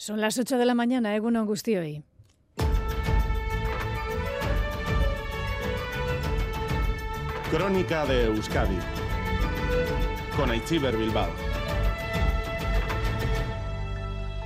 Son 0.00 0.18
las 0.18 0.38
8 0.38 0.56
de 0.56 0.64
la 0.64 0.74
mañana, 0.74 1.14
Egun 1.14 1.36
hoy. 1.36 2.02
Crónica 7.50 8.06
de 8.06 8.24
Euskadi 8.24 8.78
con 10.34 10.50
Aichiber 10.50 10.96
Bilbao. 10.96 11.28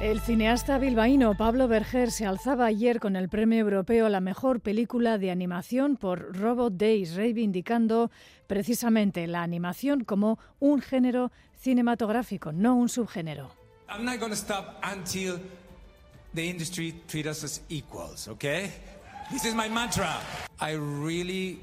El 0.01 0.19
cineasta 0.19 0.79
bilbaíno 0.79 1.37
Pablo 1.37 1.69
Berger 1.69 2.11
se 2.11 2.27
alzaba 2.27 2.67
ayer 2.67 2.99
con 2.99 3.15
el 3.15 3.29
premio 3.29 3.61
europeo 3.61 4.07
a 4.07 4.11
la 4.11 4.21
mejor 4.21 4.59
película 4.59 5.19
de 5.19 5.31
animación 5.31 5.97
por 5.97 6.37
Robot 6.37 6.73
Days, 6.75 7.15
reivindicando 7.15 8.11
precisamente 8.49 9.29
la 9.29 9.45
animación 9.45 10.03
como 10.03 10.41
un 10.59 10.81
género 10.81 11.31
cinematográfico, 11.55 12.51
no 12.51 12.75
un 12.75 12.89
subgénero. 12.89 13.64
I'm 13.89 14.05
not 14.05 14.19
to 14.31 14.37
stop 14.37 14.79
until 14.83 15.41
the 16.33 16.49
industry 16.49 16.95
treat 17.09 17.27
us 17.27 17.45
as 17.45 17.61
equals, 17.69 18.29
okay? 18.29 18.73
This 19.31 19.45
is 19.45 19.55
my 19.55 19.69
mantra. 19.69 20.17
I 20.61 20.73
really 20.73 21.61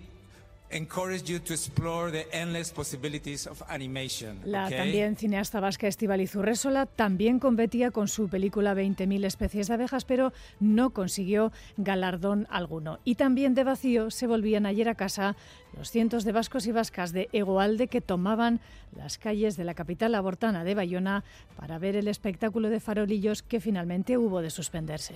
La 4.46 4.70
también 4.70 5.16
cineasta 5.16 5.60
vasca 5.60 5.88
Estíbaliz 5.88 6.36
Urresola 6.36 6.86
también 6.86 7.40
competía 7.40 7.92
con 7.92 8.08
su 8.08 8.30
película 8.30 8.74
20.000 8.74 9.26
especies 9.26 9.68
de 9.68 9.74
abejas, 9.74 10.06
pero 10.06 10.34
no 10.60 10.92
consiguió 10.92 11.52
galardón 11.78 12.48
alguno. 12.50 13.00
Y 13.04 13.16
también 13.16 13.54
de 13.54 13.64
vacío 13.64 14.12
se 14.12 14.28
volvían 14.28 14.66
ayer 14.66 14.90
a 14.90 14.96
casa 14.96 15.36
los 15.78 15.92
cientos 15.92 16.24
de 16.24 16.32
vascos 16.32 16.68
y 16.68 16.72
vascas 16.72 17.12
de 17.12 17.30
Egoalde 17.34 17.88
que 17.88 18.02
tomaban 18.02 18.60
las 18.96 19.18
calles 19.18 19.58
de 19.58 19.64
la 19.64 19.74
capital 19.74 20.16
abortana 20.16 20.64
de 20.64 20.76
Bayona 20.76 21.24
para 21.56 21.80
ver 21.80 21.96
el 21.96 22.08
espectáculo 22.08 22.70
de 22.70 22.80
farolillos 22.80 23.44
que 23.44 23.60
finalmente 23.60 24.18
hubo 24.18 24.42
de 24.42 24.50
suspenderse. 24.50 25.16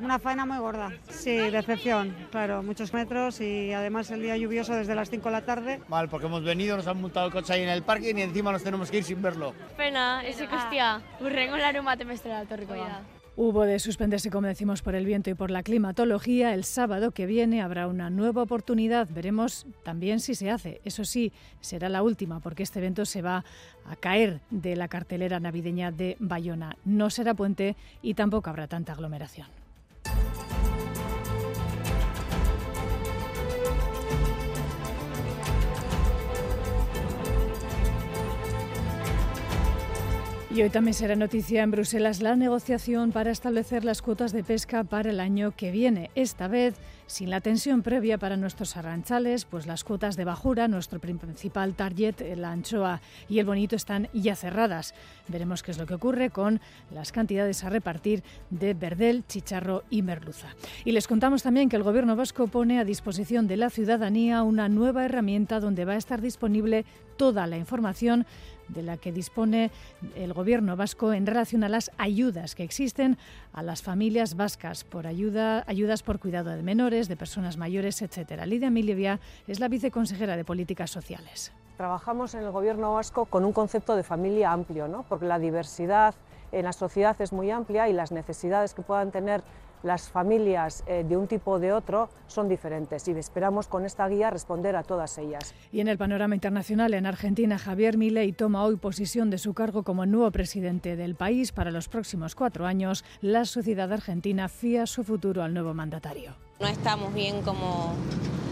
Una 0.00 0.18
faena 0.18 0.46
muy 0.46 0.58
gorda. 0.58 0.92
Sí, 1.08 1.36
decepción, 1.36 2.14
claro, 2.30 2.62
muchos 2.62 2.92
metros 2.94 3.40
y 3.40 3.72
además 3.72 4.10
el 4.10 4.22
día 4.22 4.36
lluvioso 4.36 4.74
desde 4.74 4.94
las 4.94 5.10
5 5.10 5.24
de 5.28 5.32
la 5.32 5.42
tarde. 5.42 5.80
Mal, 5.88 6.08
porque 6.08 6.26
hemos 6.26 6.42
venido, 6.42 6.76
nos 6.76 6.86
han 6.86 7.00
montado 7.00 7.26
el 7.26 7.32
coche 7.32 7.52
ahí 7.52 7.62
en 7.62 7.68
el 7.68 7.82
parque 7.82 8.12
y 8.16 8.20
encima 8.20 8.52
nos 8.52 8.62
tenemos 8.62 8.90
que 8.90 8.98
ir 8.98 9.04
sin 9.04 9.20
verlo. 9.20 9.54
Pena, 9.76 10.24
ese 10.24 10.44
hostia, 10.46 11.02
urrengo 11.20 11.56
emestera 12.00 12.42
etorriko 12.42 12.74
da. 12.74 13.02
Hubo 13.36 13.64
de 13.64 13.78
suspenderse, 13.78 14.28
como 14.28 14.48
decimos, 14.48 14.82
por 14.82 14.94
el 14.94 15.06
viento 15.06 15.30
y 15.30 15.34
por 15.34 15.50
la 15.50 15.62
climatología. 15.62 16.52
El 16.52 16.64
sábado 16.64 17.12
que 17.12 17.26
viene 17.26 17.62
habrá 17.62 17.86
una 17.86 18.10
nueva 18.10 18.42
oportunidad. 18.42 19.08
Veremos 19.10 19.66
también 19.82 20.20
si 20.20 20.34
se 20.34 20.50
hace. 20.50 20.80
Eso 20.84 21.04
sí, 21.04 21.32
será 21.60 21.88
la 21.88 22.02
última, 22.02 22.40
porque 22.40 22.62
este 22.62 22.80
evento 22.80 23.06
se 23.06 23.22
va 23.22 23.44
a 23.86 23.96
caer 23.96 24.40
de 24.50 24.76
la 24.76 24.88
cartelera 24.88 25.40
navideña 25.40 25.90
de 25.90 26.16
Bayona. 26.18 26.76
No 26.84 27.08
será 27.08 27.32
puente 27.32 27.76
y 28.02 28.14
tampoco 28.14 28.50
habrá 28.50 28.66
tanta 28.66 28.92
aglomeración. 28.92 29.46
Y 40.52 40.62
hoy 40.62 40.70
también 40.70 40.94
será 40.94 41.14
noticia 41.14 41.62
en 41.62 41.70
Bruselas 41.70 42.22
la 42.22 42.34
negociación 42.34 43.12
para 43.12 43.30
establecer 43.30 43.84
las 43.84 44.02
cuotas 44.02 44.32
de 44.32 44.42
pesca 44.42 44.82
para 44.82 45.10
el 45.10 45.20
año 45.20 45.52
que 45.56 45.70
viene. 45.70 46.10
Esta 46.16 46.48
vez 46.48 46.74
sin 47.06 47.30
la 47.30 47.40
tensión 47.40 47.82
previa 47.82 48.18
para 48.18 48.36
nuestros 48.36 48.76
arranchales, 48.76 49.44
pues 49.44 49.68
las 49.68 49.84
cuotas 49.84 50.16
de 50.16 50.24
bajura, 50.24 50.66
nuestro 50.66 50.98
principal 50.98 51.74
target, 51.74 52.36
la 52.36 52.50
anchoa 52.50 53.00
y 53.28 53.38
el 53.38 53.46
bonito, 53.46 53.76
están 53.76 54.08
ya 54.12 54.34
cerradas. 54.34 54.94
Veremos 55.28 55.62
qué 55.62 55.70
es 55.70 55.78
lo 55.78 55.86
que 55.86 55.94
ocurre 55.94 56.30
con 56.30 56.60
las 56.92 57.12
cantidades 57.12 57.62
a 57.62 57.70
repartir 57.70 58.24
de 58.50 58.74
verdel, 58.74 59.24
chicharro 59.28 59.84
y 59.88 60.02
merluza. 60.02 60.48
Y 60.84 60.90
les 60.90 61.06
contamos 61.06 61.44
también 61.44 61.68
que 61.68 61.76
el 61.76 61.84
Gobierno 61.84 62.16
vasco 62.16 62.48
pone 62.48 62.80
a 62.80 62.84
disposición 62.84 63.46
de 63.46 63.56
la 63.56 63.70
ciudadanía 63.70 64.42
una 64.42 64.68
nueva 64.68 65.04
herramienta 65.04 65.60
donde 65.60 65.84
va 65.84 65.92
a 65.92 65.98
estar 65.98 66.20
disponible 66.20 66.84
toda 67.16 67.46
la 67.46 67.56
información 67.58 68.24
de 68.72 68.82
la 68.82 68.96
que 68.96 69.12
dispone 69.12 69.70
el 70.14 70.32
Gobierno 70.32 70.76
vasco 70.76 71.12
en 71.12 71.26
relación 71.26 71.64
a 71.64 71.68
las 71.68 71.90
ayudas 71.98 72.54
que 72.54 72.62
existen 72.62 73.18
a 73.52 73.62
las 73.62 73.82
familias 73.82 74.36
vascas 74.36 74.84
por 74.84 75.06
ayuda, 75.06 75.64
ayudas 75.66 76.02
por 76.02 76.18
cuidado 76.18 76.50
de 76.50 76.62
menores, 76.62 77.08
de 77.08 77.16
personas 77.16 77.56
mayores, 77.56 78.02
etcétera. 78.02 78.46
Lidia 78.46 78.70
Milivia 78.70 79.20
es 79.46 79.60
la 79.60 79.68
viceconsejera 79.68 80.36
de 80.36 80.44
Políticas 80.44 80.90
Sociales. 80.90 81.52
Trabajamos 81.76 82.34
en 82.34 82.42
el 82.42 82.50
Gobierno 82.50 82.94
vasco 82.94 83.24
con 83.24 83.44
un 83.44 83.52
concepto 83.52 83.96
de 83.96 84.02
familia 84.02 84.52
amplio, 84.52 84.86
¿no? 84.86 85.04
porque 85.08 85.26
la 85.26 85.38
diversidad 85.38 86.14
en 86.52 86.64
la 86.64 86.72
sociedad 86.72 87.16
es 87.20 87.32
muy 87.32 87.50
amplia 87.50 87.88
y 87.88 87.92
las 87.92 88.12
necesidades 88.12 88.74
que 88.74 88.82
puedan 88.82 89.10
tener 89.10 89.42
las 89.82 90.08
familias 90.08 90.84
eh, 90.86 91.04
de 91.08 91.16
un 91.16 91.26
tipo 91.26 91.52
o 91.52 91.58
de 91.58 91.72
otro 91.72 92.08
son 92.26 92.48
diferentes 92.48 93.06
y 93.08 93.12
esperamos 93.12 93.66
con 93.66 93.84
esta 93.84 94.08
guía 94.08 94.30
responder 94.30 94.76
a 94.76 94.82
todas 94.82 95.18
ellas. 95.18 95.54
Y 95.72 95.80
en 95.80 95.88
el 95.88 95.98
panorama 95.98 96.34
internacional, 96.34 96.94
en 96.94 97.06
Argentina, 97.06 97.58
Javier 97.58 97.96
Milei 97.96 98.32
toma 98.32 98.64
hoy 98.64 98.76
posesión 98.76 99.30
de 99.30 99.38
su 99.38 99.54
cargo 99.54 99.82
como 99.82 100.06
nuevo 100.06 100.30
presidente 100.30 100.96
del 100.96 101.14
país. 101.14 101.52
Para 101.52 101.70
los 101.70 101.88
próximos 101.88 102.34
cuatro 102.34 102.66
años, 102.66 103.04
la 103.20 103.44
sociedad 103.44 103.92
argentina 103.92 104.48
fía 104.48 104.86
su 104.86 105.04
futuro 105.04 105.42
al 105.42 105.54
nuevo 105.54 105.74
mandatario. 105.74 106.32
No 106.60 106.66
estamos 106.66 107.14
bien 107.14 107.42
como 107.42 107.94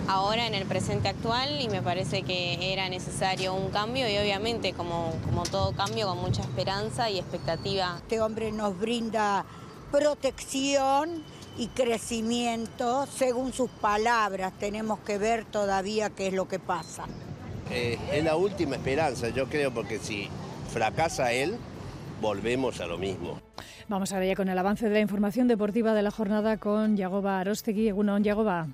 ahora 0.09 0.47
en 0.47 0.55
el 0.55 0.65
presente 0.65 1.09
actual 1.09 1.60
y 1.60 1.69
me 1.69 1.83
parece 1.83 2.22
que 2.22 2.72
era 2.72 2.89
necesario 2.89 3.55
un 3.55 3.71
cambio 3.71 4.09
y 4.10 4.16
obviamente 4.16 4.72
como, 4.72 5.12
como 5.27 5.43
todo 5.43 5.72
cambio 5.72 6.09
con 6.09 6.19
mucha 6.19 6.41
esperanza 6.41 7.10
y 7.10 7.19
expectativa. 7.19 7.97
Este 7.99 8.21
hombre 8.21 8.50
nos 8.50 8.78
brinda 8.78 9.45
protección 9.91 11.22
y 11.56 11.66
crecimiento 11.69 13.06
según 13.06 13.53
sus 13.53 13.71
palabras. 13.71 14.53
Tenemos 14.59 15.00
que 15.00 15.19
ver 15.19 15.44
todavía 15.44 16.10
qué 16.10 16.28
es 16.28 16.34
lo 16.34 16.49
que 16.49 16.59
pasa. 16.59 17.04
Eh, 17.71 17.98
es 18.12 18.25
la 18.25 18.37
última 18.37 18.77
esperanza, 18.77 19.28
yo 19.28 19.47
creo, 19.48 19.72
porque 19.72 19.98
si 19.98 20.28
fracasa 20.72 21.32
él, 21.32 21.56
volvemos 22.21 22.81
a 22.81 22.87
lo 22.87 22.97
mismo. 22.97 23.41
Vamos 23.88 24.12
ahora 24.12 24.27
ya 24.27 24.37
con 24.37 24.48
el 24.48 24.59
avance 24.59 24.87
de 24.88 24.94
la 24.94 25.00
información 25.00 25.48
deportiva 25.48 25.94
de 25.94 26.03
la 26.03 26.10
jornada 26.10 26.59
con 26.59 26.97
Yagoba 26.97 27.41
Arostegui. 27.41 27.88
Egunon, 27.88 28.22
Yagoba. 28.22 28.69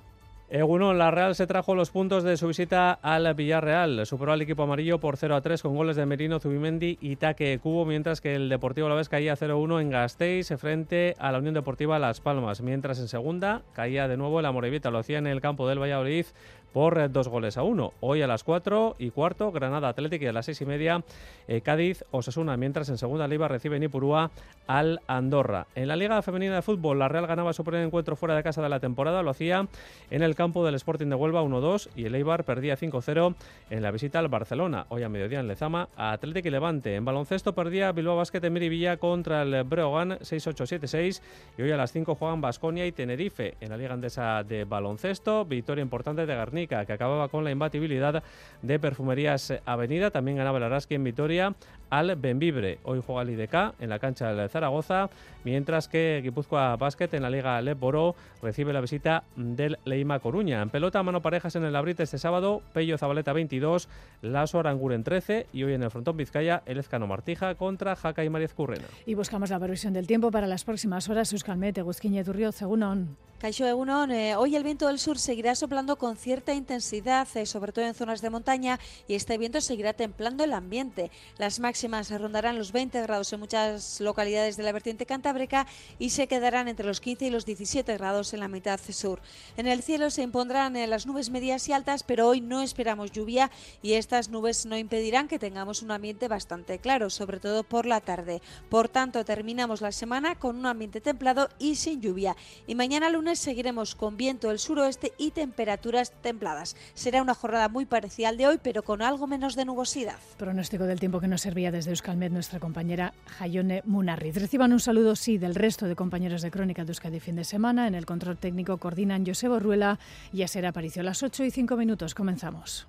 Egunon, 0.47 0.99
la 0.99 1.09
Real 1.09 1.33
se 1.33 1.47
trajo 1.47 1.73
los 1.73 1.89
puntos 1.89 2.23
de 2.23 2.37
su 2.37 2.47
visita 2.47 2.91
al 2.91 3.33
Villarreal. 3.33 4.05
Superó 4.05 4.31
al 4.31 4.43
equipo 4.43 4.61
amarillo 4.61 4.99
por 4.99 5.17
0 5.17 5.35
a 5.35 5.41
3 5.41 5.63
con 5.63 5.75
goles 5.75 5.95
de 5.95 6.05
Merino, 6.05 6.39
Zubimendi 6.39 6.99
y 7.01 7.15
Taque 7.15 7.57
Cubo, 7.57 7.83
mientras 7.83 8.21
que 8.21 8.35
el 8.35 8.47
Deportivo 8.47 8.85
Alavés 8.85 9.09
caía 9.09 9.35
0-1 9.35 9.81
en 9.81 9.89
Gasteiz 9.89 10.53
frente 10.57 11.15
a 11.17 11.31
la 11.31 11.39
Unión 11.39 11.55
Deportiva 11.55 11.97
Las 11.97 12.21
Palmas. 12.21 12.61
Mientras 12.61 12.99
en 12.99 13.07
segunda 13.07 13.63
caía 13.73 14.07
de 14.07 14.17
nuevo 14.17 14.39
el 14.39 14.45
Amorevita, 14.45 14.91
lo 14.91 14.99
hacía 14.99 15.17
en 15.17 15.25
el 15.25 15.41
campo 15.41 15.67
del 15.67 15.81
Valladolid 15.81 16.27
por 16.75 17.09
dos 17.09 17.29
goles 17.29 17.55
a 17.55 17.63
uno. 17.63 17.93
Hoy 18.01 18.21
a 18.21 18.27
las 18.27 18.43
4 18.43 18.97
y 18.99 19.09
cuarto, 19.11 19.49
Granada 19.53 19.87
Atlético 19.87 20.25
y 20.25 20.27
a 20.27 20.33
las 20.33 20.45
seis 20.45 20.59
y 20.59 20.65
media, 20.65 21.05
eh, 21.47 21.61
Cádiz 21.61 22.03
Osasuna, 22.11 22.57
mientras 22.57 22.89
en 22.89 22.97
segunda 22.97 23.29
liga 23.29 23.47
recibe 23.47 23.79
Nipurúa 23.79 24.29
al 24.67 24.99
Andorra. 25.07 25.67
En 25.75 25.87
la 25.87 25.95
Liga 25.95 26.21
Femenina 26.21 26.55
de 26.55 26.61
Fútbol, 26.61 26.99
la 26.99 27.07
Real 27.07 27.27
ganaba 27.27 27.53
su 27.53 27.63
primer 27.63 27.85
encuentro 27.85 28.17
fuera 28.17 28.35
de 28.35 28.43
casa 28.43 28.61
de 28.61 28.67
la 28.67 28.81
temporada, 28.81 29.23
lo 29.23 29.29
hacía 29.29 29.69
en 30.11 30.21
el 30.21 30.35
campo 30.35 30.65
del 30.65 30.75
Sporting 30.75 31.07
de 31.07 31.15
Huelva 31.15 31.43
1-2 31.43 31.91
y 31.95 32.07
el 32.07 32.15
Eibar 32.15 32.43
perdía 32.43 32.75
5-0 32.75 33.35
en 33.69 33.81
la 33.81 33.91
visita 33.91 34.19
al 34.19 34.27
Barcelona. 34.27 34.85
Hoy 34.89 35.03
a 35.03 35.07
mediodía 35.07 35.39
en 35.39 35.47
Lezama, 35.47 35.87
Atlético 35.95 36.49
y 36.49 36.51
Levante. 36.51 36.95
En 36.95 37.05
baloncesto 37.05 37.55
perdía 37.55 37.93
Bilbao 37.93 38.17
Basket 38.17 38.43
en 38.43 38.51
Miribilla 38.51 38.97
contra 38.97 39.43
el 39.43 39.63
Breogán 39.63 40.19
6-8-7-6 40.19 41.21
y 41.57 41.61
hoy 41.61 41.71
a 41.71 41.77
las 41.77 41.93
5 41.93 42.15
juegan 42.15 42.41
Basconia 42.41 42.85
y 42.85 42.91
Tenerife 42.91 43.55
en 43.61 43.69
la 43.69 43.77
Liga 43.77 43.93
Andesa 43.93 44.43
de 44.43 44.65
Baloncesto. 44.65 45.45
Victoria 45.45 45.81
importante 45.81 46.25
de 46.25 46.35
Garnica 46.35 46.64
que 46.67 46.93
acababa 46.93 47.27
con 47.29 47.43
la 47.43 47.51
imbatibilidad 47.51 48.23
de 48.61 48.79
Perfumerías 48.79 49.53
Avenida. 49.65 50.11
También 50.11 50.37
ganaba 50.37 50.57
el 50.57 50.63
Araski 50.63 50.95
en 50.95 51.03
Vitoria 51.03 51.55
al 51.89 52.15
Benvibre. 52.15 52.79
Hoy 52.83 53.01
juega 53.05 53.21
el 53.21 53.29
IDK 53.29 53.73
en 53.79 53.89
la 53.89 53.99
cancha 53.99 54.33
del 54.33 54.49
Zaragoza, 54.49 55.09
mientras 55.43 55.87
que 55.87 56.21
Guipúzcoa 56.23 56.75
Basket 56.75 57.09
en 57.13 57.21
la 57.23 57.29
Liga 57.29 57.61
Leporo 57.61 58.15
recibe 58.41 58.73
la 58.73 58.81
visita 58.81 59.23
del 59.35 59.77
Leima 59.85 60.19
Coruña. 60.19 60.61
En 60.61 60.69
pelota, 60.69 61.01
mano 61.03 61.21
parejas 61.21 61.55
en 61.55 61.63
el 61.63 61.75
Abrite 61.75 62.03
este 62.03 62.17
sábado, 62.17 62.61
Pello 62.73 62.97
Zabaleta 62.97 63.33
22, 63.33 63.87
Laso 64.21 64.59
Aranguren 64.59 65.03
13 65.03 65.47
y 65.53 65.63
hoy 65.63 65.73
en 65.73 65.83
el 65.83 65.91
frontón 65.91 66.17
Vizcaya, 66.17 66.63
el 66.65 66.77
Ezcano 66.77 67.07
Martija 67.07 67.55
contra 67.55 67.95
Jaca 67.95 68.23
y 68.23 68.29
Mariez 68.29 68.53
Currena. 68.53 68.85
Y 69.05 69.13
buscamos 69.13 69.49
la 69.49 69.59
previsión 69.59 69.93
del 69.93 70.07
tiempo 70.07 70.31
para 70.31 70.47
las 70.47 70.63
próximas 70.63 71.09
horas. 71.09 71.31
Euskalmet, 71.31 71.77
Eguzquiñe, 71.77 72.23
Turrio, 72.23 72.51
Segunón. 72.51 73.17
Caixo 73.39 73.67
Egunon, 73.67 74.11
eh, 74.11 74.35
hoy 74.37 74.55
el 74.55 74.63
viento 74.63 74.87
del 74.87 74.97
sur 74.97 75.19
seguirá 75.19 75.55
soplando 75.55 75.97
con 75.97 76.15
cierta 76.15 76.53
intensidad, 76.53 77.27
eh, 77.35 77.45
sobre 77.45 77.73
todo 77.73 77.85
en 77.85 77.93
zonas 77.93 78.21
de 78.21 78.29
montaña, 78.29 78.79
y 79.09 79.13
este 79.15 79.37
viento 79.37 79.59
seguirá 79.59 79.91
templando 79.93 80.45
el 80.45 80.53
ambiente. 80.53 81.11
Las 81.37 81.59
máximas 81.59 81.74
máximas 81.75 82.09
rondarán 82.09 82.57
los 82.57 82.71
20 82.71 83.01
grados 83.01 83.33
en 83.33 83.41
muchas 83.41 83.99
localidades 83.99 84.55
de 84.55 84.63
la 84.63 84.71
vertiente 84.71 85.05
cantábrica 85.05 85.67
y 85.99 86.11
se 86.11 86.25
quedarán 86.25 86.69
entre 86.69 86.85
los 86.85 87.01
15 87.01 87.25
y 87.25 87.29
los 87.29 87.45
17 87.45 87.97
grados 87.97 88.33
en 88.33 88.39
la 88.39 88.47
mitad 88.47 88.79
sur. 88.79 89.19
En 89.57 89.67
el 89.67 89.83
cielo 89.83 90.09
se 90.09 90.21
impondrán 90.21 90.77
eh, 90.77 90.87
las 90.87 91.05
nubes 91.05 91.29
medias 91.29 91.67
y 91.67 91.73
altas, 91.73 92.03
pero 92.03 92.29
hoy 92.29 92.39
no 92.39 92.61
esperamos 92.61 93.11
lluvia 93.11 93.51
y 93.81 93.95
estas 93.95 94.29
nubes 94.29 94.65
no 94.65 94.77
impedirán 94.77 95.27
que 95.27 95.37
tengamos 95.37 95.81
un 95.81 95.91
ambiente 95.91 96.29
bastante 96.29 96.79
claro, 96.79 97.09
sobre 97.09 97.41
todo 97.41 97.65
por 97.65 97.85
la 97.85 97.99
tarde. 97.99 98.41
Por 98.69 98.87
tanto, 98.87 99.25
terminamos 99.25 99.81
la 99.81 99.91
semana 99.91 100.35
con 100.35 100.55
un 100.55 100.67
ambiente 100.67 101.01
templado 101.01 101.49
y 101.59 101.75
sin 101.75 101.99
lluvia. 101.99 102.37
Y 102.67 102.75
mañana 102.75 103.09
lunes 103.09 103.39
seguiremos 103.39 103.95
con 103.95 104.15
viento 104.15 104.47
del 104.47 104.59
suroeste 104.59 105.11
y 105.17 105.31
temperaturas 105.31 106.13
templadas. 106.21 106.77
Será 106.93 107.21
una 107.21 107.35
jornada 107.35 107.67
muy 107.67 107.85
parecida 107.85 108.29
al 108.29 108.37
de 108.37 108.47
hoy, 108.47 108.59
pero 108.63 108.81
con 108.81 109.01
algo 109.01 109.27
menos 109.27 109.57
de 109.57 109.65
nubosidad. 109.65 110.19
Pronóstico 110.37 110.85
del 110.85 111.01
tiempo 111.01 111.19
que 111.19 111.27
nos 111.27 111.41
servía 111.41 111.64
desde 111.71 111.91
Euskalmet 111.91 112.31
nuestra 112.31 112.59
compañera 112.59 113.13
Jayone 113.37 113.81
Munarriz. 113.85 114.35
Reciban 114.35 114.73
un 114.73 114.79
saludo, 114.79 115.15
sí, 115.15 115.37
del 115.37 115.55
resto 115.55 115.87
de 115.87 115.95
compañeros 115.95 116.41
de 116.41 116.51
Crónica 116.51 116.83
de 116.83 116.91
Euskadi 116.91 117.19
fin 117.19 117.35
de 117.35 117.43
semana. 117.43 117.87
En 117.87 117.95
el 117.95 118.05
control 118.05 118.37
técnico 118.37 118.77
coordinan 118.77 119.25
Josebo 119.25 119.59
Ruela 119.59 119.99
y 120.31 120.43
a 120.43 120.47
ser 120.47 120.65
Aparicio 120.65 121.03
las 121.03 121.23
8 121.23 121.43
y 121.43 121.51
5 121.51 121.77
minutos. 121.77 122.15
Comenzamos. 122.15 122.87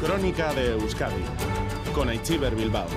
Crónica 0.00 0.52
de 0.54 0.72
Euskadi 0.72 1.22
con 1.94 2.08
Aichiber 2.08 2.54
Bilbao. 2.54 2.88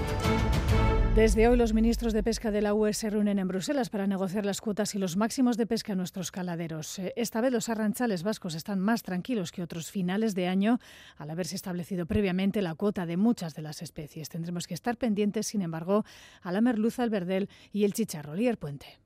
Desde 1.18 1.48
hoy 1.48 1.58
los 1.58 1.74
ministros 1.74 2.14
de 2.14 2.22
pesca 2.22 2.52
de 2.52 2.62
la 2.62 2.76
UE 2.76 2.94
se 2.94 3.10
reúnen 3.10 3.40
en 3.40 3.48
Bruselas 3.48 3.90
para 3.90 4.06
negociar 4.06 4.46
las 4.46 4.62
cuotas 4.62 4.94
y 4.94 5.00
los 5.00 5.18
máximos 5.18 5.58
de 5.58 5.66
pesca 5.66 5.94
en 5.94 5.98
nuestros 5.98 6.30
caladeros. 6.30 7.00
Eh, 7.00 7.12
esta 7.16 7.42
vez 7.42 7.52
los 7.52 7.70
arranchales 7.70 8.22
vascos 8.22 8.54
están 8.54 8.80
más 8.80 9.02
tranquilos 9.02 9.52
que 9.52 9.64
otros 9.64 9.90
finales 9.90 10.36
de 10.36 10.48
año 10.48 10.78
al 11.18 11.32
haberse 11.32 11.56
establecido 11.56 12.06
previamente 12.06 12.62
la 12.62 12.76
cuota 12.76 13.08
de 13.08 13.18
muchas 13.18 13.56
de 13.56 13.64
las 13.64 13.82
especies. 13.82 14.30
Tendremos 14.30 14.68
que 14.68 14.76
estar 14.76 14.96
pendientes, 14.96 15.48
sin 15.48 15.64
embargo, 15.64 16.06
a 16.44 16.52
la 16.52 16.62
merluza, 16.62 17.04
el 17.04 17.10
verdel 17.10 17.50
y 17.72 17.86
el 17.86 17.94
chicharro. 17.94 18.36
Lier 18.36 18.60
Puente. 18.60 19.00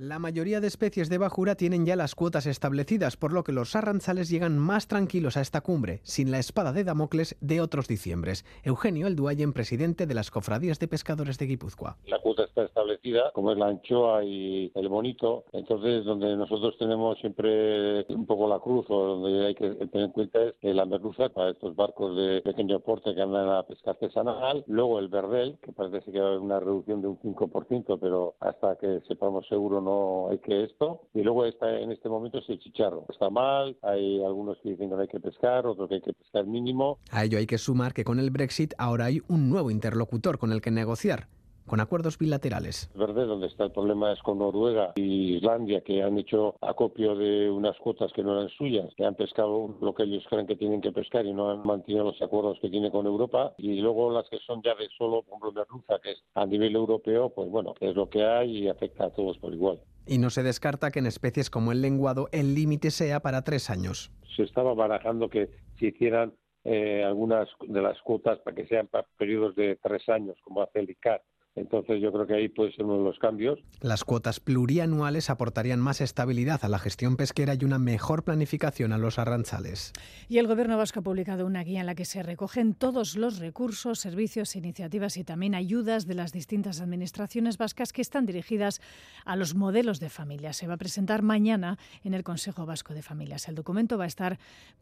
La 0.00 0.20
mayoría 0.20 0.60
de 0.60 0.68
especies 0.68 1.08
de 1.08 1.18
bajura 1.18 1.56
tienen 1.56 1.84
ya 1.84 1.96
las 1.96 2.14
cuotas 2.14 2.46
establecidas, 2.46 3.16
por 3.16 3.32
lo 3.32 3.42
que 3.42 3.50
los 3.50 3.74
arranzales 3.74 4.28
llegan 4.28 4.56
más 4.56 4.86
tranquilos 4.86 5.36
a 5.36 5.40
esta 5.40 5.60
cumbre, 5.60 5.98
sin 6.04 6.30
la 6.30 6.38
espada 6.38 6.72
de 6.72 6.84
Damocles 6.84 7.36
de 7.40 7.60
otros 7.60 7.88
diciembres. 7.88 8.44
Eugenio 8.62 9.08
Elduayen, 9.08 9.52
presidente 9.52 10.06
de 10.06 10.14
las 10.14 10.30
cofradías 10.30 10.78
de 10.78 10.86
pescadores 10.86 11.36
de 11.36 11.46
Guipúzcoa. 11.46 11.96
La 12.06 12.20
cuota 12.20 12.44
está 12.44 12.62
establecida, 12.62 13.32
como 13.32 13.50
es 13.50 13.58
la 13.58 13.66
anchoa 13.66 14.22
y 14.22 14.70
el 14.76 14.88
bonito, 14.88 15.46
entonces 15.52 16.04
donde 16.04 16.36
nosotros 16.36 16.78
tenemos 16.78 17.18
siempre 17.18 18.06
un 18.08 18.24
poco 18.24 18.48
la 18.48 18.60
cruz 18.60 18.86
o 18.90 19.16
donde 19.16 19.48
hay 19.48 19.56
que 19.56 19.68
tener 19.68 20.06
en 20.06 20.12
cuenta 20.12 20.38
es 20.62 20.76
la 20.76 20.84
merluza 20.84 21.28
para 21.30 21.50
estos 21.50 21.74
barcos 21.74 22.16
de 22.16 22.40
pequeño 22.42 22.78
porte 22.78 23.16
que 23.16 23.20
andan 23.20 23.48
a 23.48 23.64
pesca 23.64 23.90
artesanal, 23.90 24.62
luego 24.68 25.00
el 25.00 25.08
verdel, 25.08 25.58
que 25.60 25.72
parece 25.72 26.12
que 26.12 26.20
va 26.20 26.26
a 26.26 26.28
haber 26.28 26.40
una 26.40 26.60
reducción 26.60 27.02
de 27.02 27.08
un 27.08 27.18
5%, 27.18 27.98
pero 28.00 28.36
hasta 28.38 28.76
que 28.76 29.00
sepamos 29.08 29.44
seguro 29.48 29.80
no 29.80 29.87
hay 30.30 30.38
que 30.38 30.64
esto. 30.64 31.02
Y 31.14 31.22
luego 31.22 31.44
está 31.44 31.78
en 31.78 31.92
este 31.92 32.08
momento 32.08 32.38
es 32.38 32.48
el 32.48 32.58
chicharro. 32.58 33.06
Está 33.08 33.30
mal, 33.30 33.76
hay 33.82 34.22
algunos 34.22 34.58
que 34.62 34.70
dicen 34.70 34.88
que 34.88 34.96
no 34.96 35.00
hay 35.00 35.08
que 35.08 35.20
pescar, 35.20 35.66
otros 35.66 35.88
que 35.88 35.96
hay 35.96 36.00
que 36.00 36.12
pescar 36.12 36.46
mínimo. 36.46 36.98
A 37.10 37.24
ello 37.24 37.38
hay 37.38 37.46
que 37.46 37.58
sumar 37.58 37.94
que 37.94 38.04
con 38.04 38.18
el 38.18 38.30
Brexit 38.30 38.74
ahora 38.78 39.06
hay 39.06 39.20
un 39.28 39.48
nuevo 39.48 39.70
interlocutor 39.70 40.38
con 40.38 40.52
el 40.52 40.60
que 40.60 40.70
negociar 40.70 41.28
con 41.68 41.80
acuerdos 41.80 42.18
bilaterales. 42.18 42.90
Verde, 42.94 43.26
donde 43.26 43.46
está 43.46 43.64
el 43.64 43.70
problema 43.70 44.12
es 44.12 44.20
con 44.22 44.38
Noruega 44.38 44.94
y 44.96 45.36
Islandia, 45.36 45.82
que 45.82 46.02
han 46.02 46.18
hecho 46.18 46.56
acopio 46.60 47.14
de 47.14 47.48
unas 47.50 47.76
cuotas 47.78 48.12
que 48.12 48.22
no 48.22 48.32
eran 48.32 48.48
suyas, 48.48 48.92
que 48.96 49.04
han 49.04 49.14
pescado 49.14 49.76
lo 49.80 49.94
que 49.94 50.02
ellos 50.02 50.24
creen 50.28 50.46
que 50.46 50.56
tienen 50.56 50.80
que 50.80 50.90
pescar 50.90 51.24
y 51.26 51.32
no 51.32 51.50
han 51.50 51.62
mantenido 51.64 52.04
los 52.04 52.20
acuerdos 52.20 52.58
que 52.60 52.70
tiene 52.70 52.90
con 52.90 53.06
Europa. 53.06 53.54
Y 53.58 53.80
luego 53.80 54.10
las 54.10 54.28
que 54.28 54.38
son 54.38 54.62
ya 54.62 54.74
de 54.74 54.88
solo, 54.96 55.22
por 55.22 55.38
ejemplo, 55.38 55.52
merluza, 55.52 56.00
que 56.02 56.12
es 56.12 56.22
a 56.34 56.46
nivel 56.46 56.74
europeo, 56.74 57.30
pues 57.30 57.48
bueno, 57.48 57.74
es 57.80 57.94
lo 57.94 58.08
que 58.08 58.24
hay 58.24 58.64
y 58.64 58.68
afecta 58.68 59.04
a 59.04 59.10
todos 59.10 59.38
por 59.38 59.52
igual. 59.52 59.80
Y 60.06 60.18
no 60.18 60.30
se 60.30 60.42
descarta 60.42 60.90
que 60.90 61.00
en 61.00 61.06
especies 61.06 61.50
como 61.50 61.70
el 61.70 61.82
lenguado 61.82 62.28
el 62.32 62.54
límite 62.54 62.90
sea 62.90 63.20
para 63.20 63.42
tres 63.42 63.68
años. 63.68 64.10
Se 64.36 64.42
estaba 64.42 64.72
barajando 64.72 65.28
que 65.28 65.50
se 65.78 65.86
hicieran 65.86 66.32
eh, 66.64 67.04
algunas 67.04 67.48
de 67.66 67.82
las 67.82 68.00
cuotas 68.02 68.38
para 68.40 68.56
que 68.56 68.66
sean 68.66 68.86
para 68.86 69.06
periodos 69.18 69.54
de 69.54 69.78
tres 69.82 70.08
años, 70.08 70.36
como 70.42 70.62
hace 70.62 70.80
el 70.80 70.90
ICAR 70.90 71.22
entonces 71.54 72.00
yo 72.00 72.12
creo 72.12 72.26
que 72.26 72.34
ahí 72.34 72.48
puede 72.48 72.72
ser 72.72 72.84
uno 72.84 72.98
de 72.98 73.04
los 73.04 73.18
cambios. 73.18 73.58
Las 73.80 74.04
cuotas 74.04 74.40
plurianuales 74.40 75.30
aportarían 75.30 75.80
más 75.80 76.00
estabilidad 76.00 76.64
a 76.64 76.68
la 76.68 76.78
gestión 76.78 77.16
pesquera 77.16 77.54
y 77.54 77.64
una 77.64 77.78
mejor 77.78 78.24
planificación 78.24 78.92
a 78.92 78.98
los 78.98 79.18
arranchales. 79.18 79.92
Y 80.28 80.38
el 80.38 80.46
Gobierno 80.46 80.76
vasco 80.76 81.00
ha 81.00 81.02
publicado 81.02 81.46
una 81.46 81.64
guía 81.64 81.80
en 81.80 81.86
la 81.86 81.94
que 81.94 82.04
se 82.04 82.22
recogen 82.22 82.74
todos 82.74 83.16
los 83.16 83.38
recursos, 83.38 83.98
servicios, 83.98 84.56
iniciativas 84.56 85.16
y 85.16 85.24
también 85.24 85.54
ayudas 85.54 86.06
de 86.06 86.14
las 86.14 86.32
distintas 86.32 86.80
administraciones 86.80 87.58
vascas 87.58 87.92
que 87.92 88.02
están 88.02 88.26
dirigidas 88.26 88.80
a 89.24 89.36
los 89.36 89.54
modelos 89.54 90.00
de 90.00 90.10
familia. 90.10 90.52
Se 90.52 90.66
va 90.66 90.74
a 90.74 90.78
presentar 90.78 91.22
mañana 91.22 91.78
en 92.04 92.14
el 92.14 92.22
Consejo 92.22 92.66
Vasco 92.66 92.94
de 92.94 93.02
Familias. 93.02 93.48
El 93.48 93.54
documento 93.54 93.98
va 93.98 94.04
a 94.04 94.08
estar 94.08 94.38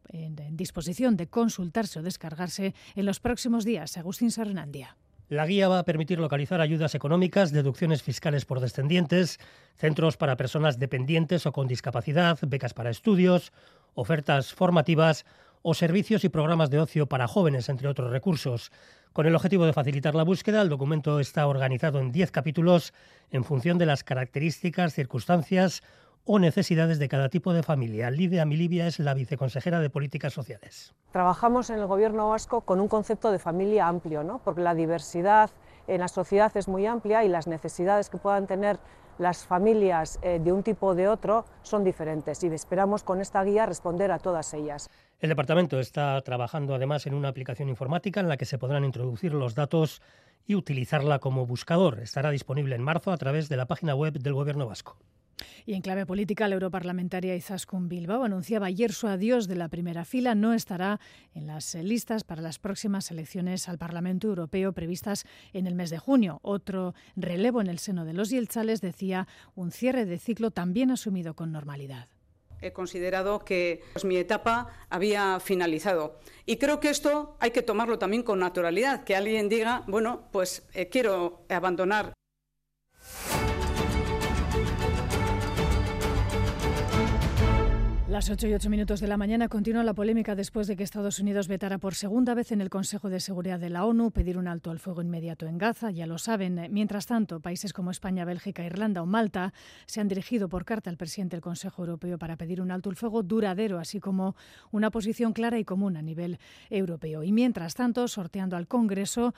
en, 0.09 0.37
disposición 0.57 1.17
de 1.17 1.27
consultarse 1.27 1.99
o 1.99 2.03
descargarse 2.03 2.75
en 2.95 3.07
los 3.07 3.21
próximos 3.21 3.65
días. 3.65 3.97
Agustín 3.97 4.31
Sarrenandia. 4.31 4.97
La 5.29 5.45
guía 5.45 5.67
va 5.67 5.81
a 5.81 5.85
permitir 5.85 6.21
localizar 6.21 6.61
ayudas 6.61 6.95
económicas, 6.95 7.51
deducciones 7.51 8.01
fiscales 8.01 8.45
por 8.45 8.61
descendientes, 8.61 9.41
centros 9.77 10.17
para 10.17 10.37
personas 10.37 10.79
dependientes 10.79 11.47
o 11.47 11.53
con 11.53 11.67
discapacidad, 11.67 12.39
becas 12.43 12.75
para 12.75 12.91
estudios, 12.91 13.53
ofertas 13.95 14.55
formativas 14.55 15.27
o 15.63 15.75
servicios 15.75 16.23
y 16.23 16.29
programas 16.29 16.71
de 16.71 16.79
ocio 16.79 17.07
para 17.09 17.27
jóvenes, 17.27 17.69
entre 17.69 17.89
otros 17.89 18.13
recursos. 18.13 18.71
Con 19.13 19.27
el 19.27 19.35
objetivo 19.35 19.67
de 19.67 19.73
facilitar 19.73 20.15
la 20.15 20.23
búsqueda, 20.23 20.63
el 20.63 20.69
documento 20.69 21.19
está 21.19 21.49
organizado 21.49 21.99
en 21.99 22.13
10 22.13 22.31
capítulos 22.31 22.93
en 23.33 23.43
función 23.43 23.79
de 23.79 23.87
las 23.87 24.05
características, 24.05 24.95
circunstancias 24.95 25.83
o 26.27 26.39
necesidades 26.41 26.99
de 26.99 27.09
cada 27.09 27.29
tipo 27.29 27.53
de 27.53 27.63
familia. 27.63 28.11
Lidia 28.11 28.45
Milivia 28.45 28.89
es 28.89 28.99
la 28.99 29.15
viceconsejera 29.15 29.81
de 29.81 29.89
Políticas 29.89 30.33
Sociales. 30.33 30.93
Trabajamos 31.13 31.71
en 31.71 31.79
el 31.79 31.87
Gobierno 31.87 32.29
vasco 32.29 32.63
con 32.63 32.81
un 32.81 32.89
concepto 32.89 33.31
de 33.31 33.39
familia 33.39 33.87
amplio, 33.87 34.25
¿no? 34.25 34.41
porque 34.45 34.61
la 34.61 34.75
diversidad 34.75 35.51
en 35.87 36.01
la 36.01 36.09
sociedad 36.09 36.55
es 36.57 36.67
muy 36.67 36.85
amplia 36.85 37.25
y 37.25 37.29
las 37.29 37.47
necesidades 37.47 38.11
que 38.11 38.19
puedan 38.19 38.49
tener 38.49 38.79
las 39.19 39.47
familias 39.47 40.19
eh, 40.21 40.41
de 40.43 40.53
un 40.53 40.63
tipo 40.63 40.89
o 40.89 40.95
de 40.95 41.09
otro 41.09 41.47
son 41.63 41.85
diferentes 41.85 42.43
y 42.43 42.49
esperamos 42.49 43.03
con 43.03 43.21
esta 43.21 43.43
guía 43.45 43.65
responder 43.65 44.11
a 44.11 44.19
todas 44.19 44.53
ellas. 44.53 44.91
El 45.21 45.31
departamento 45.31 45.79
está 45.79 46.21
trabajando 46.23 46.75
además 46.75 47.07
en 47.07 47.15
una 47.15 47.29
aplicación 47.29 47.69
informática 47.69 48.21
en 48.21 48.29
la 48.29 48.37
que 48.37 48.45
se 48.45 48.59
podrán 48.59 48.85
introducir 48.85 49.33
los 49.33 49.55
datos 49.55 50.03
y 50.45 50.55
utilizarla 50.55 51.19
como 51.19 51.47
buscador. 51.47 52.01
Estará 52.01 52.31
disponible 52.31 52.75
en 52.75 52.83
marzo 52.83 53.11
a 53.13 53.17
través 53.17 53.49
de 53.49 53.57
la 53.57 53.67
página 53.67 53.95
web 53.95 54.15
del 54.19 54.35
Gobierno 54.35 54.67
vasco. 54.67 54.99
Y 55.65 55.75
en 55.75 55.83
clave 55.83 56.07
política, 56.07 56.49
la 56.49 56.55
europarlamentaria 56.55 57.37
Izaskun 57.37 57.89
Bilbao 57.89 58.25
anunciaba 58.25 58.67
ayer 58.67 58.93
su 58.93 59.07
adiós 59.07 59.49
de 59.49 59.57
la 59.57 59.69
primera 59.69 60.05
fila. 60.05 60.35
No 60.35 60.55
estará 60.55 61.01
en 61.35 61.47
las 61.47 61.75
listas 61.75 62.25
para 62.25 62.43
las 62.43 62.59
próximas 62.59 63.11
elecciones 63.11 63.69
al 63.69 63.79
Parlamento 63.79 64.29
Europeo 64.29 64.73
previstas 64.73 65.25
en 65.53 65.67
el 65.67 65.75
mes 65.75 65.91
de 65.91 65.99
junio. 65.99 66.39
Otro 66.43 66.95
relevo 67.17 67.61
en 67.61 67.67
el 67.67 67.79
seno 67.79 68.05
de 68.05 68.15
los 68.15 68.31
Yelchales 68.31 68.81
decía 68.81 69.27
un 69.55 69.73
cierre 69.73 70.05
de 70.07 70.19
ciclo 70.19 70.51
también 70.51 70.91
asumido 70.91 71.35
con 71.35 71.53
normalidad 71.53 72.09
he 72.63 72.73
considerado 72.73 73.45
que 73.45 73.83
pues, 73.93 74.05
mi 74.05 74.17
etapa 74.17 74.69
había 74.89 75.41
finalizado. 75.41 76.19
Y 76.47 76.57
creo 76.57 76.81
que 76.81 76.91
esto 76.91 77.37
hay 77.39 77.51
que 77.51 77.63
tomarlo 77.63 77.99
también 77.99 78.23
con 78.23 78.39
naturalidad, 78.39 79.05
que 79.05 79.15
alguien 79.15 79.49
diga, 79.49 79.85
bueno, 79.87 80.29
pues 80.33 80.67
eh, 80.73 80.89
quiero 80.89 81.45
abandonar 81.49 82.16
Las 88.17 88.31
8 88.31 88.47
y 88.47 88.55
8 88.55 88.71
minutos 88.71 89.01
de 89.01 89.09
la 89.09 89.19
mañana 89.19 89.51
continúa 89.51 89.85
la 89.85 89.93
polémica 89.93 90.35
después 90.35 90.67
de 90.67 90.75
que 90.75 90.83
Estados 90.83 91.19
Unidos 91.19 91.49
vetara 91.49 91.77
por 91.77 91.95
segunda 91.95 92.33
vez 92.33 92.51
en 92.51 92.63
el 92.63 92.71
Consejo 92.71 93.11
de 93.11 93.21
Seguridad 93.21 93.61
de 93.61 93.69
la 93.69 93.85
ONU 93.85 94.11
pedir 94.11 94.39
un 94.39 94.49
alto 94.49 94.71
al 94.71 94.79
fuego 94.79 95.03
inmediato 95.03 95.47
en 95.47 95.59
Gaza. 95.59 95.91
Ya 95.91 96.07
lo 96.07 96.17
saben. 96.17 96.67
Mientras 96.71 97.05
tanto, 97.05 97.41
países 97.41 97.75
como 97.75 97.91
España, 97.91 98.25
Bélgica, 98.25 98.65
Irlanda 98.65 99.03
o 99.03 99.07
Malta 99.07 99.53
se 99.85 100.01
han 100.01 100.09
dirigido 100.09 100.49
por 100.49 100.65
carta 100.65 100.89
al 100.89 100.97
presidente 100.97 101.37
del 101.37 101.43
Consejo 101.43 101.83
Europeo 101.83 102.17
para 102.17 102.37
pedir 102.37 102.63
un 102.63 102.71
alto 102.71 102.89
al 102.89 102.97
fuego 102.97 103.23
duradero, 103.23 103.79
así 103.79 104.01
como 104.01 104.35
una 104.71 104.91
posición 104.91 105.35
clara 105.35 105.59
y 105.59 105.67
común 105.67 105.99
a 105.99 106.01
nivel 106.01 106.39
europeo. 106.71 107.23
Y 107.23 107.33
mientras 107.33 107.75
tanto, 107.75 108.09
sorteando 108.09 108.57
al 108.57 108.67
Congreso, 108.67 109.35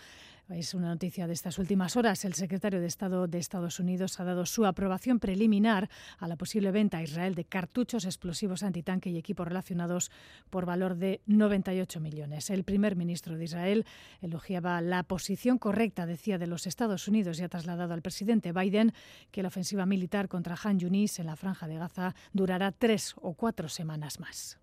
es 0.50 0.73
una 0.73 0.88
noticia 0.88 1.26
de 1.26 1.35
estas 1.35 1.59
últimas 1.59 1.97
horas. 1.97 2.25
El 2.25 2.35
secretario 2.35 2.81
de 2.81 2.87
Estado 2.87 3.26
de 3.26 3.38
Estados 3.38 3.81
Unidos 3.81 4.19
ha 4.19 4.25
dado 4.25 4.47
su 4.47 4.64
aprobación 4.64 5.19
preliminar 5.19 5.90
a 6.19 6.26
la 6.26 6.37
posible 6.37 6.71
venta 6.71 6.99
a 6.99 7.02
Israel 7.02 7.35
de 7.35 7.45
cartuchos 7.45 8.05
explosivos 8.07 8.62
antitanque 8.62 9.11
y 9.11 9.19
equipos 9.19 9.47
relacionados 9.47 10.11
por 10.49 10.64
valor 10.64 10.97
de 10.97 11.21
98 11.26 12.00
millones. 12.00 12.50
El 12.50 12.64
primer 12.64 12.97
ministro 12.97 13.37
de 13.37 13.45
Israel 13.45 13.85
elogiaba 14.23 14.81
la 14.81 15.02
posición 15.02 15.59
correcta, 15.59 16.07
decía, 16.07 16.38
de 16.38 16.47
los 16.47 16.67
Estados 16.67 17.09
Unidos 17.09 17.38
y 17.38 17.45
ha 17.45 17.49
trasladado 17.49 17.93
al 17.93 18.02
presidente 18.02 18.52
Biden 18.52 18.95
que 19.31 19.43
la 19.43 19.49
ofensiva 19.49 19.87
militar 19.87 20.28
contra 20.28 20.57
Han 20.62 20.78
Yunis 20.78 21.19
en 21.19 21.26
la 21.26 21.37
franja 21.37 21.69
de 21.69 21.76
Gaza 21.76 22.14
durará 22.33 22.73
tres 22.73 23.14
o 23.21 23.35
cuatro 23.35 23.69
semanas 23.69 24.19
más. 24.19 24.59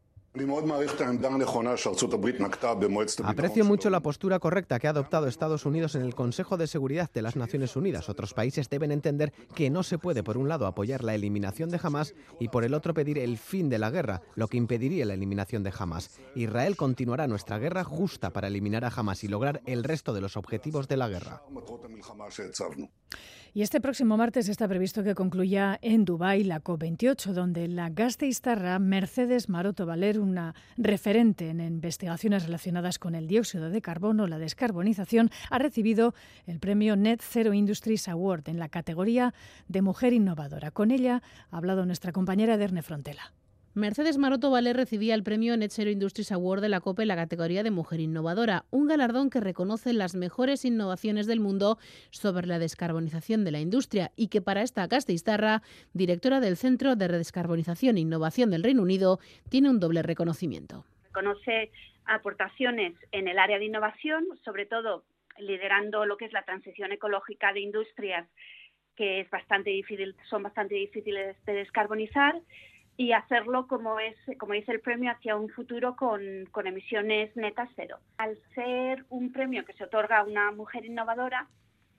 Aprecio 3.24 3.64
mucho 3.64 3.90
la 3.90 4.02
postura 4.02 4.38
correcta 4.40 4.80
que 4.80 4.88
ha 4.88 4.90
adoptado 4.90 5.28
Estados 5.28 5.66
Unidos 5.66 5.96
en 5.96 6.02
el 6.02 6.14
Consejo 6.14 6.58
de 6.58 6.68
Seguridad 6.68 7.10
de 7.14 7.22
las 7.22 7.38
Naciones 7.38 7.76
Unidas. 7.78 8.10
Otros 8.10 8.34
países 8.34 8.70
deben 8.70 8.92
entender 8.92 9.32
que 9.56 9.70
no 9.70 9.82
se 9.82 9.98
puede, 9.98 10.24
por 10.24 10.38
un 10.38 10.50
lado, 10.50 10.68
apoyar 10.68 11.06
la 11.06 11.16
eliminación 11.16 11.70
de 11.70 11.80
Hamas 11.82 12.16
y, 12.38 12.50
por 12.50 12.66
el 12.66 12.74
otro, 12.74 12.94
pedir 12.94 13.18
el 13.18 13.38
fin 13.38 13.70
de 13.70 13.80
la 13.80 13.90
guerra, 13.92 14.24
lo 14.36 14.50
que 14.50 14.58
impediría 14.58 15.06
la 15.06 15.14
eliminación 15.14 15.64
de 15.64 15.74
Hamas. 15.78 16.20
Israel 16.36 16.76
continuará 16.76 17.28
nuestra 17.28 17.58
guerra 17.58 17.86
justa 17.86 18.32
para 18.32 18.48
eliminar 18.48 18.84
a 18.84 18.92
Hamas 18.94 19.24
y 19.24 19.30
lograr 19.30 19.62
el 19.66 19.86
resto 19.86 20.14
de 20.14 20.20
los 20.20 20.36
objetivos 20.36 20.90
de 20.90 20.98
la 20.98 21.08
guerra. 21.08 21.44
Y 23.56 23.62
este 23.62 23.80
próximo 23.80 24.18
martes 24.18 24.50
está 24.50 24.68
previsto 24.68 25.02
que 25.02 25.16
concluya 25.16 25.80
en 25.82 26.04
Dubái 26.04 26.44
la 26.44 26.62
COP28, 26.62 27.32
donde 27.32 27.70
la 27.70 27.90
gasteiztarra 27.90 28.78
Mercedes 28.80 29.48
Maroto 29.48 29.86
Valer, 29.86 30.20
una 30.20 30.54
referente 30.76 31.48
en 31.48 31.62
investigaciones 31.62 32.44
relacionadas 32.44 33.00
con 33.00 33.16
el 33.16 33.28
dióxido 33.28 33.70
de 33.70 33.82
carbono, 33.82 34.28
la 34.28 34.40
descarbonización, 34.40 35.32
ha 35.50 35.58
recibido 35.58 36.14
el 36.48 36.60
premio 36.60 36.98
Net 36.98 37.22
Zero 37.24 37.54
Industries 37.54 38.10
Award 38.10 38.50
en 38.50 38.60
la 38.60 38.68
categoría 38.68 39.34
de 39.70 39.82
Mujer 39.82 40.12
Innovadora. 40.12 40.72
Con 40.72 40.92
ella 40.92 41.24
ha 41.50 41.56
hablado 41.56 41.86
nuestra 41.86 42.12
compañera 42.12 42.58
Derne 42.58 42.82
Frontela. 42.82 43.32
Mercedes 43.76 44.18
Maroto 44.18 44.52
Valer 44.52 44.78
recibía 44.78 45.16
el 45.16 45.24
premio 45.24 45.58
Net 45.58 45.70
Zero 45.70 45.90
Industries 45.90 46.32
Award 46.32 46.62
de 46.62 46.70
la 46.70 46.80
COPE 46.80 47.02
en 47.02 47.10
la 47.10 47.18
categoría 47.18 47.62
de 47.62 47.72
Mujer 47.72 48.00
Innovadora, 48.00 48.64
un 48.72 48.88
galardón 48.88 49.30
que 49.30 49.42
reconoce 49.42 49.92
las 49.92 50.16
mejores 50.16 50.64
innovaciones 50.64 51.28
del 51.28 51.42
mundo 51.42 51.78
sobre 52.10 52.48
la 52.48 52.58
descarbonización 52.58 53.44
de 53.44 53.52
la 53.52 53.60
industria 53.60 54.12
y 54.16 54.30
que 54.30 54.42
para 54.42 54.62
esta 54.62 54.88
Castellistarra, 54.88 55.62
directora 55.92 56.40
del 56.40 56.56
Centro 56.56 56.96
de 56.96 57.10
Redescarbonización 57.10 57.98
e 57.98 58.00
Innovación 58.00 58.50
del 58.50 58.64
Reino 58.64 58.82
Unido, 58.82 59.20
tiene 59.50 59.70
un 59.70 59.82
doble 59.82 60.04
reconocimiento. 60.04 60.86
Reconoce 61.08 61.70
aportaciones 62.06 62.94
en 63.12 63.28
el 63.28 63.38
área 63.38 63.60
de 63.60 63.66
innovación, 63.66 64.24
sobre 64.46 64.66
todo 64.68 65.04
liderando 65.38 66.06
lo 66.06 66.16
que 66.16 66.24
es 66.24 66.32
la 66.32 66.44
transición 66.44 66.94
ecológica 66.94 67.52
de 67.52 67.60
industrias 67.60 68.26
que 68.96 69.20
es 69.20 69.30
bastante 69.30 69.70
difícil, 69.72 70.16
son 70.30 70.44
bastante 70.44 70.76
difíciles 70.76 71.36
de 71.46 71.54
descarbonizar 71.56 72.36
y 72.98 73.12
hacerlo 73.12 73.68
como 73.68 74.00
es 74.00 74.16
como 74.40 74.54
dice 74.54 74.72
el 74.72 74.80
premio 74.80 75.12
hacia 75.12 75.36
un 75.36 75.50
futuro 75.50 75.96
con, 75.96 76.22
emisiones 76.66 77.36
netas 77.36 77.70
cero. 77.76 77.98
Al 78.18 78.38
ser 78.54 79.06
un 79.10 79.32
premio 79.32 79.66
que 79.66 79.74
se 79.74 79.84
otorga 79.84 80.20
a 80.20 80.24
una 80.24 80.52
mujer 80.52 80.86
innovadora, 80.86 81.48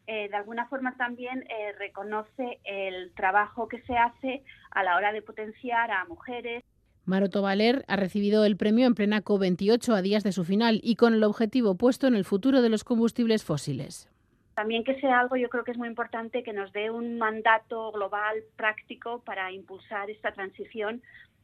eh, 0.07 0.29
de 0.29 0.37
alguna 0.37 0.69
forma 0.69 0.97
también 0.97 1.45
eh, 1.51 1.73
reconoce 1.79 2.61
el 2.65 3.13
trabajo 3.15 3.69
que 3.69 3.83
se 3.83 3.97
hace 3.97 4.43
a 4.71 4.85
la 4.85 4.97
hora 4.97 5.13
de 5.13 5.23
potenciar 5.23 5.91
a 5.91 6.05
mujeres. 6.07 6.63
Maroto 7.05 7.43
Valer 7.43 7.85
ha 7.89 7.97
recibido 7.97 8.45
el 8.45 8.57
premio 8.57 8.87
en 8.87 8.95
plena 8.95 9.23
COP28 9.23 9.95
a 9.95 10.03
días 10.03 10.25
de 10.25 10.33
su 10.33 10.45
final 10.45 10.81
y 10.83 10.97
con 10.97 11.15
el 11.15 11.25
objetivo 11.25 11.77
puesto 11.77 12.07
en 12.07 12.15
el 12.15 12.25
futuro 12.25 12.63
de 12.63 12.69
los 12.69 12.85
combustibles 12.85 13.45
fósiles. 13.45 14.09
También 14.57 14.85
que 14.85 14.99
sea 15.03 15.21
algo, 15.21 15.37
yo 15.37 15.51
creo 15.51 15.65
que 15.65 15.73
es 15.73 15.77
muy 15.77 15.87
importante 15.87 16.43
que 16.43 16.55
nos 16.55 16.73
dé 16.73 16.91
un 16.91 17.19
mandato 17.19 17.93
global 17.93 18.43
práctico 18.57 19.21
para 19.23 19.53
impulsar 19.53 20.09
esta 20.09 20.33
transición 20.33 21.03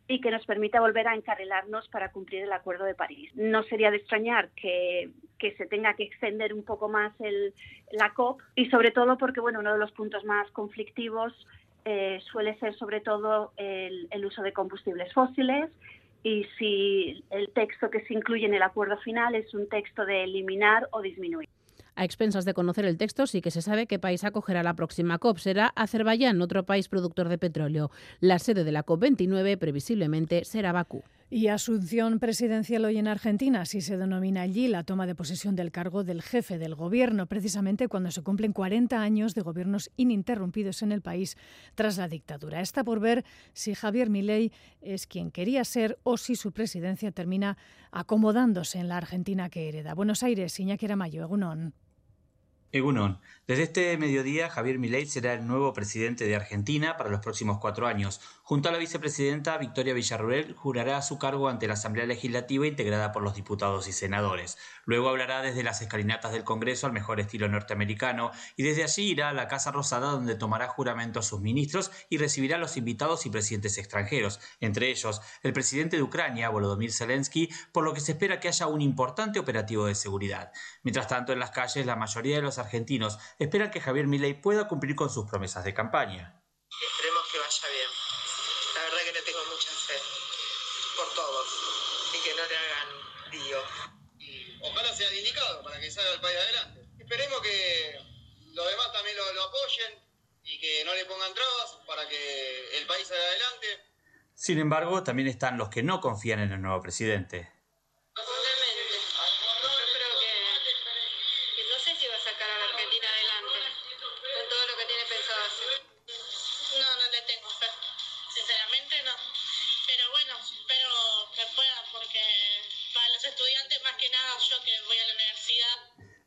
y 0.09 0.23
que 0.23 0.31
nos 0.31 0.47
permita 0.47 0.81
volver 0.81 1.07
a 1.07 1.15
encarrilarnos 1.15 1.87
para 1.89 2.11
cumplir 2.11 2.45
el 2.45 2.53
Acuerdo 2.53 2.87
de 2.87 2.95
París. 2.95 3.31
No 3.35 3.65
sería 3.65 3.91
de 3.91 3.99
extrañar 3.99 4.49
que, 4.57 5.11
se 5.39 5.67
tenga 5.67 5.93
que 5.93 6.05
extender 6.05 6.55
un 6.55 6.65
poco 6.65 6.89
más 6.89 7.13
el, 7.21 7.53
la 7.91 8.15
COP 8.15 8.41
y 8.55 8.71
sobre 8.71 8.93
todo 8.93 9.19
porque 9.19 9.41
bueno, 9.41 9.61
uno 9.61 9.75
de 9.75 9.79
los 9.79 9.93
puntos 9.93 10.25
más 10.25 10.51
conflictivos 10.53 11.35
eh, 11.85 12.19
suele 12.33 12.59
ser 12.61 12.75
sobre 12.77 13.03
todo 13.03 13.53
el 13.59 14.25
uso 14.25 14.41
de 14.41 14.55
combustibles 14.55 15.13
fósiles 15.13 15.71
y 16.23 16.47
si 16.57 17.25
el 17.29 17.51
texto 17.51 17.91
que 17.91 18.01
se 18.07 18.15
incluye 18.15 18.47
en 18.47 18.55
el 18.55 18.63
acuerdo 18.63 18.97
final 18.99 19.35
es 19.35 19.53
un 19.53 19.69
texto 19.69 20.07
de 20.07 20.25
eliminar 20.25 20.89
o 20.93 21.03
disminuir. 21.03 21.49
A 21.95 22.05
expensas 22.05 22.45
de 22.45 22.55
conocer 22.55 22.87
el 22.87 22.97
texto, 22.97 23.27
sí 23.27 23.43
que 23.43 23.51
se 23.51 23.61
sabe 23.61 23.87
qué 23.87 23.99
país 23.99 24.25
acogerá 24.25 24.63
la 24.63 24.75
próxima 24.75 25.19
COP. 25.19 25.39
Será 25.39 25.73
Azerbaiyán, 25.77 26.41
otro 26.41 26.65
país 26.65 26.89
productor 26.89 27.29
de 27.29 27.39
petróleo. 27.39 27.91
La 28.21 28.39
sede 28.39 28.65
de 28.65 28.73
la 28.73 28.85
COP29 28.85 29.59
previsiblemente 29.59 30.45
será 30.45 30.73
Bakú. 30.73 31.05
Y 31.35 31.49
asunción 31.49 32.19
presidencial 32.19 32.85
hoy 32.85 32.99
en 32.99 33.09
Argentina, 33.09 33.65
si 33.65 33.81
se 33.81 33.97
denomina 33.97 34.43
allí 34.43 34.69
la 34.69 34.85
toma 34.85 35.07
de 35.07 35.15
posesión 35.15 35.57
del 35.57 35.71
cargo 35.71 36.05
del 36.05 36.21
jefe 36.21 36.59
del 36.59 36.75
gobierno, 36.75 37.25
precisamente 37.25 37.89
cuando 37.89 38.11
se 38.11 38.21
cumplen 38.23 38.53
40 38.53 39.01
años 39.01 39.35
de 39.35 39.41
gobiernos 39.41 39.91
ininterrumpidos 39.97 40.83
en 40.83 40.93
el 40.93 41.01
país 41.01 41.39
tras 41.75 41.97
la 41.97 42.07
dictadura. 42.07 42.61
Está 42.61 42.85
por 42.85 43.01
ver 43.01 43.25
si 43.55 43.75
Javier 43.75 44.11
Milei 44.11 44.53
es 44.83 45.07
quien 45.07 45.31
quería 45.31 45.65
ser 45.65 45.99
o 46.03 46.19
si 46.19 46.37
su 46.37 46.53
presidencia 46.53 47.13
termina 47.13 47.57
acomodándose 47.93 48.79
en 48.79 48.89
la 48.89 48.99
Argentina 48.99 49.49
que 49.49 49.71
hereda. 49.71 49.95
Buenos 49.95 50.23
Aires, 50.23 50.61
Iñaki 50.61 50.87
Mayo, 50.97 51.23
Egunon. 51.23 51.73
Egunon, 52.73 53.19
desde 53.53 53.65
este 53.65 53.99
mediodía 53.99 54.49
Javier 54.49 54.79
Milei 54.79 55.05
será 55.05 55.35
el 55.35 55.47
nuevo 55.47 55.75
presidente 55.75 56.25
de 56.25 56.35
Argentina 56.35 56.97
para 56.97 57.11
los 57.11 57.21
próximos 57.21 57.59
cuatro 57.59 57.87
años. 57.87 58.19
Junto 58.45 58.71
a 58.71 58.73
la 58.73 58.79
vicepresidenta 58.79 59.59
Victoria 59.59 59.93
Villarruel 59.93 60.55
jurará 60.55 61.03
su 61.03 61.19
cargo 61.19 61.51
ante 61.51 61.67
la 61.67 61.75
Asamblea 61.75 62.07
Legislativa 62.07 62.67
integrada 62.67 63.13
por 63.13 63.23
los 63.23 63.35
diputados 63.35 63.89
y 63.89 63.93
senadores. 63.93 64.57
Luego 64.87 65.11
hablará 65.11 65.43
desde 65.43 65.63
las 65.63 65.83
escalinatas 65.83 66.33
del 66.33 66.45
Congreso 66.45 66.87
al 66.87 66.95
mejor 66.95 67.21
estilo 67.21 67.47
norteamericano 67.47 68.31
y 68.57 68.63
desde 68.63 68.85
allí 68.85 69.11
irá 69.11 69.29
a 69.29 69.35
la 69.35 69.49
Casa 69.49 69.71
Rosada 69.71 70.13
donde 70.13 70.35
tomará 70.35 70.69
juramento 70.69 71.21
a 71.21 71.23
sus 71.23 71.43
ministros 71.43 71.91
y 72.09 72.17
recibirá 72.17 72.57
a 72.57 72.59
los 72.59 72.79
invitados 72.79 73.27
y 73.27 73.31
presidentes 73.31 73.77
extranjeros, 73.77 74.41
entre 74.61 74.91
ellos 74.91 75.21
el 75.43 75.53
presidente 75.53 75.97
de 75.97 76.03
Ucrania, 76.03 76.49
Volodymyr 76.49 76.91
Zelensky, 76.91 77.51
por 77.71 77.85
lo 77.85 77.93
que 77.93 78.01
se 78.01 78.13
espera 78.13 78.41
que 78.41 78.49
haya 78.49 78.67
un 78.67 78.81
importante 78.81 79.39
operativo 79.39 79.85
de 79.85 79.95
seguridad. 79.95 80.53
Mientras 80.85 81.07
tanto, 81.07 81.35
en 81.35 81.39
las 81.39 81.51
calles 81.51 81.85
la 81.85 81.97
mayoría 81.97 82.37
de 82.37 82.43
los 82.43 82.57
argentinos 82.57 83.19
esperan 83.43 83.71
que 83.71 83.81
Javier 83.81 84.07
Milei 84.07 84.35
pueda 84.35 84.69
cumplir 84.69 84.95
con 84.95 85.11
sus 85.11 85.29
promesas 85.29 85.65
de 85.65 85.75
campaña. 85.75 86.43
Esperemos 86.69 87.23
que 87.31 87.39
vaya 87.39 87.69
bien. 87.69 87.91
La 88.75 88.83
verdad 88.83 88.99
que 89.05 89.13
le 89.13 89.23
tengo 89.23 89.39
mucha 89.51 89.71
fe 89.71 89.99
por 90.97 91.15
todos 91.15 91.47
y 92.15 92.19
que 92.23 92.35
no 92.35 92.43
le 92.49 92.57
hagan 92.57 92.89
lío. 93.31 93.59
ojalá 94.63 94.95
sea 94.95 95.09
el 95.09 95.19
indicado 95.19 95.63
para 95.63 95.81
que 95.81 95.91
salga 95.91 96.13
el 96.13 96.21
país 96.21 96.37
adelante. 96.37 96.89
Esperemos 96.99 97.41
que 97.41 97.99
los 98.55 98.67
demás 98.71 98.93
también 98.93 99.17
lo, 99.17 99.33
lo 99.33 99.43
apoyen 99.45 100.03
y 100.45 100.59
que 100.61 100.85
no 100.85 100.95
le 100.95 101.05
pongan 101.05 101.35
trabas 101.35 101.79
para 101.87 102.09
que 102.09 102.79
el 102.79 102.87
país 102.87 103.07
salga 103.07 103.23
adelante. 103.23 103.67
Sin 104.35 104.59
embargo, 104.59 105.03
también 105.03 105.29
están 105.29 105.59
los 105.59 105.69
que 105.69 105.83
no 105.83 106.01
confían 106.01 106.41
en 106.41 106.53
el 106.53 106.61
nuevo 106.61 106.81
presidente. 106.81 107.62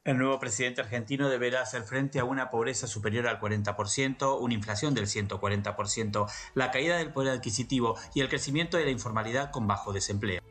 El 0.06 0.20
nuevo 0.20 0.38
presidente 0.38 0.82
argentino 0.82 1.30
deberá 1.30 1.64
hacer 1.64 1.82
frente 1.82 2.20
a 2.20 2.26
una 2.26 2.52
pobreza 2.52 2.86
superior 2.86 3.26
al 3.26 3.40
40%, 3.40 4.38
una 4.40 4.54
inflación 4.54 4.94
del 4.94 5.08
140%, 5.08 6.32
la 6.54 6.70
caída 6.70 6.98
del 6.98 7.12
poder 7.12 7.34
adquisitivo 7.34 7.98
y 8.14 8.22
el 8.22 8.30
crecimiento 8.30 8.78
de 8.78 8.86
la 8.86 8.92
informalidad 8.92 9.50
con 9.50 9.66
bajo 9.66 9.94
desempleo. 9.94 10.44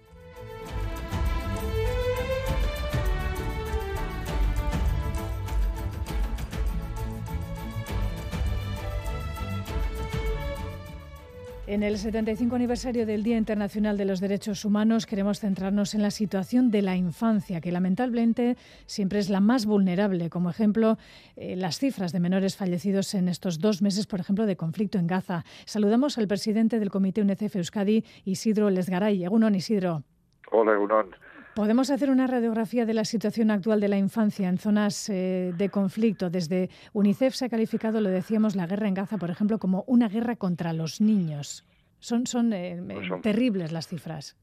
En 11.75 11.83
el 11.83 11.99
75 11.99 12.54
aniversario 12.54 13.04
del 13.04 13.25
Día 13.25 13.37
Internacional 13.37 13.99
de 13.99 14.04
los 14.04 14.21
Derechos 14.21 14.64
Humanos 14.64 15.07
queremos 15.07 15.40
centrarnos 15.40 15.97
en 15.97 16.02
la 16.02 16.12
situación 16.12 16.71
de 16.71 16.83
la 16.83 16.95
infancia, 16.95 17.61
que 17.61 17.73
lamentablemente 17.73 18.57
siempre 18.87 19.19
es 19.19 19.28
la 19.28 19.40
más 19.40 19.66
vulnerable. 19.66 20.31
Como 20.31 20.50
ejemplo, 20.50 20.99
eh, 21.35 21.57
las 21.57 21.81
cifras 21.81 22.12
de 22.12 22.21
menores 22.21 22.57
fallecidos 22.57 23.12
en 23.14 23.26
estos 23.26 23.59
dos 23.59 23.83
meses, 23.83 24.07
por 24.07 24.21
ejemplo, 24.21 24.47
de 24.47 24.54
conflicto 24.54 24.99
en 24.99 25.09
Gaza. 25.09 25.43
Saludamos 25.64 26.16
al 26.16 26.28
presidente 26.28 26.78
del 26.78 26.93
Comité 26.93 27.23
UNICEF 27.23 27.57
Euskadi, 27.57 28.04
Isidro 28.25 28.71
Lesgaray. 28.71 29.25
Egunon, 29.25 29.57
Isidro. 29.57 30.04
Hola, 30.52 30.75
Egunon. 30.75 31.11
¿Podemos 31.54 31.90
hacer 31.90 32.11
una 32.11 32.26
radiografía 32.26 32.84
de 32.84 32.94
la 32.94 33.04
situación 33.04 33.52
actual 33.52 33.80
de 33.80 33.87
la 33.87 33.96
infancia 33.96 34.49
en 34.49 34.58
zonas 34.58 35.08
eh, 35.08 35.52
de 35.56 35.68
conflicto? 35.68 36.28
Desde 36.28 36.68
UNICEF 36.92 37.32
se 37.32 37.44
ha 37.44 37.49
calificado, 37.49 38.00
lo 38.00 38.11
decíamos, 38.11 38.56
la 38.56 38.66
guerra 38.66 38.88
en 38.88 38.94
Gaza, 38.94 39.18
por 39.18 39.30
ejemplo, 39.30 39.61
como 39.61 39.84
una 39.87 40.08
guerra 40.08 40.34
contra 40.34 40.73
los 40.73 41.00
niños. 41.00 41.64
Son, 42.00 42.26
son, 42.26 42.52
eh, 42.52 42.82
pues 42.84 43.08
terribles 43.23 43.70
las 43.70 43.87
cifras. 43.87 44.37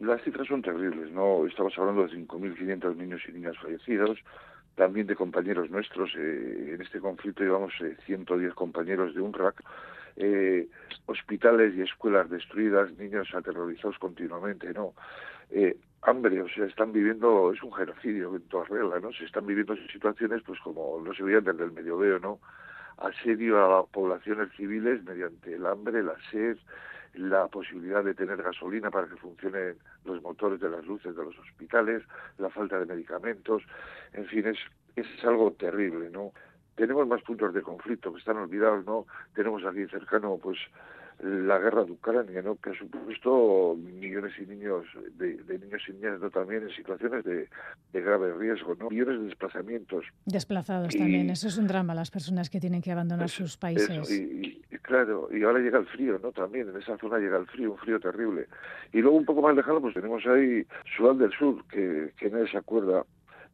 Las 0.00 0.22
cifras 0.22 0.48
son 0.48 0.62
terribles, 0.62 1.12
¿no? 1.12 1.46
Estamos 1.46 1.74
hablando 1.76 2.06
de 2.06 2.14
5.500 2.14 2.96
niños 2.96 3.20
y 3.28 3.32
niñas 3.32 3.56
fallecidos, 3.60 4.18
también 4.74 5.06
de 5.06 5.16
compañeros 5.16 5.68
nuestros. 5.70 6.10
Eh, 6.16 6.72
en 6.74 6.80
este 6.80 6.98
conflicto 6.98 7.44
llevamos 7.44 7.74
110 8.06 8.54
compañeros 8.54 9.14
de 9.14 9.20
UNRAC 9.20 9.62
eh, 10.16 10.68
hospitales 11.04 11.74
y 11.76 11.82
escuelas 11.82 12.30
destruidas, 12.30 12.90
niños 12.96 13.28
aterrorizados 13.34 13.98
continuamente, 13.98 14.72
¿no? 14.72 14.94
Eh, 15.50 15.76
hambre, 16.06 16.40
o 16.40 16.48
sea, 16.48 16.66
están 16.66 16.92
viviendo, 16.92 17.52
es 17.52 17.62
un 17.62 17.72
genocidio 17.72 18.34
en 18.36 18.42
toda 18.42 18.64
regla, 18.64 19.00
¿no? 19.00 19.12
Se 19.12 19.24
están 19.24 19.44
viviendo 19.44 19.76
situaciones, 19.92 20.42
pues 20.46 20.60
como 20.60 21.00
no 21.04 21.12
se 21.12 21.24
veían 21.24 21.44
desde 21.44 21.64
el 21.64 21.72
mediodeo, 21.72 22.20
¿no? 22.20 22.38
Asedio 22.98 23.60
a 23.60 23.84
poblaciones 23.86 24.52
civiles 24.56 25.02
mediante 25.04 25.54
el 25.54 25.66
hambre, 25.66 26.02
la 26.04 26.14
sed, 26.30 26.56
la 27.14 27.48
posibilidad 27.48 28.04
de 28.04 28.14
tener 28.14 28.40
gasolina 28.40 28.90
para 28.90 29.08
que 29.08 29.16
funcionen 29.16 29.76
los 30.04 30.22
motores 30.22 30.60
de 30.60 30.70
las 30.70 30.86
luces 30.86 31.16
de 31.16 31.24
los 31.24 31.36
hospitales, 31.38 32.04
la 32.38 32.50
falta 32.50 32.78
de 32.78 32.86
medicamentos, 32.86 33.62
en 34.12 34.26
fin, 34.26 34.46
es, 34.46 34.58
es 34.94 35.24
algo 35.24 35.52
terrible, 35.52 36.08
¿no? 36.10 36.32
Tenemos 36.76 37.08
más 37.08 37.22
puntos 37.22 37.52
de 37.52 37.62
conflicto 37.62 38.12
que 38.12 38.18
están 38.18 38.36
olvidados, 38.36 38.84
¿no? 38.84 39.06
Tenemos 39.34 39.64
aquí 39.64 39.86
cercano, 39.86 40.38
pues, 40.40 40.58
la 41.22 41.58
guerra 41.58 41.84
de 41.84 41.92
Ucrania, 41.92 42.42
¿no? 42.42 42.56
que 42.56 42.70
ha 42.70 42.74
supuesto 42.74 43.76
millones 43.76 44.32
y 44.38 44.46
niños 44.46 44.84
de, 45.16 45.36
niños 45.58 45.82
y 45.88 45.92
niñas 45.92 46.20
¿no? 46.20 46.30
también 46.30 46.64
en 46.64 46.70
situaciones 46.70 47.24
de, 47.24 47.48
grave 47.92 48.34
riesgo, 48.34 48.74
¿no? 48.74 48.90
millones 48.90 49.20
de 49.20 49.26
desplazamientos. 49.26 50.04
Desplazados 50.26 50.94
también, 50.94 51.30
eso 51.30 51.48
es 51.48 51.56
un 51.56 51.66
drama, 51.66 51.94
las 51.94 52.10
personas 52.10 52.50
que 52.50 52.60
tienen 52.60 52.82
que 52.82 52.92
abandonar 52.92 53.28
sus 53.28 53.56
países. 53.56 54.10
y, 54.10 54.60
claro, 54.82 55.28
y 55.32 55.42
ahora 55.42 55.60
llega 55.60 55.78
el 55.78 55.86
frío, 55.86 56.18
¿no? 56.22 56.32
También 56.32 56.68
en 56.68 56.76
esa 56.76 56.98
zona 56.98 57.18
llega 57.18 57.38
el 57.38 57.46
frío, 57.46 57.72
un 57.72 57.78
frío 57.78 57.98
terrible. 57.98 58.46
Y 58.92 59.00
luego 59.00 59.16
un 59.16 59.24
poco 59.24 59.42
más 59.42 59.56
lejano, 59.56 59.80
pues 59.80 59.94
tenemos 59.94 60.24
ahí 60.26 60.66
Sudán 60.96 61.18
del 61.18 61.32
Sur, 61.32 61.64
que, 61.68 62.12
que 62.18 62.30
nadie 62.30 62.48
se 62.48 62.58
acuerda, 62.58 63.04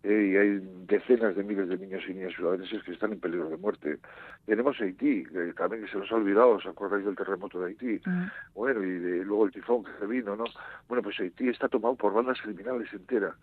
eh, 0.04 0.30
y 0.32 0.37
hay 0.37 0.61
decenas 0.87 1.37
de 1.37 1.44
miles 1.44 1.68
de 1.68 1.78
niños 1.78 2.02
y 2.09 2.14
niñas 2.14 2.32
sudaneses 2.35 2.82
que 2.82 2.92
están 2.92 3.12
en 3.12 3.21
peligro 3.21 3.49
de 3.49 3.56
muerte. 3.56 3.99
Tenemos 4.47 4.80
Haití, 4.80 5.25
que 5.25 5.52
también 5.54 5.87
se 5.88 5.99
nos 5.99 6.11
ha 6.11 6.16
olvidado, 6.16 6.50
¿os 6.50 6.66
acordáis 6.66 7.04
del 7.04 7.16
terremoto 7.16 7.61
de 7.61 7.68
Haití? 7.68 8.00
Mm. 8.04 8.26
Bueno, 8.54 8.82
y 8.82 9.25
luego 9.25 9.47
el 9.47 9.52
tifón 9.52 9.85
que 9.85 10.06
vino, 10.06 10.35
¿no? 10.35 10.44
Bueno, 10.88 11.02
pues 11.02 11.18
Haití 11.21 11.49
está 11.49 11.68
tomado 11.68 11.94
por 11.94 12.12
bandas 12.12 12.40
criminales 12.42 12.92
enteras 12.92 13.35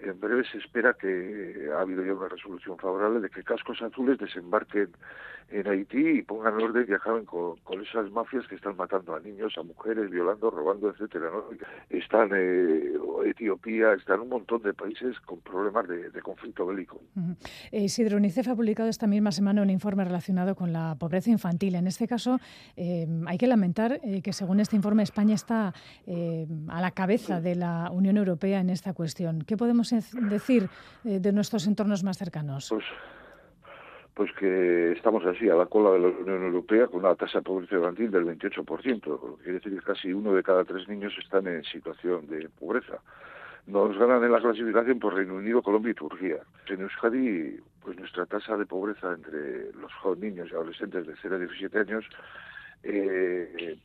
en 0.00 0.18
breve 0.20 0.44
se 0.50 0.58
espera 0.58 0.94
que 0.94 1.70
ha 1.74 1.80
habido 1.80 2.04
ya 2.04 2.14
una 2.14 2.28
resolución 2.28 2.76
favorable 2.78 3.20
de 3.20 3.30
que 3.30 3.42
cascos 3.42 3.80
azules 3.82 4.18
desembarquen 4.18 4.90
en 5.52 5.68
Haití 5.68 6.18
y 6.18 6.22
pongan 6.22 6.54
orden 6.54 6.86
y 6.88 6.92
acaben 6.94 7.24
con, 7.24 7.58
esas 7.82 8.10
mafias 8.10 8.46
que 8.48 8.54
están 8.54 8.76
matando 8.76 9.14
a 9.14 9.20
niños, 9.20 9.54
a 9.58 9.62
mujeres, 9.62 10.10
violando, 10.10 10.50
robando, 10.50 10.90
etcétera. 10.90 11.30
¿no? 11.30 11.44
Están 11.90 12.30
eh, 12.34 12.92
Etiopía, 13.26 13.92
están 13.92 14.20
un 14.20 14.28
montón 14.28 14.62
de 14.62 14.72
países 14.72 15.18
con 15.20 15.40
problemas 15.40 15.88
de, 15.88 16.22
conflicto 16.22 16.66
bélico. 16.66 17.00
Eh, 17.70 17.82
Isidro 17.82 18.16
UNICEF 18.16 18.48
ha 18.48 18.54
publicado 18.54 18.88
esta 18.88 19.06
misma 19.06 19.32
semana 19.32 19.60
un 19.60 19.70
informe 19.70 20.04
relacionado 20.04 20.54
con 20.54 20.72
la 20.72 20.94
pobreza 20.98 21.30
infantil. 21.30 21.74
En 21.74 21.86
este 21.86 22.06
caso, 22.06 22.38
eh, 22.76 23.06
hay 23.26 23.38
que 23.38 23.46
lamentar 23.46 24.00
que 24.22 24.32
según 24.32 24.60
este 24.60 24.76
informe 24.76 25.02
España 25.02 25.34
está 25.34 25.74
a 26.68 26.80
la 26.80 26.90
cabeza 26.92 27.40
de 27.40 27.56
la 27.56 27.90
Unión 27.90 28.16
Europea 28.16 28.60
en 28.60 28.70
esta 28.70 28.94
cuestión. 28.94 29.42
¿Qué 29.42 29.56
podemos 29.56 29.81
decir 29.90 30.68
eh, 31.04 31.18
de 31.20 31.32
nuestros 31.32 31.66
entornos 31.66 32.02
más 32.04 32.18
cercanos? 32.18 32.68
Pues, 32.68 32.84
pues 34.14 34.30
que 34.38 34.92
estamos 34.92 35.24
así, 35.24 35.48
a 35.48 35.54
la 35.54 35.66
cola 35.66 35.92
de 35.92 36.00
la 36.00 36.08
Unión 36.08 36.42
Europea, 36.44 36.86
con 36.86 37.00
una 37.00 37.14
tasa 37.14 37.38
de 37.38 37.44
pobreza 37.44 37.76
infantil 37.76 38.10
del 38.10 38.24
28%. 38.24 39.36
Quiere 39.38 39.52
decir 39.54 39.74
que 39.74 39.84
casi 39.84 40.12
uno 40.12 40.34
de 40.34 40.42
cada 40.42 40.64
tres 40.64 40.86
niños 40.88 41.12
están 41.18 41.46
en 41.46 41.64
situación 41.64 42.26
de 42.28 42.48
pobreza. 42.48 42.98
Nos 43.66 43.96
ganan 43.96 44.24
en 44.24 44.32
la 44.32 44.40
clasificación 44.40 44.98
por 44.98 45.14
Reino 45.14 45.36
Unido, 45.36 45.62
Colombia 45.62 45.92
y 45.92 45.94
Turquía. 45.94 46.38
En 46.68 46.80
Euskadi, 46.80 47.60
pues 47.80 47.96
nuestra 47.96 48.26
tasa 48.26 48.56
de 48.56 48.66
pobreza 48.66 49.12
entre 49.12 49.72
los 49.72 50.18
niños 50.18 50.48
y 50.50 50.54
adolescentes 50.54 51.06
de 51.06 51.14
0 51.22 51.36
a 51.36 51.38
17 51.38 51.78
años 51.78 52.04
eh, 52.82 53.78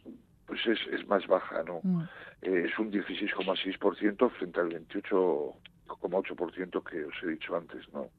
pues 0.46 0.66
es, 0.66 0.80
es 0.92 1.08
más 1.08 1.28
baja, 1.28 1.64
¿no? 1.64 1.82
Mm. 1.84 2.02
Eh, 2.42 2.66
es 2.68 2.80
un 2.80 2.92
16,6% 2.92 4.32
frente 4.32 4.60
al 4.60 4.70
28 4.70 5.54
8% 5.88 6.84
que 6.84 7.06
os 7.06 7.16
he 7.24 7.28
dicho 7.28 7.56
antes, 7.56 7.88
¿no? 7.94 8.10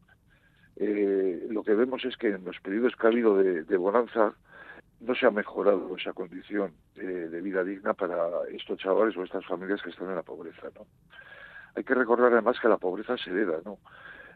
Eh, 0.77 1.47
lo 1.51 1.63
que 1.65 1.75
vemos 1.75 2.05
es 2.05 2.17
que 2.17 2.29
en 2.29 2.45
los 2.45 2.61
periodos 2.61 2.95
que 2.95 3.07
ha 3.07 3.11
habido 3.11 3.37
de, 3.37 3.77
bonanza 3.77 4.35
no 5.01 5.15
se 5.15 5.27
ha 5.27 5.31
mejorado 5.31 5.97
esa 5.97 6.13
condición 6.13 6.73
de 6.95 7.41
vida 7.41 7.65
digna 7.65 7.95
para 7.95 8.17
estos 8.51 8.79
chavales 8.79 9.17
o 9.17 9.25
estas 9.25 9.45
familias 9.47 9.83
que 9.83 9.91
están 9.91 10.09
en 10.09 10.17
la 10.17 10.23
pobreza, 10.23 10.69
¿no? 10.75 10.87
Hay 11.75 11.85
que 11.85 11.95
recordar 11.95 12.33
además 12.33 12.59
que 12.61 12.69
la 12.69 12.77
pobreza 12.77 13.17
se 13.17 13.31
hereda, 13.31 13.61
¿no? 13.65 13.79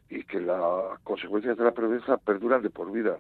Y 0.09 0.25
que 0.25 0.41
las 0.41 1.01
consecuencias 1.03 1.57
de 1.57 1.65
la 1.65 1.73
pobreza 1.73 2.17
perduran 2.19 2.63
de 2.63 2.71
por 2.71 2.93
vida 2.93 3.19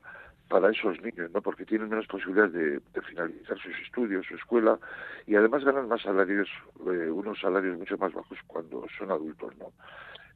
para 0.52 0.70
esos 0.70 1.00
niños, 1.00 1.30
¿no? 1.32 1.40
Porque 1.40 1.64
tienen 1.64 1.88
menos 1.88 2.06
posibilidades 2.06 2.52
de, 2.52 3.00
finalizar 3.00 3.58
sus 3.58 3.72
estudios, 3.86 4.26
su 4.26 4.34
escuela, 4.34 4.78
y 5.26 5.34
además 5.34 5.64
ganan 5.64 5.88
más 5.88 6.02
salarios, 6.02 6.46
eh, 6.80 7.10
unos 7.10 7.40
salarios 7.40 7.78
mucho 7.78 7.96
más 7.96 8.12
bajos 8.12 8.38
cuando 8.46 8.84
son 8.98 9.10
adultos, 9.10 9.56
¿no? 9.56 9.72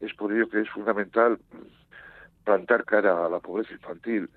Es 0.01 0.14
por 0.14 0.33
ello 0.33 0.49
que 0.49 0.62
es 0.62 0.71
fundamental 0.71 1.38
plantar 2.45 2.87
cara 2.87 3.27
a 3.27 3.29
la 3.29 3.41
pobreza 3.41 3.75
infantil 3.75 4.31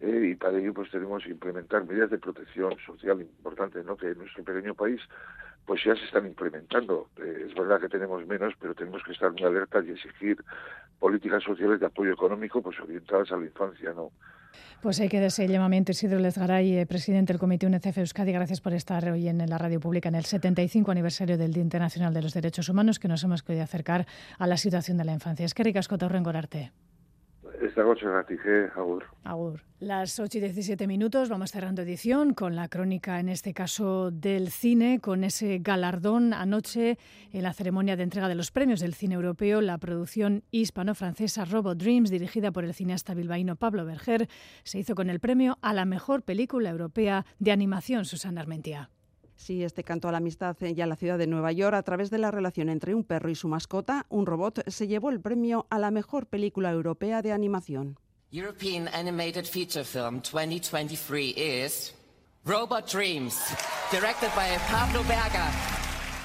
eh, 0.00 0.30
y 0.30 0.34
para 0.36 0.56
ello 0.56 0.72
pues 0.72 0.90
tenemos 0.90 1.22
que 1.22 1.32
implementar 1.32 1.84
medidas 1.84 2.08
de 2.08 2.18
protección 2.18 2.74
social 2.86 3.20
importantes, 3.20 3.84
¿no? 3.84 3.94
Que 3.94 4.12
en 4.12 4.18
nuestro 4.18 4.42
pequeño 4.42 4.74
país 4.74 5.02
pues 5.66 5.84
ya 5.84 5.94
se 5.96 6.04
están 6.06 6.26
implementando. 6.26 7.10
Eh, 7.18 7.44
es 7.46 7.54
verdad 7.54 7.78
que 7.78 7.90
tenemos 7.90 8.26
menos, 8.26 8.54
pero 8.58 8.74
tenemos 8.74 9.02
que 9.04 9.12
estar 9.12 9.30
muy 9.32 9.44
alertas 9.44 9.84
y 9.84 9.90
exigir 9.90 10.42
políticas 10.98 11.42
sociales 11.42 11.78
de 11.78 11.86
apoyo 11.86 12.14
económico 12.14 12.62
pues 12.62 12.80
orientadas 12.80 13.30
a 13.32 13.36
la 13.36 13.44
infancia, 13.44 13.92
¿no? 13.92 14.12
Pues 14.82 15.00
hay 15.00 15.08
que 15.08 15.18
dar 15.18 15.28
ese 15.28 15.48
llamamiento. 15.48 15.92
Isidro 15.92 16.18
Lezgaray, 16.18 16.78
eh, 16.78 16.86
presidente 16.86 17.32
del 17.32 17.40
Comité 17.40 17.66
UNICEF 17.66 17.98
Euskadi, 17.98 18.32
gracias 18.32 18.60
por 18.60 18.72
estar 18.72 19.08
hoy 19.10 19.28
en 19.28 19.38
la 19.38 19.58
radio 19.58 19.80
pública 19.80 20.08
en 20.08 20.14
el 20.14 20.24
75 20.24 20.90
aniversario 20.90 21.36
del 21.38 21.52
Día 21.52 21.62
Internacional 21.62 22.14
de 22.14 22.22
los 22.22 22.34
Derechos 22.34 22.68
Humanos, 22.68 22.98
que 22.98 23.08
nos 23.08 23.22
hemos 23.24 23.42
podido 23.42 23.64
acercar 23.64 24.06
a 24.38 24.46
la 24.46 24.56
situación 24.56 24.98
de 24.98 25.04
la 25.04 25.12
infancia. 25.12 25.46
Es 25.46 25.54
que 25.54 25.64
ricasco 25.64 25.96
gorarte. 25.98 26.72
Esta 27.60 27.82
noche 27.82 28.06
agur. 28.74 29.04
Agur. 29.24 29.60
Las 29.78 30.18
8 30.18 30.38
y 30.38 30.40
17 30.40 30.86
minutos, 30.86 31.28
vamos 31.28 31.52
cerrando 31.52 31.82
edición 31.82 32.34
con 32.34 32.56
la 32.56 32.68
crónica, 32.68 33.20
en 33.20 33.28
este 33.28 33.54
caso 33.54 34.10
del 34.10 34.50
cine, 34.50 35.00
con 35.00 35.24
ese 35.24 35.58
galardón 35.58 36.32
anoche 36.32 36.98
en 37.32 37.42
la 37.42 37.52
ceremonia 37.52 37.96
de 37.96 38.02
entrega 38.02 38.28
de 38.28 38.34
los 38.34 38.50
premios 38.50 38.80
del 38.80 38.94
cine 38.94 39.14
europeo, 39.14 39.60
la 39.60 39.78
producción 39.78 40.44
hispano-francesa 40.50 41.44
Robot 41.44 41.78
Dreams, 41.78 42.10
dirigida 42.10 42.52
por 42.52 42.64
el 42.64 42.74
cineasta 42.74 43.14
bilbaíno 43.14 43.56
Pablo 43.56 43.84
Berger, 43.84 44.28
se 44.62 44.78
hizo 44.78 44.94
con 44.94 45.10
el 45.10 45.20
premio 45.20 45.58
a 45.62 45.72
la 45.72 45.84
mejor 45.84 46.22
película 46.22 46.70
europea 46.70 47.26
de 47.38 47.52
animación, 47.52 48.04
Susana 48.04 48.40
Armentia. 48.40 48.90
Sí, 49.36 49.62
este 49.62 49.84
canto 49.84 50.08
a 50.08 50.12
la 50.12 50.18
amistad 50.18 50.56
y 50.60 50.80
a 50.80 50.86
la 50.86 50.96
ciudad 50.96 51.18
de 51.18 51.26
Nueva 51.26 51.52
York 51.52 51.74
a 51.74 51.82
través 51.82 52.10
de 52.10 52.18
la 52.18 52.30
relación 52.30 52.68
entre 52.68 52.94
un 52.94 53.04
perro 53.04 53.30
y 53.30 53.34
su 53.34 53.48
mascota, 53.48 54.06
un 54.08 54.26
robot, 54.26 54.68
se 54.68 54.88
llevó 54.88 55.10
el 55.10 55.20
premio 55.20 55.66
a 55.70 55.78
la 55.78 55.90
mejor 55.90 56.26
película 56.26 56.70
europea 56.72 57.22
de 57.22 57.32
animación. 57.32 57.98
European 58.32 58.88
Animated 58.88 59.44
Feature 59.44 59.84
Film 59.84 60.20
2023 60.20 61.36
is 61.36 61.94
Robot 62.44 62.90
Dreams, 62.90 63.40
directed 63.92 64.30
by 64.34 64.56
Pablo 64.70 65.02
Berger. 65.04 65.76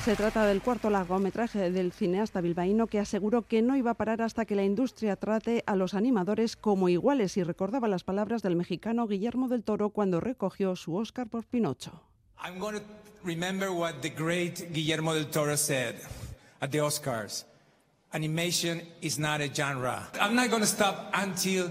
Se 0.03 0.15
trata 0.15 0.47
del 0.47 0.63
cuarto 0.63 0.89
largometraje 0.89 1.69
del 1.69 1.91
cineasta 1.91 2.41
bilbaíno 2.41 2.87
que 2.87 2.97
aseguró 2.97 3.43
que 3.43 3.61
no 3.61 3.75
iba 3.75 3.91
a 3.91 3.93
parar 3.93 4.23
hasta 4.23 4.45
que 4.45 4.55
la 4.55 4.63
industria 4.63 5.15
trate 5.15 5.63
a 5.67 5.75
los 5.75 5.93
animadores 5.93 6.55
como 6.55 6.89
iguales 6.89 7.37
y 7.37 7.43
recordaba 7.43 7.87
las 7.87 8.03
palabras 8.03 8.41
del 8.41 8.55
mexicano 8.55 9.05
Guillermo 9.05 9.47
del 9.47 9.63
Toro 9.63 9.91
cuando 9.91 10.19
recogió 10.19 10.75
su 10.75 10.95
Oscar 10.95 11.27
por 11.27 11.45
Pinocho. 11.45 12.01
I'm 12.43 12.57
going 12.57 12.79
to 12.79 12.83
remember 13.21 13.71
what 13.71 14.01
the 14.01 14.09
great 14.09 14.73
Guillermo 14.73 15.13
del 15.13 15.25
Toro 15.25 15.55
said 15.55 15.95
at 16.59 16.71
the 16.71 16.79
Oscars. 16.79 17.43
Animation 18.13 18.81
is 18.99 19.19
not 19.19 19.41
a 19.41 19.53
genre. 19.53 20.07
I'm 20.19 20.33
not 20.33 20.49
going 20.49 20.63
to 20.63 20.67
stop 20.67 21.11
until 21.13 21.69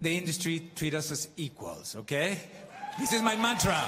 the 0.00 0.16
industry 0.16 0.70
treats 0.74 0.96
us 0.96 1.10
as 1.12 1.28
equals, 1.36 1.94
okay? 1.94 2.38
This 2.98 3.12
is 3.12 3.22
my 3.22 3.36
mantra. 3.36 3.86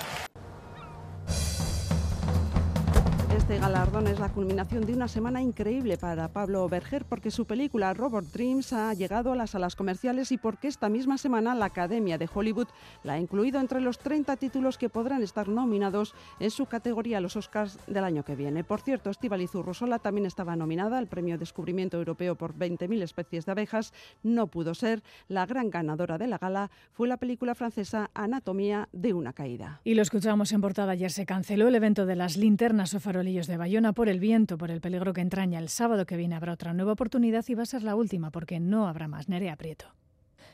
Este 3.50 3.62
galardón 3.62 4.06
es 4.06 4.20
la 4.20 4.28
culminación 4.28 4.86
de 4.86 4.92
una 4.92 5.08
semana 5.08 5.42
increíble 5.42 5.98
para 5.98 6.28
Pablo 6.28 6.68
Berger 6.68 7.04
porque 7.04 7.32
su 7.32 7.46
película 7.46 7.92
Robot 7.92 8.26
Dreams 8.26 8.72
ha 8.72 8.94
llegado 8.94 9.32
a 9.32 9.34
las 9.34 9.50
salas 9.50 9.74
comerciales 9.74 10.30
y 10.30 10.38
porque 10.38 10.68
esta 10.68 10.88
misma 10.88 11.18
semana 11.18 11.56
la 11.56 11.64
Academia 11.64 12.16
de 12.16 12.28
Hollywood 12.32 12.68
la 13.02 13.14
ha 13.14 13.18
incluido 13.18 13.58
entre 13.58 13.80
los 13.80 13.98
30 13.98 14.36
títulos 14.36 14.78
que 14.78 14.88
podrán 14.88 15.24
estar 15.24 15.48
nominados 15.48 16.14
en 16.38 16.52
su 16.52 16.66
categoría 16.66 17.18
a 17.18 17.20
los 17.20 17.34
Oscars 17.34 17.76
del 17.88 18.04
año 18.04 18.24
que 18.24 18.36
viene. 18.36 18.62
Por 18.62 18.82
cierto, 18.82 19.10
Estivaliz 19.10 19.52
Urrosola 19.52 19.98
también 19.98 20.26
estaba 20.26 20.54
nominada 20.54 20.98
al 20.98 21.08
Premio 21.08 21.36
Descubrimiento 21.36 21.96
Europeo 21.96 22.36
por 22.36 22.54
20.000 22.54 23.02
especies 23.02 23.46
de 23.46 23.52
abejas. 23.52 23.92
No 24.22 24.46
pudo 24.46 24.74
ser. 24.74 25.02
La 25.26 25.44
gran 25.44 25.70
ganadora 25.70 26.18
de 26.18 26.28
la 26.28 26.38
gala 26.38 26.70
fue 26.92 27.08
la 27.08 27.16
película 27.16 27.56
francesa 27.56 28.12
Anatomía 28.14 28.88
de 28.92 29.12
una 29.12 29.32
caída. 29.32 29.80
Y 29.82 29.94
lo 29.94 30.02
escuchamos 30.02 30.52
en 30.52 30.60
portada 30.60 30.92
ayer. 30.92 31.10
Se 31.10 31.26
canceló 31.26 31.66
el 31.66 31.74
evento 31.74 32.06
de 32.06 32.14
las 32.14 32.36
linternas 32.36 32.94
o 32.94 33.00
farolillos 33.00 33.39
de 33.46 33.56
Bayona 33.56 33.92
por 33.92 34.08
el 34.08 34.20
viento, 34.20 34.58
por 34.58 34.70
el 34.70 34.80
peligro 34.80 35.12
que 35.12 35.20
entraña. 35.20 35.58
El 35.58 35.68
sábado 35.68 36.06
que 36.06 36.16
viene 36.16 36.34
habrá 36.34 36.52
otra 36.52 36.72
nueva 36.72 36.92
oportunidad 36.92 37.44
y 37.48 37.54
va 37.54 37.62
a 37.62 37.66
ser 37.66 37.82
la 37.82 37.94
última 37.94 38.30
porque 38.30 38.60
no 38.60 38.88
habrá 38.88 39.08
más. 39.08 39.28
Nerea 39.28 39.56
Prieto. 39.56 39.86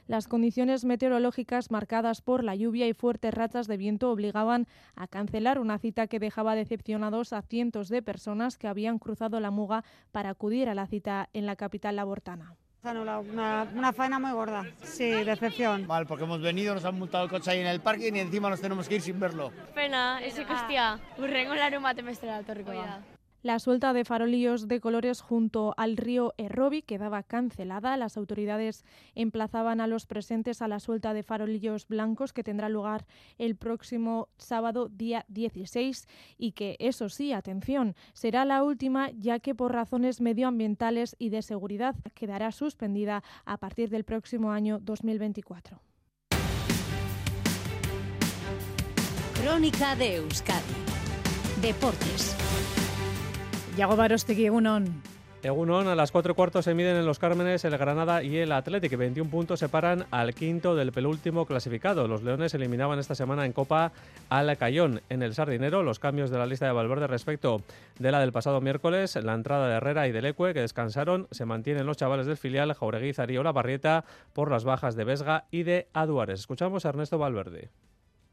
Las 0.07 0.29
condiciones 0.29 0.85
meteorológicas 0.85 1.71
marcadas 1.71 2.23
por 2.23 2.45
la 2.45 2.55
lluvia 2.55 2.87
y 2.87 2.93
fuertes 2.93 3.35
rachas 3.35 3.67
de 3.67 3.77
viento 3.77 4.11
obligaban 4.11 4.69
a 4.95 5.09
cancelar 5.09 5.59
una 5.59 5.79
cita 5.79 6.07
que 6.07 6.21
dejaba 6.21 6.55
decepcionados 6.55 7.33
a 7.33 7.43
cientos 7.43 7.89
de 7.89 8.03
personas 8.03 8.57
que 8.57 8.69
habían 8.69 8.99
cruzado 8.99 9.41
la 9.41 9.51
Muga 9.51 9.85
para 10.13 10.31
acudir 10.31 10.69
a 10.69 10.75
la 10.75 10.87
cita 10.87 11.29
en 11.33 11.45
la 11.47 11.57
capital 11.57 11.97
labortana. 11.97 12.55
Una, 12.87 13.67
una 13.75 13.93
faena 13.93 14.21
muy 14.21 14.31
gorda, 14.31 14.65
sí, 14.85 15.11
decepción. 15.11 15.89
Mal, 15.89 16.07
porque 16.07 16.23
hemos 16.23 16.41
venido, 16.41 16.73
nos 16.73 16.85
han 16.85 16.97
montado 16.97 17.25
el 17.25 17.31
coche 17.31 17.51
ahí 17.51 17.61
en 17.61 17.67
el 17.67 17.81
parque 17.81 18.13
y 18.15 18.19
encima 18.19 18.49
nos 18.49 18.61
tenemos 18.61 18.89
que 18.89 18.95
ir 18.95 19.03
sin 19.03 19.19
verlo. 19.19 19.51
Pena, 19.75 20.23
ese 20.23 20.43
hostia, 20.43 21.01
urrengo 21.19 21.57
larun 21.57 21.83
bat 21.83 21.99
emestera 21.99 22.35
datorriko 22.39 22.71
da. 22.71 23.03
La 23.43 23.59
suelta 23.59 23.93
de 23.93 24.05
farolillos 24.05 24.67
de 24.67 24.81
colores 24.81 25.21
junto 25.21 25.75
al 25.77 25.97
río 25.97 26.35
Errobi 26.37 26.83
quedaba 26.83 27.23
cancelada. 27.23 27.97
Las 27.97 28.17
autoridades 28.17 28.85
emplazaban 29.15 29.81
a 29.81 29.87
los 29.87 30.07
presentes 30.07 30.63
a 30.63 30.69
la 30.69 30.81
suelta 30.81 31.15
de 31.15 31.23
farolillos 31.23 31.87
blancos 31.87 32.33
que 32.33 32.43
tendrá 32.43 32.69
lugar 32.69 33.07
el 33.39 33.57
próximo 33.57 34.29
sábado 34.37 34.89
día 34.89 35.25
16 35.29 36.09
y 36.39 36.53
que, 36.53 36.77
eso 36.81 37.09
sí, 37.09 37.33
atención, 37.33 37.95
será 38.15 38.45
la 38.45 38.65
última 38.65 39.11
ya 39.13 39.39
que 39.39 39.55
por 39.55 39.73
razones 39.73 40.21
medioambientales 40.21 41.15
y 41.19 41.29
de 41.29 41.43
seguridad 41.43 41.95
quedará 42.15 42.53
suspendida 42.53 43.23
a 43.45 43.59
partir 43.59 43.91
del 43.91 44.05
próximo 44.05 44.51
año 44.51 44.79
2024. 44.81 45.81
Crónica 49.41 49.95
de 49.95 50.17
Euskadi. 50.17 50.75
Deportes. 51.63 52.35
Yago 53.77 53.95
Barostegui, 53.95 54.47
Egunon. 54.47 55.03
Egunon, 55.43 55.87
a 55.87 55.95
las 55.95 56.11
cuatro 56.11 56.33
y 56.33 56.35
cuarto 56.35 56.63
se 56.63 56.73
miden 56.73 56.97
en 56.97 57.05
los 57.05 57.19
Cármenes 57.19 57.63
el 57.67 57.77
Granada 57.77 58.23
y 58.23 58.39
el 58.39 58.53
Athletic. 58.53 58.97
21 58.97 59.31
puntos 59.31 59.61
separan 59.61 60.07
al 60.11 60.35
quinto 60.35 60.75
del 60.75 60.93
penúltimo 60.93 61.45
clasificado. 61.45 62.09
Los 62.09 62.23
Leones 62.23 62.55
eliminaban 62.55 62.99
esta 62.99 63.15
semana 63.15 63.45
en 63.45 63.53
Copa 63.53 63.93
al 64.31 64.57
Cayón. 64.57 65.03
En 65.11 65.23
el 65.23 65.35
Sardinero, 65.35 65.83
los 65.83 65.99
cambios 65.99 66.31
de 66.31 66.39
la 66.39 66.47
lista 66.47 66.65
de 66.65 66.73
Valverde 66.73 67.07
respecto 67.07 67.61
de 67.99 68.11
la 68.11 68.21
del 68.21 68.33
pasado 68.33 68.63
miércoles, 68.63 69.15
la 69.17 69.35
entrada 69.35 69.69
de 69.69 69.75
Herrera 69.75 70.09
y 70.09 70.13
del 70.13 70.25
Ecue, 70.25 70.55
que 70.55 70.63
descansaron, 70.63 71.29
se 71.31 71.45
mantienen 71.45 71.85
los 71.85 71.99
chavales 71.99 72.27
del 72.27 72.39
filial 72.39 72.73
Jauregui, 72.73 73.13
Zarí 73.13 73.37
La 73.37 73.53
Barrieta 73.53 74.07
por 74.33 74.51
las 74.51 74.65
bajas 74.65 74.97
de 74.97 75.05
Vesga 75.05 75.45
y 75.51 75.65
de 75.65 75.87
Aduares. 75.93 76.41
Escuchamos 76.41 76.87
a 76.87 76.89
Ernesto 76.89 77.19
Valverde 77.19 77.69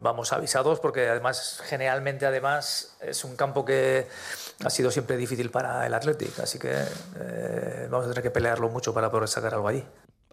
vamos 0.03 0.33
avisados 0.33 0.79
porque 0.79 1.07
además 1.07 1.61
generalmente 1.65 2.25
además 2.25 2.97
es 3.01 3.23
un 3.23 3.35
campo 3.35 3.65
que 3.65 4.07
ha 4.63 4.69
sido 4.69 4.91
siempre 4.91 5.17
difícil 5.17 5.49
para 5.49 5.87
el 5.87 5.93
Athletic, 5.93 6.39
así 6.39 6.59
que 6.59 6.73
eh, 7.19 7.87
vamos 7.89 8.05
a 8.05 8.09
tener 8.09 8.21
que 8.21 8.31
pelearlo 8.31 8.69
mucho 8.69 8.93
para 8.93 9.09
poder 9.09 9.27
sacar 9.27 9.53
algo 9.53 9.67
allí. 9.67 9.83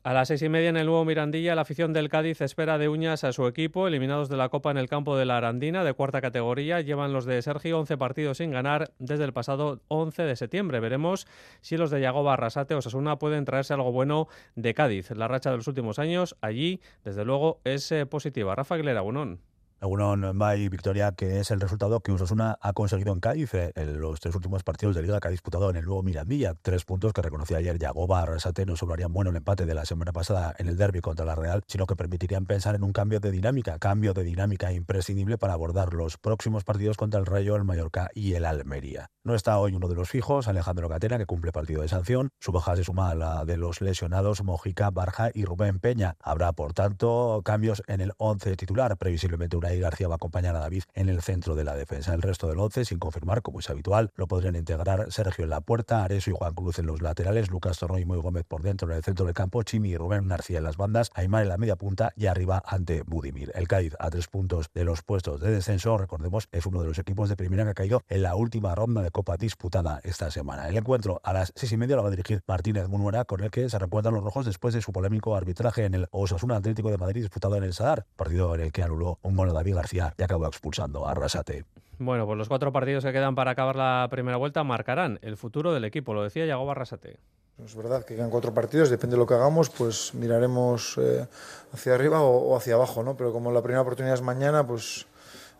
A 0.02 0.14
las 0.14 0.28
seis 0.28 0.40
y 0.40 0.48
media 0.48 0.70
en 0.70 0.78
el 0.78 0.86
nuevo 0.86 1.04
Mirandilla, 1.04 1.54
la 1.54 1.60
afición 1.60 1.92
del 1.92 2.08
Cádiz 2.08 2.40
espera 2.40 2.78
de 2.78 2.88
uñas 2.88 3.22
a 3.22 3.34
su 3.34 3.46
equipo, 3.46 3.86
eliminados 3.86 4.30
de 4.30 4.38
la 4.38 4.48
Copa 4.48 4.70
en 4.70 4.78
el 4.78 4.88
campo 4.88 5.14
de 5.14 5.26
la 5.26 5.36
Arandina, 5.36 5.84
de 5.84 5.92
cuarta 5.92 6.22
categoría. 6.22 6.80
Llevan 6.80 7.12
los 7.12 7.26
de 7.26 7.42
Sergio 7.42 7.78
11 7.78 7.98
partidos 7.98 8.38
sin 8.38 8.50
ganar 8.50 8.92
desde 8.98 9.24
el 9.24 9.34
pasado 9.34 9.82
11 9.88 10.22
de 10.22 10.36
septiembre. 10.36 10.80
Veremos 10.80 11.26
si 11.60 11.76
los 11.76 11.90
de 11.90 12.00
Yagoba, 12.00 12.32
Arrasate 12.32 12.74
o 12.74 12.78
Osasuna 12.78 13.18
pueden 13.18 13.44
traerse 13.44 13.74
algo 13.74 13.92
bueno 13.92 14.28
de 14.56 14.72
Cádiz. 14.72 15.10
La 15.10 15.28
racha 15.28 15.50
de 15.50 15.58
los 15.58 15.68
últimos 15.68 15.98
años 15.98 16.34
allí, 16.40 16.80
desde 17.04 17.26
luego, 17.26 17.60
es 17.64 17.92
eh, 17.92 18.06
positiva. 18.06 18.54
Rafa 18.54 18.76
Aguilera, 18.76 19.02
Bunón. 19.02 19.49
Algunos 19.82 20.34
May 20.34 20.68
victoria 20.68 21.12
que 21.12 21.40
es 21.40 21.50
el 21.50 21.58
resultado 21.58 22.00
que 22.00 22.12
Osasuna 22.12 22.58
ha 22.60 22.74
conseguido 22.74 23.14
en 23.14 23.20
Cádiz 23.20 23.54
eh, 23.54 23.72
en 23.76 23.98
los 23.98 24.20
tres 24.20 24.34
últimos 24.34 24.62
partidos 24.62 24.94
de 24.94 25.00
liga 25.00 25.18
que 25.20 25.28
ha 25.28 25.30
disputado 25.30 25.70
en 25.70 25.76
el 25.76 25.86
nuevo 25.86 26.02
Mirandilla. 26.02 26.54
Tres 26.60 26.84
puntos 26.84 27.14
que 27.14 27.22
reconocía 27.22 27.56
ayer 27.56 27.78
Yagoba 27.78 28.20
Arrasate 28.20 28.66
no 28.66 28.76
solo 28.76 28.92
harían 28.92 29.10
bueno 29.14 29.30
el 29.30 29.36
empate 29.36 29.64
de 29.64 29.72
la 29.72 29.86
semana 29.86 30.12
pasada 30.12 30.54
en 30.58 30.68
el 30.68 30.76
derby 30.76 31.00
contra 31.00 31.24
la 31.24 31.34
Real, 31.34 31.62
sino 31.66 31.86
que 31.86 31.96
permitirían 31.96 32.44
pensar 32.44 32.74
en 32.74 32.84
un 32.84 32.92
cambio 32.92 33.20
de 33.20 33.30
dinámica, 33.30 33.78
cambio 33.78 34.12
de 34.12 34.22
dinámica 34.22 34.70
imprescindible 34.70 35.38
para 35.38 35.54
abordar 35.54 35.94
los 35.94 36.18
próximos 36.18 36.62
partidos 36.62 36.98
contra 36.98 37.18
el 37.18 37.24
Rayo, 37.24 37.56
el 37.56 37.64
Mallorca 37.64 38.10
y 38.12 38.34
el 38.34 38.44
Almería. 38.44 39.08
No 39.24 39.34
está 39.34 39.58
hoy 39.58 39.74
uno 39.74 39.88
de 39.88 39.94
los 39.94 40.10
fijos, 40.10 40.46
Alejandro 40.48 40.90
Catena, 40.90 41.16
que 41.16 41.26
cumple 41.26 41.52
partido 41.52 41.80
de 41.80 41.88
sanción. 41.88 42.30
Su 42.38 42.52
baja 42.52 42.76
se 42.76 42.84
suma 42.84 43.10
a 43.10 43.14
la 43.14 43.44
de 43.46 43.56
los 43.56 43.80
lesionados 43.80 44.42
Mojica, 44.42 44.90
Barja 44.90 45.30
y 45.32 45.44
Rubén 45.44 45.78
Peña. 45.78 46.16
Habrá, 46.22 46.52
por 46.52 46.74
tanto, 46.74 47.40
cambios 47.44 47.82
en 47.86 48.00
el 48.00 48.12
11 48.18 48.56
titular. 48.56 48.96
Previsiblemente 48.96 49.56
una 49.56 49.69
García 49.78 50.08
va 50.08 50.14
a 50.14 50.16
acompañar 50.16 50.56
a 50.56 50.60
David 50.60 50.82
en 50.94 51.08
el 51.08 51.22
centro 51.22 51.54
de 51.54 51.64
la 51.64 51.76
defensa. 51.76 52.12
El 52.14 52.22
resto 52.22 52.48
del 52.48 52.58
11, 52.58 52.84
sin 52.84 52.98
confirmar, 52.98 53.42
como 53.42 53.60
es 53.60 53.70
habitual, 53.70 54.10
lo 54.16 54.26
podrían 54.26 54.56
integrar 54.56 55.12
Sergio 55.12 55.44
en 55.44 55.50
la 55.50 55.60
puerta, 55.60 56.04
Areso 56.04 56.30
y 56.30 56.34
Juan 56.34 56.54
Cruz 56.54 56.78
en 56.78 56.86
los 56.86 57.02
laterales, 57.02 57.50
Lucas 57.50 57.78
Torno 57.78 57.98
y 57.98 58.04
Muy 58.04 58.18
Gómez 58.18 58.44
por 58.44 58.62
dentro 58.62 58.90
en 58.90 58.96
el 58.96 59.04
centro 59.04 59.24
del 59.24 59.34
campo, 59.34 59.62
Chimi 59.62 59.90
y 59.90 59.96
Rubén 59.96 60.26
Narcía 60.26 60.58
en 60.58 60.64
las 60.64 60.76
bandas, 60.76 61.10
Aymar 61.14 61.42
en 61.42 61.48
la 61.48 61.58
media 61.58 61.76
punta 61.76 62.12
y 62.16 62.26
arriba 62.26 62.62
ante 62.66 63.02
Budimir. 63.02 63.52
El 63.54 63.68
Cádiz 63.68 63.94
a 63.98 64.10
tres 64.10 64.26
puntos 64.26 64.70
de 64.74 64.84
los 64.84 65.02
puestos 65.02 65.40
de 65.40 65.50
descenso, 65.50 65.96
recordemos, 65.98 66.48
es 66.52 66.66
uno 66.66 66.80
de 66.82 66.88
los 66.88 66.98
equipos 66.98 67.28
de 67.28 67.36
primera 67.36 67.64
que 67.64 67.70
ha 67.70 67.74
caído 67.74 68.02
en 68.08 68.22
la 68.22 68.34
última 68.34 68.74
ronda 68.74 69.02
de 69.02 69.10
Copa 69.10 69.36
disputada 69.36 70.00
esta 70.04 70.30
semana. 70.30 70.68
El 70.68 70.76
encuentro 70.76 71.20
a 71.24 71.32
las 71.32 71.52
seis 71.54 71.72
y 71.72 71.76
media 71.76 71.96
lo 71.96 72.02
va 72.02 72.08
a 72.08 72.10
dirigir 72.10 72.42
Martínez 72.46 72.88
Munuera, 72.88 73.24
con 73.24 73.42
el 73.42 73.50
que 73.50 73.68
se 73.68 73.78
recuerdan 73.78 74.14
los 74.14 74.24
rojos 74.24 74.46
después 74.46 74.74
de 74.74 74.82
su 74.82 74.92
polémico 74.92 75.36
arbitraje 75.36 75.84
en 75.84 75.94
el 75.94 76.08
Osasuna 76.10 76.56
Atlético 76.56 76.90
de 76.90 76.98
Madrid 76.98 77.22
disputado 77.22 77.56
en 77.56 77.64
el 77.64 77.74
Sadar, 77.74 78.06
partido 78.16 78.54
en 78.54 78.62
el 78.62 78.72
que 78.72 78.82
anuló 78.82 79.18
un 79.22 79.34
mono 79.34 79.52
David 79.60 79.74
García 79.74 80.14
y 80.16 80.22
acabó 80.22 80.46
expulsando 80.46 81.06
a 81.06 81.12
Arrasate. 81.12 81.64
Bueno, 81.98 82.24
pues 82.26 82.38
los 82.38 82.48
cuatro 82.48 82.72
partidos 82.72 83.04
que 83.04 83.12
quedan 83.12 83.34
para 83.34 83.50
acabar 83.50 83.76
la 83.76 84.08
primera 84.10 84.38
vuelta 84.38 84.64
marcarán 84.64 85.18
el 85.20 85.36
futuro 85.36 85.74
del 85.74 85.84
equipo, 85.84 86.14
lo 86.14 86.22
decía 86.22 86.46
Yago 86.46 86.70
Arrasate. 86.70 87.18
Es 87.62 87.76
verdad 87.76 88.06
que 88.06 88.16
quedan 88.16 88.30
cuatro 88.30 88.54
partidos, 88.54 88.88
depende 88.88 89.16
de 89.16 89.18
lo 89.18 89.26
que 89.26 89.34
hagamos, 89.34 89.68
pues 89.68 90.14
miraremos 90.14 90.96
eh, 90.96 91.26
hacia 91.74 91.94
arriba 91.94 92.22
o, 92.22 92.56
hacia 92.56 92.74
abajo, 92.74 93.02
¿no? 93.02 93.18
Pero 93.18 93.32
como 93.32 93.52
la 93.52 93.60
primera 93.60 93.82
oportunidad 93.82 94.14
es 94.14 94.22
mañana, 94.22 94.66
pues 94.66 95.06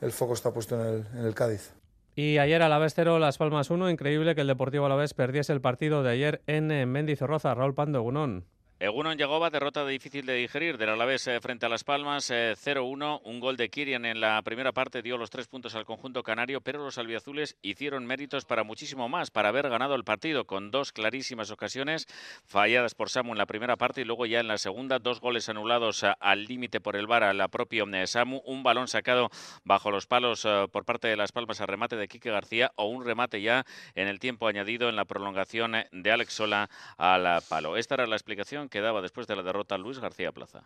el 0.00 0.12
foco 0.12 0.32
está 0.32 0.50
puesto 0.50 0.80
en 0.80 0.86
el, 0.86 1.06
en 1.18 1.26
el 1.26 1.34
Cádiz. 1.34 1.74
Y 2.16 2.38
ayer 2.38 2.62
a 2.62 2.70
la 2.70 2.78
vez 2.78 2.94
0, 2.94 3.18
Las 3.18 3.36
Palmas 3.36 3.70
1. 3.70 3.90
Increíble 3.90 4.34
que 4.34 4.40
el 4.40 4.46
Deportivo 4.46 4.86
a 4.86 4.88
la 4.88 4.96
vez 4.96 5.12
perdiese 5.12 5.52
el 5.52 5.60
partido 5.60 6.02
de 6.02 6.10
ayer 6.10 6.42
en 6.46 6.68
Mendizorroza. 6.90 7.54
Raúl 7.54 7.74
Pando, 7.74 8.00
Gunón. 8.02 8.46
Egunon 8.82 9.18
Yagoba, 9.18 9.50
derrota 9.50 9.84
difícil 9.84 10.24
de 10.24 10.32
digerir 10.32 10.78
del 10.78 10.88
Alavés 10.88 11.26
eh, 11.26 11.38
frente 11.42 11.66
a 11.66 11.68
Las 11.68 11.84
Palmas, 11.84 12.30
0-1, 12.30 13.18
eh, 13.18 13.20
un 13.24 13.38
gol 13.38 13.58
de 13.58 13.68
Kirian 13.68 14.06
en 14.06 14.22
la 14.22 14.40
primera 14.40 14.72
parte 14.72 15.02
dio 15.02 15.18
los 15.18 15.28
tres 15.28 15.48
puntos 15.48 15.74
al 15.74 15.84
conjunto 15.84 16.22
canario, 16.22 16.62
pero 16.62 16.82
los 16.82 16.96
albiazules 16.96 17.58
hicieron 17.60 18.06
méritos 18.06 18.46
para 18.46 18.64
muchísimo 18.64 19.06
más, 19.06 19.30
para 19.30 19.50
haber 19.50 19.68
ganado 19.68 19.94
el 19.96 20.04
partido 20.04 20.46
con 20.46 20.70
dos 20.70 20.92
clarísimas 20.92 21.50
ocasiones 21.50 22.06
falladas 22.46 22.94
por 22.94 23.10
Samu 23.10 23.32
en 23.32 23.38
la 23.38 23.44
primera 23.44 23.76
parte 23.76 24.00
y 24.00 24.04
luego 24.04 24.24
ya 24.24 24.40
en 24.40 24.48
la 24.48 24.56
segunda, 24.56 24.98
dos 24.98 25.20
goles 25.20 25.50
anulados 25.50 26.02
eh, 26.02 26.14
al 26.18 26.46
límite 26.46 26.80
por 26.80 26.96
el 26.96 27.06
VAR 27.06 27.24
a 27.24 27.34
la 27.34 27.48
propia 27.48 27.84
Samu, 28.06 28.40
un 28.46 28.62
balón 28.62 28.88
sacado 28.88 29.28
bajo 29.62 29.90
los 29.90 30.06
palos 30.06 30.48
por 30.72 30.86
parte 30.86 31.06
de 31.06 31.16
Las 31.16 31.32
Palmas 31.32 31.60
a 31.60 31.66
remate 31.66 31.96
de 31.96 32.08
Quique 32.08 32.30
García 32.30 32.72
o 32.76 32.86
un 32.86 33.04
remate 33.04 33.42
ya 33.42 33.66
en 33.94 34.08
el 34.08 34.20
tiempo 34.20 34.46
añadido 34.46 34.88
en 34.88 34.96
la 34.96 35.04
prolongación 35.04 35.74
de 35.92 36.10
Alex 36.10 36.32
Sola 36.32 36.70
al 36.96 37.42
palo. 37.46 37.76
Esta 37.76 37.96
era 37.96 38.06
la 38.06 38.16
explicación 38.16 38.69
que 38.70 38.80
daba 38.80 39.02
después 39.02 39.26
de 39.26 39.36
la 39.36 39.42
derrota 39.42 39.76
Luis 39.76 39.98
García 39.98 40.32
Plaza. 40.32 40.62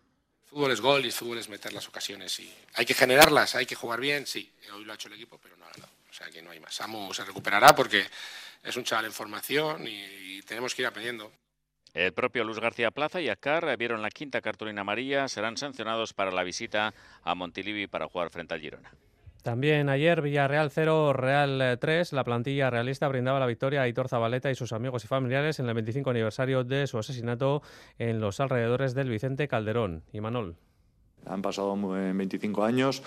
Fútbol 0.46 0.70
es 0.70 0.80
gol 0.80 1.04
y 1.04 1.10
fútbol 1.10 1.38
es 1.38 1.48
meter 1.48 1.72
las 1.72 1.88
ocasiones. 1.88 2.38
Y 2.38 2.52
hay 2.74 2.86
que 2.86 2.94
generarlas, 2.94 3.56
hay 3.56 3.66
que 3.66 3.74
jugar 3.74 3.98
bien, 3.98 4.26
sí. 4.26 4.52
Hoy 4.72 4.84
lo 4.84 4.92
ha 4.92 4.94
hecho 4.94 5.08
el 5.08 5.14
equipo, 5.14 5.38
pero 5.42 5.56
no 5.56 5.64
ha 5.64 5.70
ganado. 5.70 5.92
O 6.08 6.12
sea 6.12 6.30
que 6.30 6.40
no 6.40 6.50
hay 6.50 6.60
más. 6.60 6.74
Samu 6.74 7.12
se 7.12 7.24
recuperará 7.24 7.74
porque 7.74 8.06
es 8.62 8.76
un 8.76 8.84
chaval 8.84 9.06
en 9.06 9.12
formación 9.12 9.86
y, 9.88 10.42
tenemos 10.42 10.74
que 10.74 10.82
ir 10.82 10.86
aprendiendo. 10.86 11.32
El 11.94 12.12
propio 12.12 12.44
Luis 12.44 12.58
García 12.58 12.90
Plaza 12.90 13.20
y 13.20 13.28
Acar 13.28 13.76
vieron 13.78 14.02
la 14.02 14.10
quinta 14.10 14.42
cartulina 14.42 14.82
amarilla, 14.82 15.26
serán 15.26 15.56
sancionados 15.56 16.12
para 16.12 16.30
la 16.30 16.42
visita 16.42 16.92
a 17.22 17.34
Montilivi 17.34 17.86
para 17.86 18.08
jugar 18.08 18.30
frente 18.30 18.52
al 18.52 18.60
Girona. 18.60 18.92
También 19.44 19.90
ayer 19.90 20.22
Villarreal 20.22 20.70
0, 20.70 21.12
Real 21.12 21.76
3. 21.78 22.14
La 22.14 22.24
plantilla 22.24 22.70
realista 22.70 23.06
brindaba 23.08 23.38
la 23.38 23.44
victoria 23.44 23.82
a 23.82 23.88
Hitor 23.88 24.08
Zabaleta 24.08 24.50
y 24.50 24.54
sus 24.54 24.72
amigos 24.72 25.04
y 25.04 25.06
familiares 25.06 25.60
en 25.60 25.68
el 25.68 25.74
25 25.74 26.08
aniversario 26.08 26.64
de 26.64 26.86
su 26.86 26.96
asesinato 26.96 27.60
en 27.98 28.20
los 28.20 28.40
alrededores 28.40 28.94
del 28.94 29.10
Vicente 29.10 29.46
Calderón. 29.46 30.02
Y 30.14 30.22
Manol. 30.22 30.56
Han 31.26 31.42
pasado 31.42 31.76
25 31.76 32.64
años 32.64 33.02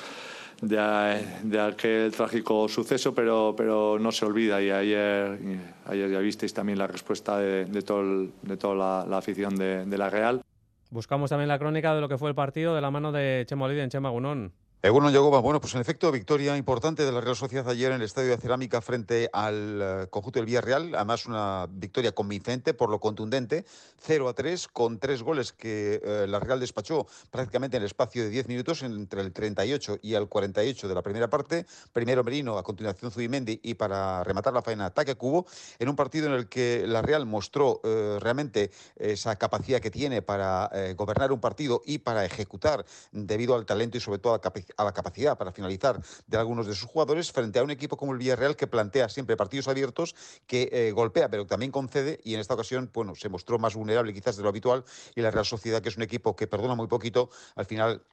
de, 0.62 1.60
aquel 1.60 2.12
trágico 2.12 2.70
suceso, 2.70 3.16
pero, 3.16 3.56
pero 3.58 3.98
no 3.98 4.12
se 4.12 4.26
olvida. 4.26 4.62
Y 4.62 4.70
ayer, 4.70 5.40
ayer 5.88 6.12
ya 6.12 6.20
visteis 6.20 6.54
también 6.54 6.78
la 6.78 6.86
respuesta 6.86 7.40
de, 7.40 7.66
todo 7.82 8.28
de 8.44 8.58
toda 8.58 9.08
la, 9.08 9.18
afición 9.18 9.56
de, 9.56 9.98
la 9.98 10.12
Real. 10.12 10.44
Buscamos 10.92 11.32
también 11.32 11.48
la 11.48 11.58
crónica 11.58 11.96
de 11.96 12.02
lo 12.02 12.08
que 12.08 12.20
fue 12.20 12.30
el 12.30 12.36
partido 12.36 12.76
de 12.76 12.82
la 12.82 12.92
mano 12.92 13.12
de 13.12 13.44
Chema 13.48 13.66
Olide 13.66 13.82
en 13.82 13.90
Chema 13.90 14.12
Gunón. 14.12 14.54
Egunon 14.84 15.12
Yagoba, 15.12 15.40
bueno, 15.40 15.60
pues 15.60 15.74
en 15.74 15.82
efecto, 15.82 16.12
victoria 16.12 16.56
importante 16.56 17.04
de 17.04 17.12
la 17.12 17.20
Real 17.20 17.36
Sociedad 17.36 17.68
ayer 17.68 17.92
en 17.92 17.98
el 17.98 18.04
Estadio 18.04 18.30
de 18.30 18.38
Cerámica 18.38 18.80
frente 18.80 19.28
al 19.34 19.80
eh, 19.82 20.08
conjunto 20.12 20.38
del 20.38 20.46
Villarreal, 20.46 20.94
además 20.94 21.26
una 21.26 21.66
victoria 21.68 22.12
convincente 22.12 22.76
por 22.76 22.92
lo 22.92 23.00
contundente, 23.00 23.66
0 24.02 24.30
a 24.30 24.34
3, 24.36 24.68
con 24.68 25.00
tres 25.00 25.24
goles 25.24 25.52
que 25.52 26.00
eh, 26.04 26.28
la 26.28 26.40
Real 26.40 26.60
despachó 26.60 27.08
prácticamente 27.32 27.78
en 27.78 27.82
el 27.82 27.88
espacio 27.88 28.22
de 28.22 28.30
10 28.30 28.50
minutos 28.50 28.84
entre 28.84 29.22
el 29.22 29.34
38 29.34 29.98
y 30.04 30.14
el 30.14 30.28
48 30.28 30.88
de 30.88 30.94
la 30.94 31.02
primera 31.02 31.28
parte, 31.28 31.66
primero 31.92 32.24
Merino, 32.24 32.60
a 32.60 32.64
continuación 32.64 33.10
Zubimendi 33.10 33.60
y 33.64 33.74
para 33.74 34.24
rematar 34.24 34.54
la 34.54 34.62
faena 34.62 34.86
ataque 34.86 35.16
cubo, 35.16 35.48
en 35.80 35.90
un 35.90 35.96
partido 35.96 36.28
en 36.28 36.34
el 36.34 36.50
que 36.50 36.86
la 36.86 37.02
Real 37.02 37.26
mostró 37.26 37.82
eh, 37.84 38.20
realmente 38.22 38.70
esa 38.96 39.38
capacidad 39.38 39.80
que 39.80 39.90
tiene 39.90 40.22
para 40.22 40.70
gobernar 40.96 41.32
un 41.32 41.40
partido 41.40 41.82
y 41.84 41.98
para 41.98 42.24
ejecutar 42.26 42.86
debido 43.12 43.56
al 43.56 43.66
talento 43.66 43.98
y 43.98 44.02
sobre 44.02 44.20
todo 44.20 44.34
a 44.34 44.36
la 44.36 44.42
capacidad 44.42 44.67
a 44.76 44.84
la 44.84 44.94
capacidad 44.94 45.38
para 45.38 45.52
finalizar 45.52 46.02
de 46.26 46.38
algunos 46.38 46.68
de 46.68 46.76
sus 46.76 46.90
jugadores 46.90 47.32
frente 47.32 47.60
a 47.60 47.64
un 47.64 47.72
equipo 47.72 47.98
como 47.98 48.14
el 48.14 48.18
Villarreal 48.18 48.56
que 48.56 48.68
plantea 48.68 49.10
siempre 49.10 49.38
partidos 49.38 49.68
abiertos, 49.68 50.16
que 50.46 50.70
eh, 50.72 50.92
golpea 50.92 51.30
pero 51.30 51.46
también 51.46 51.72
concede 51.72 52.20
y 52.24 52.34
en 52.34 52.40
esta 52.40 52.54
ocasión 52.54 52.90
bueno, 52.94 53.16
se 53.16 53.30
mostró 53.30 53.60
más 53.60 53.76
vulnerable 53.76 54.14
quizás 54.14 54.38
de 54.38 54.44
lo 54.44 54.50
habitual 54.50 54.84
y 55.16 55.22
la 55.22 55.32
Real 55.32 55.46
Sociedad, 55.46 55.82
que 55.82 55.90
es 55.90 55.98
un 55.98 56.04
equipo 56.04 56.36
que 56.36 56.48
perdona 56.48 56.76
muy 56.76 56.88
poquito, 56.88 57.30
al 57.56 57.66
final 57.66 58.04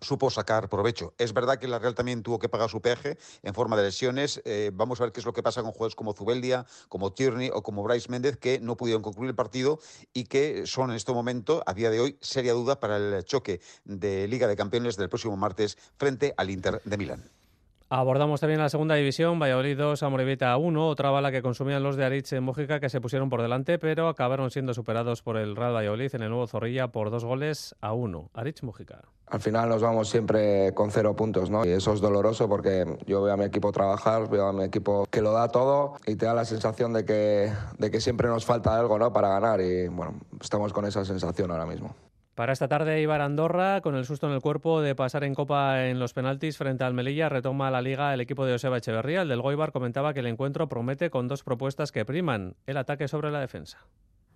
supo 0.00 0.30
sacar 0.30 0.68
provecho. 0.68 1.14
Es 1.18 1.32
verdad 1.32 1.58
que 1.58 1.68
la 1.68 1.78
Real 1.78 1.94
también 1.94 2.22
tuvo 2.22 2.38
que 2.38 2.48
pagar 2.48 2.70
su 2.70 2.80
peaje 2.80 3.18
en 3.42 3.54
forma 3.54 3.76
de 3.76 3.84
lesiones. 3.84 4.42
Eh, 4.44 4.70
vamos 4.74 5.00
a 5.00 5.04
ver 5.04 5.12
qué 5.12 5.20
es 5.20 5.26
lo 5.26 5.32
que 5.32 5.42
pasa 5.42 5.62
con 5.62 5.72
jugadores 5.72 5.94
como 5.94 6.12
Zubeldia, 6.12 6.66
como 6.88 7.12
Tierney 7.12 7.50
o 7.52 7.62
como 7.62 7.82
Bryce 7.82 8.10
Méndez, 8.10 8.36
que 8.36 8.60
no 8.60 8.76
pudieron 8.76 9.02
concluir 9.02 9.30
el 9.30 9.36
partido 9.36 9.78
y 10.12 10.24
que 10.24 10.66
son 10.66 10.90
en 10.90 10.96
este 10.96 11.12
momento, 11.12 11.62
a 11.66 11.74
día 11.74 11.90
de 11.90 12.00
hoy, 12.00 12.18
seria 12.20 12.52
duda 12.52 12.80
para 12.80 12.96
el 12.96 13.24
choque 13.24 13.60
de 13.84 14.28
Liga 14.28 14.46
de 14.46 14.56
Campeones 14.56 14.96
del 14.96 15.08
próximo 15.08 15.36
martes 15.36 15.78
frente 15.96 16.34
al 16.36 16.50
Inter 16.50 16.80
de 16.84 16.96
Milán. 16.96 17.45
Abordamos 17.88 18.40
también 18.40 18.58
la 18.58 18.68
segunda 18.68 18.96
división, 18.96 19.38
Valladolid 19.38 19.78
2, 19.78 20.02
Amorevita 20.02 20.56
1, 20.56 20.88
otra 20.88 21.10
bala 21.10 21.30
que 21.30 21.40
consumían 21.40 21.84
los 21.84 21.94
de 21.94 22.04
Aritz 22.04 22.32
en 22.32 22.42
Mójica 22.42 22.80
que 22.80 22.88
se 22.88 23.00
pusieron 23.00 23.28
por 23.28 23.42
delante, 23.42 23.78
pero 23.78 24.08
acabaron 24.08 24.50
siendo 24.50 24.74
superados 24.74 25.22
por 25.22 25.36
el 25.36 25.54
Real 25.54 25.72
Valladolid 25.72 26.12
en 26.12 26.22
el 26.22 26.30
nuevo 26.30 26.48
Zorrilla 26.48 26.88
por 26.88 27.10
dos 27.10 27.24
goles 27.24 27.76
a 27.80 27.92
uno. 27.92 28.28
Aritz 28.34 28.64
Mójica. 28.64 29.02
Al 29.28 29.40
final 29.40 29.68
nos 29.68 29.82
vamos 29.82 30.08
siempre 30.08 30.74
con 30.74 30.90
cero 30.90 31.14
puntos, 31.14 31.48
¿no? 31.48 31.64
Y 31.64 31.68
eso 31.68 31.92
es 31.92 32.00
doloroso 32.00 32.48
porque 32.48 32.84
yo 33.06 33.22
veo 33.22 33.34
a 33.34 33.36
mi 33.36 33.44
equipo 33.44 33.70
trabajar, 33.70 34.28
veo 34.28 34.48
a 34.48 34.52
mi 34.52 34.64
equipo 34.64 35.06
que 35.08 35.22
lo 35.22 35.30
da 35.30 35.46
todo 35.48 35.94
y 36.08 36.16
te 36.16 36.26
da 36.26 36.34
la 36.34 36.44
sensación 36.44 36.92
de 36.92 37.04
que, 37.04 37.52
de 37.78 37.90
que 37.92 38.00
siempre 38.00 38.26
nos 38.26 38.44
falta 38.44 38.76
algo, 38.76 38.98
¿no? 38.98 39.12
Para 39.12 39.28
ganar 39.28 39.60
y 39.60 39.86
bueno, 39.86 40.14
estamos 40.40 40.72
con 40.72 40.86
esa 40.86 41.04
sensación 41.04 41.52
ahora 41.52 41.66
mismo. 41.66 41.94
Para 42.36 42.52
esta 42.52 42.68
tarde, 42.68 43.00
Ibar 43.00 43.22
Andorra, 43.22 43.80
con 43.80 43.96
el 43.96 44.04
susto 44.04 44.26
en 44.26 44.34
el 44.34 44.42
cuerpo 44.42 44.82
de 44.82 44.94
pasar 44.94 45.24
en 45.24 45.34
Copa 45.34 45.86
en 45.86 45.98
los 45.98 46.12
penaltis 46.12 46.58
frente 46.58 46.84
al 46.84 46.92
Melilla, 46.92 47.30
retoma 47.30 47.70
la 47.70 47.80
liga 47.80 48.12
el 48.12 48.20
equipo 48.20 48.44
de 48.44 48.52
Joseba 48.52 48.76
Echeverría. 48.76 49.22
El 49.22 49.28
del 49.28 49.40
Goibar 49.40 49.72
comentaba 49.72 50.12
que 50.12 50.20
el 50.20 50.26
encuentro 50.26 50.68
promete 50.68 51.08
con 51.08 51.28
dos 51.28 51.42
propuestas 51.42 51.92
que 51.92 52.04
priman 52.04 52.54
el 52.66 52.76
ataque 52.76 53.08
sobre 53.08 53.30
la 53.30 53.40
defensa. 53.40 53.78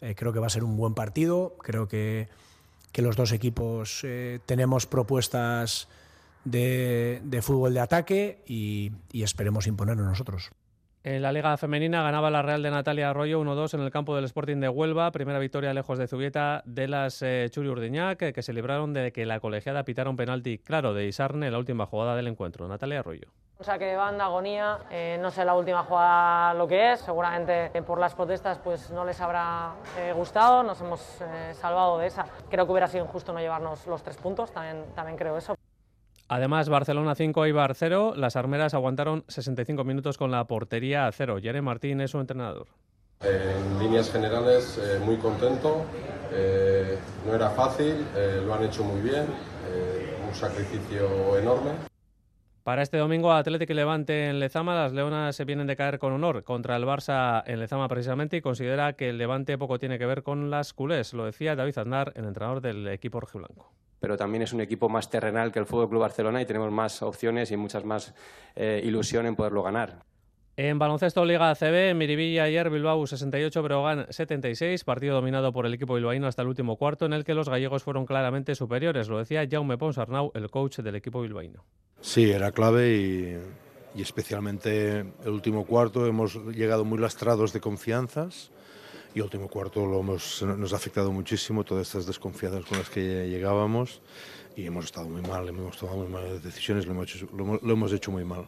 Eh, 0.00 0.14
creo 0.14 0.32
que 0.32 0.38
va 0.38 0.46
a 0.46 0.50
ser 0.50 0.64
un 0.64 0.78
buen 0.78 0.94
partido. 0.94 1.56
Creo 1.58 1.88
que, 1.88 2.28
que 2.90 3.02
los 3.02 3.16
dos 3.16 3.32
equipos 3.32 4.00
eh, 4.04 4.40
tenemos 4.46 4.86
propuestas 4.86 5.86
de, 6.46 7.20
fútbol 7.42 7.74
de 7.74 7.80
ataque 7.80 8.42
y, 8.46 8.92
y 9.12 9.24
esperemos 9.24 9.66
imponernos 9.66 10.06
nosotros. 10.06 10.52
En 11.02 11.22
la 11.22 11.32
Liga 11.32 11.56
Femenina 11.56 12.02
ganaba 12.02 12.28
la 12.28 12.42
Real 12.42 12.62
de 12.62 12.70
Natalia 12.70 13.08
Arroyo 13.08 13.40
1-2 13.40 13.72
en 13.72 13.80
el 13.80 13.90
campo 13.90 14.14
del 14.14 14.26
Sporting 14.26 14.58
de 14.58 14.68
Huelva. 14.68 15.10
Primera 15.12 15.38
victoria 15.38 15.72
lejos 15.72 15.96
de 15.96 16.06
Zubieta 16.06 16.62
de 16.66 16.88
las 16.88 17.22
eh, 17.22 17.48
Churi 17.48 17.70
Urdiñac, 17.70 18.18
que, 18.18 18.42
se 18.42 18.52
libraron 18.52 18.92
de 18.92 19.10
que 19.10 19.24
la 19.24 19.40
colegiada 19.40 19.82
pitara 19.84 20.10
un 20.10 20.16
penalti 20.16 20.58
claro 20.58 20.92
de 20.92 21.06
Isarne 21.06 21.46
en 21.46 21.52
la 21.52 21.58
última 21.58 21.86
jugada 21.86 22.16
del 22.16 22.26
encuentro. 22.26 22.68
Natalia 22.68 22.98
Arroyo. 23.00 23.28
O 23.58 23.64
sea 23.64 23.78
que 23.78 23.96
banda, 23.96 24.26
agonía, 24.26 24.80
eh, 24.90 25.18
no 25.22 25.30
sé 25.30 25.42
la 25.46 25.54
última 25.54 25.84
jugada 25.84 26.52
lo 26.52 26.68
que 26.68 26.92
es, 26.92 27.00
seguramente 27.00 27.70
eh, 27.72 27.80
por 27.80 27.98
las 27.98 28.14
protestas 28.14 28.58
pues 28.58 28.90
no 28.90 29.06
les 29.06 29.18
habrá 29.22 29.72
gustado, 30.14 30.62
nos 30.62 30.82
hemos 30.82 31.00
salvado 31.54 31.96
de 31.96 32.08
esa. 32.08 32.26
Creo 32.50 32.66
que 32.66 32.72
hubiera 32.72 32.88
sido 32.88 33.06
injusto 33.06 33.32
no 33.32 33.40
llevarnos 33.40 33.86
los 33.86 34.02
tres 34.02 34.18
puntos, 34.18 34.52
también, 34.52 34.84
también 34.94 35.16
creo 35.16 35.38
eso. 35.38 35.54
Además, 36.32 36.68
Barcelona 36.68 37.16
5 37.16 37.48
y 37.48 37.52
Bar 37.52 37.74
0. 37.74 38.14
Las 38.16 38.36
armeras 38.36 38.72
aguantaron 38.72 39.24
65 39.26 39.82
minutos 39.82 40.16
con 40.16 40.30
la 40.30 40.44
portería 40.44 41.08
a 41.08 41.12
0. 41.12 41.40
Yere 41.40 41.60
Martín 41.60 42.00
es 42.00 42.12
su 42.12 42.20
entrenador. 42.20 42.68
En 43.20 43.80
líneas 43.80 44.12
generales, 44.12 44.78
eh, 44.78 45.00
muy 45.04 45.16
contento. 45.16 45.84
Eh, 46.32 46.96
no 47.26 47.34
era 47.34 47.50
fácil, 47.50 48.06
eh, 48.14 48.40
lo 48.46 48.54
han 48.54 48.62
hecho 48.62 48.84
muy 48.84 49.00
bien. 49.00 49.26
un 50.28 50.34
sacrificio 50.36 51.36
enorme. 51.36 51.72
Para 52.62 52.82
este 52.82 52.98
domingo, 52.98 53.32
Atlético 53.32 53.72
y 53.72 53.76
Levante 53.76 54.28
en 54.28 54.38
Lezama, 54.38 54.76
las 54.76 54.92
Leonas 54.92 55.34
se 55.34 55.44
vienen 55.44 55.66
de 55.66 55.74
caer 55.74 55.98
con 55.98 56.12
honor 56.12 56.44
contra 56.44 56.76
el 56.76 56.84
Barça 56.84 57.42
en 57.46 57.58
Lezama 57.58 57.88
precisamente 57.88 58.36
y 58.36 58.40
considera 58.40 58.92
que 58.92 59.08
el 59.08 59.18
Levante 59.18 59.58
poco 59.58 59.80
tiene 59.80 59.98
que 59.98 60.06
ver 60.06 60.22
con 60.22 60.48
las 60.48 60.72
culés. 60.72 61.12
Lo 61.12 61.24
decía 61.24 61.56
David 61.56 61.78
Aznar, 61.78 62.12
el 62.14 62.26
entrenador 62.26 62.60
del 62.60 62.86
equipo 62.86 63.18
rojiblanco 63.18 63.72
pero 64.00 64.16
también 64.16 64.42
es 64.42 64.52
un 64.52 64.60
equipo 64.60 64.88
más 64.88 65.10
terrenal 65.10 65.52
que 65.52 65.58
el 65.58 65.66
Fútbol 65.66 65.88
Club 65.88 66.00
Barcelona 66.00 66.40
y 66.40 66.46
tenemos 66.46 66.72
más 66.72 67.02
opciones 67.02 67.52
y 67.52 67.56
muchas 67.56 67.84
más 67.84 68.14
eh, 68.56 68.80
ilusión 68.82 69.26
en 69.26 69.36
poderlo 69.36 69.62
ganar. 69.62 70.02
En 70.56 70.78
baloncesto 70.78 71.24
Liga 71.24 71.50
ACB, 71.50 71.94
Miribilla 71.94 72.44
ayer 72.44 72.68
Bilbao 72.68 73.06
68, 73.06 73.62
Breogán 73.62 74.06
76, 74.10 74.84
partido 74.84 75.14
dominado 75.14 75.52
por 75.52 75.64
el 75.64 75.72
equipo 75.72 75.94
bilbaíno 75.94 76.26
hasta 76.26 76.42
el 76.42 76.48
último 76.48 76.76
cuarto, 76.76 77.06
en 77.06 77.12
el 77.12 77.24
que 77.24 77.34
los 77.34 77.48
gallegos 77.48 77.82
fueron 77.82 78.04
claramente 78.04 78.54
superiores. 78.54 79.08
Lo 79.08 79.18
decía 79.18 79.46
Jaume 79.50 79.78
Ponsarnau, 79.78 80.32
el 80.34 80.50
coach 80.50 80.80
del 80.80 80.96
equipo 80.96 81.22
bilbaíno. 81.22 81.64
Sí, 82.00 82.30
era 82.30 82.52
clave 82.52 82.94
y, 82.94 83.38
y 83.94 84.02
especialmente 84.02 84.98
el 84.98 85.30
último 85.30 85.64
cuarto 85.64 86.06
hemos 86.06 86.34
llegado 86.46 86.84
muy 86.84 86.98
lastrados 86.98 87.52
de 87.52 87.60
confianzas 87.60 88.50
y 89.14 89.18
el 89.18 89.25
último 89.25 89.49
cuarto 89.49 89.87
lo 89.87 90.01
hemos, 90.01 90.42
nos 90.42 90.73
ha 90.73 90.77
afectado 90.77 91.12
muchísimo 91.12 91.64
todas 91.64 91.87
estas 91.88 92.07
desconfianzas 92.07 92.64
con 92.64 92.79
las 92.79 92.90
que 92.90 93.29
llegábamos 93.29 94.01
y 94.57 94.66
hemos 94.66 94.87
estado 94.87 95.09
muy 95.09 95.23
mal, 95.23 95.49
hemos 95.49 95.77
tomado 95.77 95.99
muy 95.99 96.09
malas 96.09 96.42
decisiones, 96.42 96.87
lo 96.87 96.92
hemos 96.92 97.14
hecho, 97.14 97.29
lo, 97.35 97.73
hemos 97.73 97.92
hecho 97.92 98.11
muy 98.11 98.25
mal. 98.25 98.46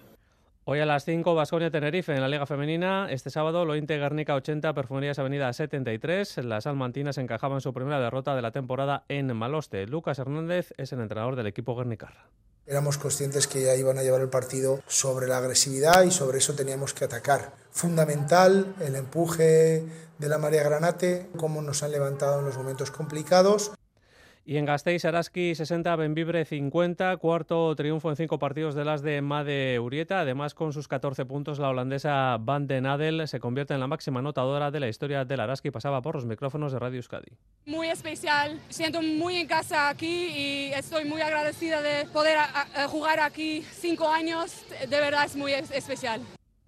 Hoy 0.65 0.79
a 0.79 0.87
las 0.87 1.05
5, 1.05 1.35
Basconia 1.35 1.73
Tenerife 1.73 2.15
en 2.15 2.21
la 2.21 2.29
Liga 2.29 2.47
Femenina. 2.47 3.09
Este 3.11 3.31
sábado, 3.31 3.65
Lointe 3.65 3.99
Garnica 3.99 4.37
80, 4.37 4.73
Perfumerías 4.75 5.19
Avenida 5.19 5.53
73. 5.53 6.39
Las 6.45 6.69
almantinas 6.69 7.19
encajaban 7.19 7.61
su 7.61 7.73
primera 7.73 7.99
derrota 7.99 8.37
de 8.37 8.43
la 8.43 8.53
temporada 8.53 9.05
en 9.09 9.35
Maloste. 9.37 9.89
Lucas 9.89 10.21
Hernández 10.21 10.73
es 10.77 10.93
el 10.93 11.01
entrenador 11.01 11.35
del 11.35 11.49
equipo 11.49 11.75
Guernicarra. 11.75 12.29
Éramos 12.65 12.97
conscientes 12.97 13.49
que 13.49 13.65
ya 13.65 13.75
iban 13.75 13.99
a 13.99 14.05
llevar 14.05 14.21
el 14.21 14.29
partido 14.29 14.81
sobre 14.87 15.27
la 15.27 15.39
agresividad 15.39 16.05
y 16.05 16.13
sobre 16.13 16.39
eso 16.39 16.55
teníamos 16.55 16.95
que 16.95 17.05
atacar. 17.05 17.55
Fundamental 17.73 18.77
el 18.81 18.95
empuje 18.95 19.85
de 20.23 20.29
la 20.29 20.39
María 20.39 20.63
Granate, 20.63 21.29
cómo 21.37 21.61
nos 21.63 21.83
han 21.83 21.91
levantado 21.91 22.39
en 22.39 22.45
los 22.45 22.57
momentos 22.57 22.93
complicados. 22.93 23.73
Y 24.45 24.57
en 24.57 24.65
Gasteiz, 24.65 25.05
Araski 25.05 25.55
60, 25.55 25.95
Benvibre 25.97 26.45
50, 26.45 27.17
cuarto 27.17 27.75
triunfo 27.77 28.11
en 28.11 28.17
cinco 28.17 28.39
partidos 28.39 28.75
de 28.75 28.85
las 28.85 29.03
de 29.03 29.21
Made 29.21 29.79
Urieta. 29.79 30.21
Además, 30.21 30.55
con 30.55 30.73
sus 30.73 30.89
14 30.89 31.27
puntos, 31.27 31.59
la 31.59 31.69
holandesa 31.69 32.39
Van 32.41 32.67
den 32.67 32.87
Adel 32.87 33.27
se 33.29 33.41
convierte 33.41 33.75
en 33.75 33.81
la 33.81 33.87
máxima 33.87 34.21
anotadora 34.21 34.71
de 34.71 34.81
la 34.81 34.89
historia 34.89 35.25
del 35.25 35.41
Araski. 35.41 35.71
Pasaba 35.71 36.03
por 36.03 36.17
los 36.17 36.27
micrófonos 36.27 36.73
de 36.73 36.79
Radio 36.79 36.97
Euskadi. 36.97 37.33
Muy 37.67 37.89
especial, 37.89 38.61
siento 38.69 39.01
muy 39.03 39.37
en 39.37 39.47
casa 39.47 39.89
aquí 39.89 40.27
y 40.27 40.73
estoy 40.73 41.05
muy 41.05 41.21
agradecida 41.21 41.83
de 41.83 42.07
poder 42.07 42.39
jugar 42.89 43.21
aquí 43.21 43.63
cinco 43.73 44.09
años. 44.09 44.65
De 44.89 45.01
verdad 45.01 45.25
es 45.25 45.37
muy 45.37 45.53
especial. 45.53 46.21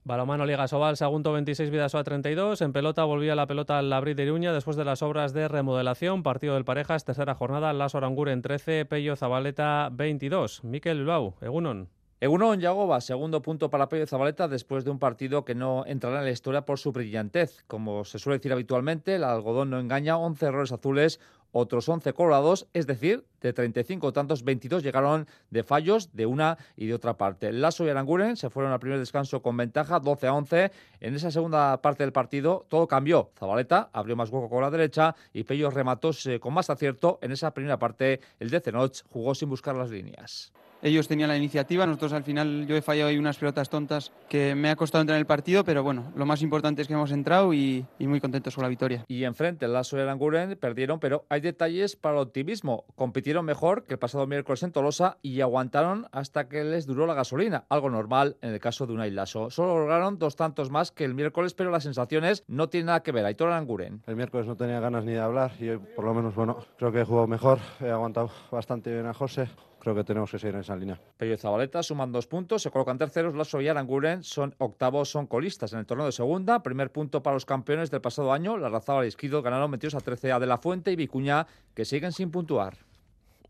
Balomano 0.07 0.45
Liga 0.45 0.69
Sobal, 0.69 0.99
segundo 0.99 1.33
26, 1.33 1.71
Vidasoa 1.71 2.05
32. 2.05 2.61
En 2.61 2.75
pelota 2.75 3.05
volvía 3.05 3.35
la 3.35 3.47
pelota 3.47 3.79
al 3.79 3.89
Labrit 3.89 4.19
de 4.19 4.25
Iruña 4.25 4.53
después 4.53 4.77
de 4.77 4.85
las 4.85 5.01
obras 5.01 5.33
de 5.33 5.49
remodelación. 5.49 6.23
Partido 6.23 6.53
del 6.53 6.67
Parejas, 6.67 7.07
tercera 7.07 7.35
jornada, 7.35 7.73
Las 7.73 7.95
en 7.95 8.43
13, 8.43 8.85
Pello 8.85 9.17
Zabaleta 9.17 9.89
22. 9.91 10.63
Miquel 10.63 10.99
Bilbao, 10.99 11.37
Egunon. 11.41 11.89
Egunon 12.21 12.61
Yagoba, 12.61 13.01
segundo 13.01 13.41
punto 13.41 13.71
para 13.71 13.89
Pello 13.89 14.07
Zabaleta 14.07 14.47
después 14.47 14.85
de 14.85 14.91
un 14.91 14.99
partido 14.99 15.47
que 15.47 15.55
no 15.55 15.85
entrará 15.87 16.19
en 16.19 16.27
la 16.27 16.31
historia 16.33 16.67
por 16.67 16.79
su 16.79 16.93
brillantez. 16.93 17.65
Como 17.67 18.05
se 18.05 18.19
suele 18.19 18.37
decir 18.37 18.53
habitualmente, 18.53 19.15
el 19.15 19.25
algodón 19.25 19.71
no 19.71 19.81
engaña, 19.81 20.19
11 20.19 20.45
errores 20.45 20.73
azules, 20.73 21.19
otros 21.55 21.89
11 21.89 22.13
colorados, 22.13 22.67
es 22.75 22.87
decir, 22.87 23.25
de 23.41 23.53
35 23.53 24.13
tantos, 24.13 24.43
22 24.43 24.83
llegaron 24.83 25.29
de 25.51 25.63
fallos 25.63 26.11
de 26.13 26.27
una 26.27 26.59
y 26.77 26.87
de 26.87 26.95
otra 26.95 27.17
parte. 27.17 27.53
Lasso 27.53 27.87
y 27.87 27.91
Aranguren 27.91 28.37
se 28.37 28.51
fueron 28.51 28.73
al 28.73 28.81
primer 28.81 28.99
descanso 28.99 29.41
con 29.41 29.57
ventaja, 29.57 30.01
12 30.01 30.27
a 30.27 30.35
11. 30.35 30.73
En 31.01 31.15
esa 31.15 31.31
segunda 31.31 31.81
parte 31.81 32.03
del 32.03 32.13
partido 32.13 32.67
todo 32.69 32.89
cambió. 32.89 33.31
Zabaleta 33.39 33.89
abrió 33.93 34.17
más 34.17 34.31
hueco 34.31 34.51
con 34.51 34.63
la 34.63 34.71
derecha 34.71 35.15
y 35.33 35.45
Pello 35.45 35.71
remató 35.71 36.11
con 36.41 36.55
más 36.55 36.71
acierto. 36.71 37.21
En 37.23 37.31
esa 37.31 37.55
primera 37.55 37.79
parte, 37.79 38.21
el 38.41 38.51
de 38.51 38.61
Cenoch 38.61 39.05
jugó 39.11 39.35
sin 39.35 39.49
buscar 39.49 39.77
las 39.77 39.91
líneas. 39.91 40.53
Ellos 40.85 41.09
tenían 41.09 41.29
la 41.29 41.37
iniciativa, 41.39 41.87
nosotros 41.87 42.13
al 42.13 42.25
final 42.25 42.67
yo 42.67 42.77
he 42.77 42.83
fallado 42.83 43.09
ahí 43.09 43.17
unas 43.17 43.39
pelotas 43.39 43.71
tontas 43.71 44.13
que 44.29 44.55
me 44.55 44.69
ha 44.69 44.77
costado 44.77 45.01
entrar 45.01 45.17
en 45.17 45.21
el 45.21 45.27
partido, 45.27 45.65
pero 45.65 45.83
bueno, 45.83 46.13
lo 46.15 46.27
más 46.27 46.43
importante 46.43 46.83
es 46.83 46.89
que 46.89 46.93
hemos 46.93 47.11
entrado 47.11 47.55
y, 47.55 47.87
muy 48.01 48.21
contentos 48.21 48.55
con 48.55 48.63
la 48.63 48.69
victoria. 48.69 49.03
Y 49.09 49.25
enfrente, 49.25 49.65
el 49.65 49.73
Lasso 49.73 49.97
y 49.97 50.01
el 50.01 50.11
Anguren 50.11 50.59
perdieron, 50.61 51.01
pero 51.01 51.25
hay 51.31 51.41
detalles 51.41 51.97
para 51.97 52.17
el 52.17 52.23
optimismo. 52.23 52.85
Compitieron 52.97 53.47
mejor 53.47 53.85
que 53.85 53.95
el 53.95 53.99
pasado 53.99 54.27
miércoles 54.27 54.63
en 54.63 54.73
Tolosa 54.73 55.17
y 55.23 55.41
aguantaron 55.41 56.07
hasta 56.13 56.51
que 56.51 56.63
les 56.65 56.85
duró 56.85 57.07
la 57.07 57.15
gasolina, 57.15 57.65
algo 57.71 57.89
normal 57.89 58.37
en 58.43 58.53
el 58.53 58.61
caso 58.61 58.87
de 58.87 58.93
un 58.93 59.15
Lasso. 59.15 59.49
Solo 59.49 59.79
lograron 59.79 60.19
dos 60.19 60.37
tantos 60.37 60.71
más 60.71 60.91
que 60.91 61.07
el 61.07 61.15
miércoles, 61.15 61.55
pero 61.55 61.71
las 61.71 61.85
sensaciones 61.85 62.45
no 62.47 62.69
tienen 62.69 62.87
nada 62.87 63.03
que 63.03 63.11
ver. 63.11 63.25
Aitor 63.25 63.51
Anguren. 63.53 64.03
El 64.07 64.17
miércoles 64.17 64.47
no 64.47 64.55
tenía 64.55 64.81
ganas 64.81 65.07
ni 65.07 65.13
de 65.13 65.21
hablar 65.21 65.53
y 65.59 65.71
hoy, 65.71 65.81
por 65.97 66.05
lo 66.05 66.13
menos, 66.13 66.35
bueno, 66.35 66.59
creo 66.77 66.93
que 66.93 67.01
he 67.01 67.05
jugado 67.05 67.27
mejor, 67.27 67.59
he 67.81 67.89
aguantado 67.89 68.31
bastante 68.51 68.93
bien 68.93 69.07
a 69.07 69.15
José 69.15 69.49
creo 69.85 69.95
que 69.95 70.03
tenemos 70.03 70.31
que 70.31 70.39
seguir 70.39 70.57
en 70.57 70.63
esa 70.63 70.75
línea. 70.75 70.99
Pello 71.17 71.35
y 71.35 71.37
Zabaleta 71.37 71.83
suman 71.83 72.11
dos 72.11 72.27
puntos, 72.27 72.63
se 72.63 72.71
colocan 72.71 72.99
terceros, 72.99 73.35
Lasso 73.35 73.61
y 73.61 73.69
Aranguren 73.69 74.25
son 74.25 74.55
octavos, 74.59 75.11
son 75.11 75.27
colistas 75.27 75.73
en 75.73 75.79
el 75.79 75.87
torneo 75.87 76.07
de 76.07 76.13
segunda. 76.13 76.63
Primer 76.63 76.91
punto 76.91 77.23
para 77.23 77.35
los 77.35 77.45
campeones 77.45 77.91
del 77.91 78.01
pasado 78.01 78.33
año, 78.33 78.57
la 78.57 78.69
Razaba 78.69 79.05
y 79.05 79.09
Esquido 79.09 79.43
ganaron 79.43 79.71
metidos 79.71 79.95
a 79.95 80.01
13 80.01 80.33
a 80.33 80.41
de 80.41 80.47
la 80.47 80.59
Fuente 80.59 80.91
y 80.91 80.97
Vicuña, 80.97 81.47
que 81.75 81.85
siguen 81.85 82.13
sin 82.13 82.31
puntuar. 82.31 82.75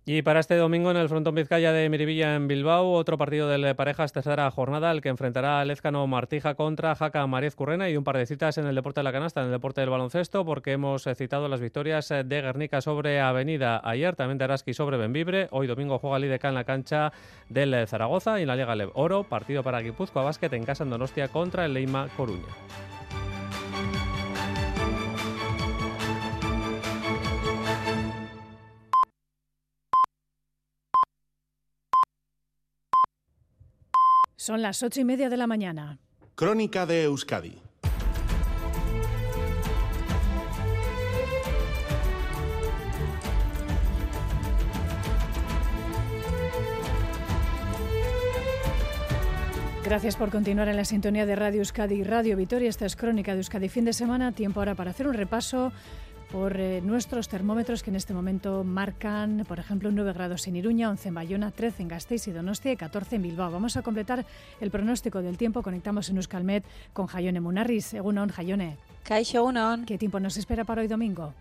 Y 0.07 0.21
para 0.21 0.41
este 0.41 0.57
domingo 0.57 0.91
en 0.91 0.99
el 0.99 1.09
Frontón 1.09 1.35
Vizcaya 1.35 1.73
de 1.73 1.89
Miribilla 1.89 2.35
en 2.35 2.47
Bilbao, 2.47 2.93
otro 2.93 3.17
partido 3.17 3.49
de 3.49 3.75
parejas, 3.75 4.13
tercera 4.13 4.51
jornada, 4.51 4.91
el 4.91 5.01
que 5.01 5.09
enfrentará 5.09 5.61
a 5.61 5.65
Lezcano 5.65 6.07
Martija 6.07 6.57
contra 6.57 6.95
Jaca 6.95 7.27
Mariez 7.27 7.55
Currena 7.55 7.89
y 7.89 7.97
un 7.97 8.05
par 8.05 8.19
de 8.19 8.27
citas 8.27 8.59
en 8.59 8.67
el 8.67 8.75
deporte 8.75 9.01
de 9.01 9.05
la 9.05 9.13
canasta, 9.13 9.41
en 9.41 9.47
el 9.47 9.53
deporte 9.53 9.81
del 9.81 9.89
baloncesto, 9.89 10.45
porque 10.45 10.73
hemos 10.73 11.07
eh, 11.07 11.15
citado 11.15 11.49
las 11.49 11.63
victorias 11.63 12.11
eh, 12.11 12.23
de 12.23 12.43
Guernica 12.43 12.83
sobre 12.83 13.19
Avenida 13.19 13.81
ayer, 13.83 14.15
también 14.15 14.37
de 14.37 14.45
Araski 14.45 14.75
sobre 14.75 14.99
Benvibre. 14.99 15.49
Hoy 15.53 15.67
domingo 15.67 15.99
juega 15.99 16.19
Lideca 16.19 16.51
en 16.51 16.55
la 16.55 16.65
cancha 16.65 17.11
del 17.49 17.73
eh, 17.73 17.87
Zaragoza 17.87 18.39
y 18.39 18.43
en 18.43 18.49
la 18.49 18.57
Liga 18.57 18.77
Lev 18.77 18.91
Oro, 18.93 19.25
partido 19.25 19.63
para 19.63 19.81
Guipúzcoa 19.81 20.23
Básquet 20.23 20.53
en 20.53 20.67
casa 20.67 20.85
en 20.85 20.91
Donostia 20.91 21.29
contra 21.29 21.65
el 21.65 21.73
Leima 21.73 22.09
Coruña. 22.15 22.45
Son 34.45 34.61
las 34.61 34.83
ocho 34.83 35.01
y 35.01 35.05
media 35.05 35.31
de 35.31 35.39
la 35.39 35.47
mañana. 35.47 35.99
Crónica 36.35 36.85
de 36.85 37.05
Euskadi. 37.05 37.63
Gracias 49.83 50.17
por 50.17 50.31
continuar 50.31 50.69
en 50.69 50.77
la 50.77 50.85
sintonía 50.85 51.25
de 51.25 51.37
Radio 51.37 51.61
Euskadi 51.61 51.95
y 51.95 52.05
Radio 52.05 52.37
Vitoria. 52.37 52.69
Esta 52.69 52.85
es 52.85 52.97
Crónica 52.97 53.33
de 53.33 53.39
Euskadi 53.39 53.71
fin 53.71 53.87
de 53.87 53.95
semana. 53.95 54.33
Tiempo 54.33 54.61
ahora 54.61 54.75
para 54.75 54.91
hacer 54.91 55.09
un 55.09 55.15
repaso 55.15 55.73
por 56.35 56.59
eh, 56.59 56.81
nuestros 56.81 57.29
termómetros 57.29 57.85
que 57.85 57.91
en 57.91 57.97
este 57.97 58.13
momento 58.13 58.65
marcan, 58.65 59.45
por 59.47 59.61
ejemplo, 59.61 59.93
9 59.93 60.13
grados 60.15 60.49
en 60.49 60.57
Iruña, 60.57 60.91
11 60.91 61.11
en 61.11 61.15
Bayona, 61.15 61.51
13 61.53 61.83
en 61.83 61.89
Gasteiz 61.89 62.27
y 62.27 62.33
Donostia 62.33 62.73
y 62.73 62.77
14 62.77 63.15
en 63.15 63.23
Bilbao. 63.23 63.53
Vamos 63.53 63.77
a 63.77 63.83
completar 63.83 64.27
el 64.61 64.73
pronóstico 64.73 65.23
del 65.23 65.37
tiempo. 65.37 65.63
Conectamos 65.63 66.11
en 66.11 66.17
Euskalmet 66.17 66.65
con 66.93 67.07
Jayone 67.07 67.39
Munarris. 67.39 67.95
Egunon, 67.95 68.31
Jayone. 68.31 68.79
Kaixo, 69.05 69.49
¿Qué 69.87 69.97
tiempo 69.97 70.19
nos 70.19 70.37
espera 70.37 70.65
para 70.65 70.81
hoy 70.81 70.89
domingo? 70.89 71.35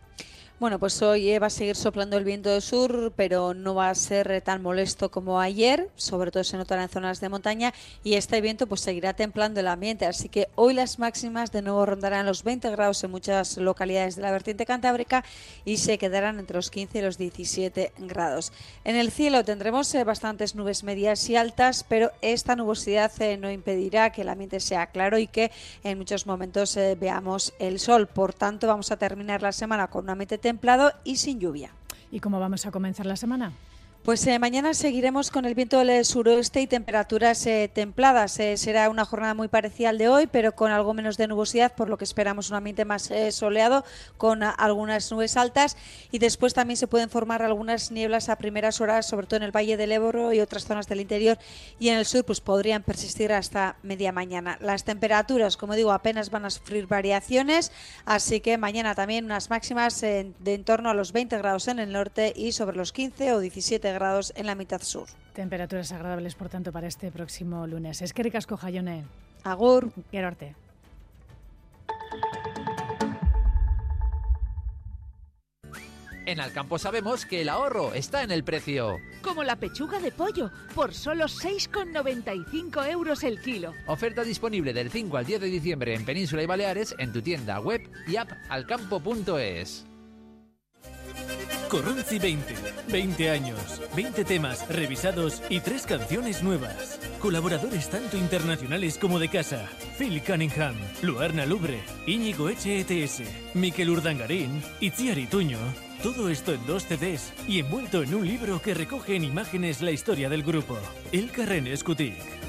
Bueno, 0.60 0.78
pues 0.80 1.02
hoy 1.02 1.32
eh, 1.32 1.40
va 1.40 1.48
a 1.48 1.50
seguir 1.50 1.76
soplando 1.76 2.16
el 2.16 2.24
viento 2.24 2.50
del 2.50 2.62
sur, 2.62 3.12
pero 3.16 3.56
no 3.56 3.74
va 3.74 3.90
a 3.90 3.96
ser 3.96 4.32
eh, 4.32 4.40
tan 4.40 4.62
molesto 4.62 5.10
como 5.10 5.42
ayer, 5.42 5.90
sobre 5.96 6.30
todo 6.30 6.44
se 6.44 6.58
notará 6.58 6.84
en 6.84 6.90
zonas 6.90 7.20
de 7.20 7.28
montaña 7.28 7.74
y 8.04 8.14
este 8.14 8.40
viento 8.40 8.68
pues 8.68 8.82
seguirá 8.82 9.14
templando 9.14 9.60
el 9.60 9.68
ambiente, 9.68 10.06
así 10.06 10.30
que 10.30 10.50
hoy 10.56 10.76
las 10.76 11.00
máximas 11.00 11.52
de 11.52 11.64
nuevo 11.64 11.84
rondarán 11.88 12.28
los 12.28 12.44
20 12.44 12.70
grados 12.70 13.04
en 13.04 13.10
muchas 13.10 13.58
localidades 13.58 14.16
de 14.16 14.22
la 14.22 14.32
vertiente 14.32 14.66
cantábrica 14.68 15.26
y 15.66 15.78
se 15.78 15.98
quedarán 15.98 16.40
entre 16.40 16.56
los 16.56 16.70
15 16.70 17.00
y 17.00 17.02
los 17.02 17.18
17 17.18 17.92
grados. 17.98 18.54
En 18.86 18.96
el 18.96 19.12
cielo 19.12 19.44
tendremos 19.44 19.94
eh, 19.96 20.04
bastantes 20.04 20.54
nubes 20.54 20.84
medias 20.84 21.28
y 21.32 21.36
altas, 21.36 21.84
pero 21.90 22.12
esta 22.22 22.56
nubosidad 22.56 23.12
no 23.40 23.52
impedirá 23.52 24.12
que 24.12 24.22
el 24.22 24.30
ambiente 24.30 24.60
sea 24.60 24.86
claro 24.86 25.18
y 25.18 25.26
que 25.26 25.52
en 25.84 25.98
muchos 25.98 26.28
momentos 26.28 26.78
veamos 27.00 27.54
el 27.58 27.80
sol. 27.80 28.06
Por 28.08 28.34
tanto, 28.34 28.68
vamos 28.68 28.92
a 28.92 28.98
terminar 28.98 29.42
la 29.42 29.52
semana 29.52 29.88
con 29.88 30.04
un 30.04 30.12
ambiente 30.12 30.38
templado 30.44 30.92
y 31.06 31.16
sin 31.16 31.40
lluvia. 31.40 31.72
¿Y 32.12 32.20
cómo 32.20 32.40
vamos 32.40 32.66
a 32.66 32.72
comenzar 32.72 33.06
la 33.06 33.16
semana? 33.16 33.54
Pues 34.04 34.28
eh, 34.28 34.38
mañana 34.38 34.74
seguiremos 34.74 35.32
con 35.32 35.46
el 35.46 35.56
viento 35.56 35.80
del 35.80 36.04
suroeste 36.04 36.60
y 36.60 36.68
temperaturas 36.68 37.46
eh, 37.46 37.72
templadas. 37.74 38.38
Eh, 38.38 38.58
será 38.58 38.90
una 38.90 39.06
jornada 39.06 39.34
muy 39.34 39.48
parecida 39.48 39.92
al 39.92 39.98
de 39.98 40.10
hoy, 40.10 40.28
pero 40.28 40.54
con 40.56 40.72
algo 40.72 40.94
menos 40.94 41.16
de 41.16 41.26
nubosidad, 41.26 41.74
por 41.74 41.88
lo 41.88 41.98
que 41.98 42.04
esperamos 42.04 42.50
un 42.50 42.58
ambiente 42.58 42.84
más 42.84 43.10
soleado, 43.30 43.86
con 44.18 44.44
algunas 44.44 45.10
nubes 45.10 45.38
altas. 45.38 45.78
Y 46.12 46.20
después 46.20 46.54
también 46.54 46.76
se 46.76 46.88
pueden 46.88 47.10
formar 47.10 47.44
algunas 47.44 47.92
nieblas 47.92 48.28
a 48.28 48.36
primeras 48.36 48.82
horas, 48.82 49.06
sobre 49.06 49.26
todo 49.26 49.38
en 49.38 49.44
el 49.44 49.56
Valle 49.56 49.78
del 49.78 49.94
Ebro 49.94 50.34
y 50.34 50.42
otras 50.42 50.66
zonas 50.66 50.90
del 50.90 51.00
interior. 51.00 51.38
Y 51.80 51.88
en 51.88 51.98
el 51.98 52.06
sur, 52.06 52.26
pues 52.26 52.42
podrían 52.42 52.84
persistir 52.84 53.32
hasta 53.32 53.78
media 53.84 54.12
mañana. 54.12 54.58
Las 54.60 54.84
temperaturas, 54.84 55.56
como 55.56 55.76
digo, 55.76 55.94
apenas 55.94 56.30
van 56.30 56.44
a 56.44 56.50
sufrir 56.50 56.88
variaciones, 56.88 57.72
así 58.04 58.42
que 58.42 58.58
mañana 58.58 58.96
también 58.96 59.24
unas 59.24 59.50
máximas 59.50 60.02
de 60.02 60.34
en 60.44 60.66
torno 60.66 60.90
a 60.90 60.94
los 60.94 61.14
20 61.14 61.38
grados 61.38 61.70
en 61.70 61.80
el 61.80 61.94
norte 61.94 62.34
y 62.36 62.52
sobre 62.52 62.76
los 62.76 62.92
15 62.92 63.32
o 63.32 63.40
17 63.40 63.88
grados 63.88 63.93
en 64.36 64.46
la 64.46 64.56
mitad 64.56 64.82
sur. 64.82 65.08
Temperaturas 65.34 65.92
agradables, 65.92 66.36
por 66.36 66.50
tanto, 66.50 66.72
para 66.72 66.88
este 66.88 67.12
próximo 67.12 67.68
lunes. 67.68 68.02
Es 68.02 68.14
que 68.14 68.24
ricasco, 68.24 68.58
Jayone. 68.58 69.06
Agur. 69.44 69.92
Gerarte. 70.12 70.56
En 76.26 76.40
Alcampo 76.40 76.80
sabemos 76.80 77.26
que 77.26 77.42
el 77.42 77.50
ahorro 77.50 77.94
está 77.94 78.24
en 78.24 78.32
el 78.32 78.44
precio. 78.44 78.98
Como 79.22 79.44
la 79.44 79.58
pechuga 79.58 80.00
de 80.00 80.12
pollo, 80.12 80.52
por 80.74 80.94
solo 80.94 81.26
6,95 81.26 82.90
euros 82.90 83.24
el 83.24 83.42
kilo. 83.42 83.74
Oferta 83.88 84.24
disponible 84.24 84.74
del 84.74 84.90
5 84.90 85.18
al 85.18 85.26
10 85.26 85.42
de 85.42 85.48
diciembre 85.48 85.94
en 85.94 86.06
Península 86.06 86.44
y 86.44 86.46
Baleares 86.46 86.96
en 86.98 87.12
tu 87.12 87.22
tienda 87.22 87.60
web 87.60 87.82
y 88.08 88.16
app 88.16 88.32
alcampo.es. 88.50 89.86
Corrunzi 91.74 92.20
20. 92.20 92.54
20 92.92 93.30
años, 93.32 93.82
20 93.96 94.24
temas 94.26 94.70
revisados 94.70 95.42
y 95.50 95.60
3 95.60 95.88
canciones 95.88 96.44
nuevas. 96.44 97.00
Colaboradores 97.20 97.90
tanto 97.90 98.16
internacionales 98.16 99.00
como 99.00 99.18
de 99.18 99.28
casa. 99.28 99.68
Phil 99.98 100.22
Cunningham, 100.22 100.76
Luarna 101.02 101.48
Lubre, 101.48 101.82
Íñigo 102.06 102.48
HETS, 102.48 103.24
Miquel 103.56 103.90
Urdangarín, 103.90 104.62
Itziar 104.82 105.18
Tuño. 105.32 105.58
Todo 106.04 106.30
esto 106.30 106.54
en 106.54 106.64
dos 106.68 106.84
CDs 106.84 107.34
y 107.48 107.62
envuelto 107.62 108.04
en 108.04 108.14
un 108.14 108.28
libro 108.28 108.62
que 108.62 108.76
recoge 108.76 109.16
en 109.16 109.24
imágenes 109.24 109.82
la 109.82 109.90
historia 109.90 110.30
del 110.30 110.44
grupo. 110.44 110.78
El 111.12 111.32
Carren 111.32 111.66
Escutic. 111.66 112.43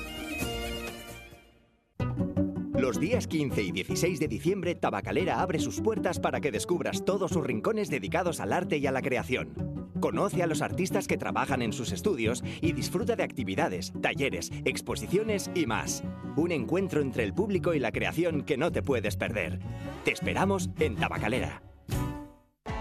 Los 2.94 3.00
días 3.00 3.26
15 3.26 3.60
y 3.60 3.72
16 3.72 4.20
de 4.20 4.28
diciembre, 4.28 4.76
Tabacalera 4.76 5.40
abre 5.40 5.58
sus 5.58 5.80
puertas 5.80 6.20
para 6.20 6.40
que 6.40 6.52
descubras 6.52 7.04
todos 7.04 7.32
sus 7.32 7.44
rincones 7.44 7.90
dedicados 7.90 8.38
al 8.38 8.52
arte 8.52 8.76
y 8.76 8.86
a 8.86 8.92
la 8.92 9.02
creación. 9.02 9.90
Conoce 9.98 10.44
a 10.44 10.46
los 10.46 10.62
artistas 10.62 11.08
que 11.08 11.16
trabajan 11.16 11.60
en 11.60 11.72
sus 11.72 11.90
estudios 11.90 12.44
y 12.60 12.70
disfruta 12.70 13.16
de 13.16 13.24
actividades, 13.24 13.92
talleres, 14.00 14.52
exposiciones 14.64 15.50
y 15.56 15.66
más. 15.66 16.04
Un 16.36 16.52
encuentro 16.52 17.00
entre 17.00 17.24
el 17.24 17.34
público 17.34 17.74
y 17.74 17.80
la 17.80 17.90
creación 17.90 18.44
que 18.44 18.56
no 18.56 18.70
te 18.70 18.80
puedes 18.80 19.16
perder. 19.16 19.58
Te 20.04 20.12
esperamos 20.12 20.70
en 20.78 20.94
Tabacalera. 20.94 21.64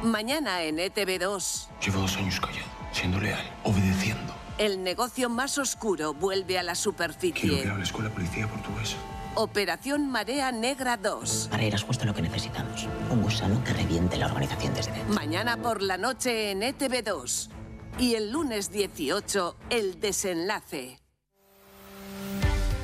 Mañana 0.04 0.62
en 0.62 0.78
ETV2. 0.78 1.70
Llevo 1.84 2.02
dos 2.02 2.18
años 2.18 2.40
callado, 2.40 2.68
siendo 2.92 3.20
leal, 3.20 3.42
obedeciendo. 3.64 4.32
El 4.60 4.84
negocio 4.84 5.28
más 5.32 5.58
oscuro 5.58 6.14
vuelve 6.14 6.60
a 6.60 6.62
la 6.62 6.76
superficie. 6.76 7.50
Quiero 7.50 7.64
que 7.64 7.70
hables 7.70 7.92
con 7.92 8.04
la 8.04 8.12
policía 8.12 8.48
portuguesa. 8.48 8.98
Operación 9.36 10.12
Marea 10.12 10.52
Negra 10.52 10.96
2. 10.96 11.50
Ahora 11.52 11.64
irás 11.64 11.84
justo 11.84 12.06
lo 12.06 12.14
que 12.14 12.22
necesitamos. 12.22 12.88
Un 13.10 13.24
gusano 13.24 13.64
que 13.64 13.74
reviente 13.74 14.16
la 14.18 14.28
organización 14.28 14.76
desde 14.76 14.92
dentro. 14.92 15.16
Mañana 15.16 15.58
por 15.58 15.82
la 15.82 15.98
noche 15.98 16.52
en 16.52 16.62
ETV2. 16.62 17.50
Y 17.98 18.14
el 18.14 18.32
lunes 18.32 18.72
18, 18.72 19.56
el 19.72 20.00
desenlace. 20.00 21.00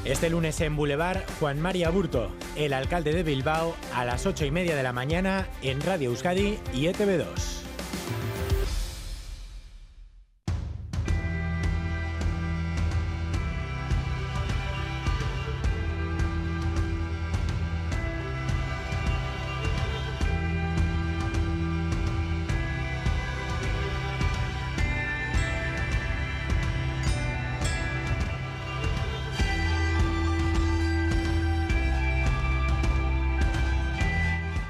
Este 0.05 0.29
lunes 0.31 0.59
en 0.61 0.75
Boulevard, 0.75 1.21
Juan 1.39 1.61
María 1.61 1.91
Burto, 1.91 2.31
el 2.55 2.73
alcalde 2.73 3.13
de 3.13 3.21
Bilbao, 3.21 3.75
a 3.93 4.05
las 4.05 4.25
8 4.25 4.45
y 4.45 4.51
media 4.51 4.75
de 4.75 4.81
la 4.81 4.93
mañana 4.93 5.47
en 5.61 5.81
Radio 5.81 6.09
Euskadi 6.09 6.57
y 6.73 6.85
ETV2. 6.85 7.68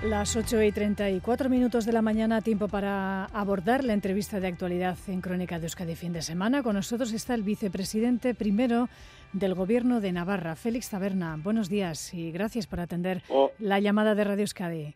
Las 0.09 0.35
8 0.35 0.63
y 0.63 0.71
34 0.71 1.49
minutos 1.49 1.85
de 1.85 1.91
la 1.93 2.01
mañana, 2.01 2.41
tiempo 2.41 2.67
para 2.67 3.25
abordar 3.25 3.83
la 3.83 3.93
entrevista 3.93 4.39
de 4.39 4.47
actualidad 4.47 4.97
en 5.07 5.21
Crónica 5.21 5.59
de 5.59 5.65
Euskadi 5.67 5.95
fin 5.95 6.13
de 6.13 6.21
semana. 6.23 6.63
Con 6.63 6.75
nosotros 6.75 7.13
está 7.13 7.35
el 7.35 7.43
vicepresidente 7.43 8.33
primero 8.33 8.89
del 9.33 9.53
Gobierno 9.53 10.01
de 10.01 10.11
Navarra, 10.11 10.55
Félix 10.55 10.89
Taberna. 10.89 11.37
Buenos 11.41 11.69
días 11.69 12.11
y 12.13 12.31
gracias 12.31 12.65
por 12.65 12.79
atender 12.79 13.21
Oh. 13.29 13.51
la 13.59 13.79
llamada 13.79 14.15
de 14.15 14.23
Radio 14.23 14.41
Euskadi. 14.41 14.95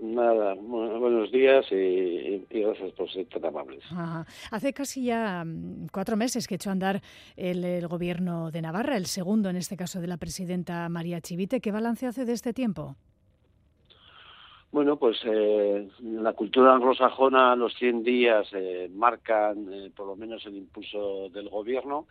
Nada, 0.00 0.54
bu- 0.54 0.98
buenos 1.00 1.30
días 1.30 1.66
y, 1.70 1.74
y 1.74 2.62
gracias 2.62 2.92
por 2.92 3.10
ser 3.12 3.26
tan 3.26 3.44
amables. 3.44 3.82
Ajá. 3.90 4.26
Hace 4.50 4.72
casi 4.72 5.02
ya 5.04 5.44
mm, 5.44 5.88
cuatro 5.92 6.16
meses 6.16 6.46
que 6.46 6.54
echó 6.54 6.70
a 6.70 6.72
andar 6.72 7.02
el, 7.36 7.62
el 7.64 7.86
Gobierno 7.88 8.50
de 8.52 8.62
Navarra, 8.62 8.96
el 8.96 9.06
segundo 9.06 9.50
en 9.50 9.56
este 9.56 9.76
caso 9.76 10.00
de 10.00 10.06
la 10.06 10.16
presidenta 10.16 10.88
María 10.88 11.20
Chivite. 11.20 11.60
¿Qué 11.60 11.72
balance 11.72 12.06
hace 12.06 12.24
de 12.24 12.32
este 12.32 12.52
tiempo? 12.54 12.96
Bueno, 14.70 14.96
pues 14.98 15.18
eh, 15.24 15.88
la 16.02 16.34
cultura 16.34 16.74
anglosajona 16.74 17.56
los 17.56 17.74
100 17.74 18.02
días 18.02 18.46
eh, 18.52 18.90
marcan 18.94 19.72
eh, 19.72 19.90
por 19.96 20.06
lo 20.06 20.14
menos 20.14 20.44
el 20.44 20.56
impulso 20.56 21.30
del 21.30 21.48
gobierno. 21.48 22.06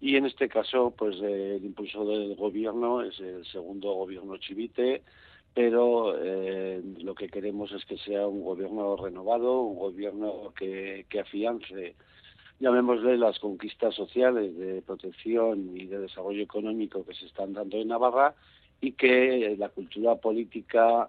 Y 0.00 0.16
en 0.16 0.26
este 0.26 0.48
caso 0.48 0.92
pues 0.96 1.16
eh, 1.22 1.56
el 1.56 1.64
impulso 1.64 2.04
del 2.04 2.34
gobierno 2.34 3.02
es 3.02 3.18
el 3.20 3.44
segundo 3.46 3.92
gobierno 3.92 4.36
chivite 4.38 5.02
pero 5.54 6.16
eh, 6.20 6.82
lo 6.98 7.14
que 7.14 7.28
queremos 7.28 7.70
es 7.70 7.84
que 7.84 7.96
sea 7.96 8.26
un 8.26 8.42
gobierno 8.42 8.96
renovado, 8.96 9.60
un 9.60 9.78
gobierno 9.78 10.52
que 10.56 11.06
afiance, 11.20 11.94
llamémosle, 12.58 13.16
las 13.16 13.38
conquistas 13.38 13.94
sociales 13.94 14.56
de 14.58 14.82
protección 14.82 15.76
y 15.76 15.86
de 15.86 16.00
desarrollo 16.00 16.42
económico 16.42 17.06
que 17.06 17.14
se 17.14 17.26
están 17.26 17.52
dando 17.52 17.76
en 17.76 17.86
Navarra 17.86 18.34
y 18.80 18.92
que 18.92 19.54
la 19.56 19.68
cultura 19.68 20.16
política 20.16 21.08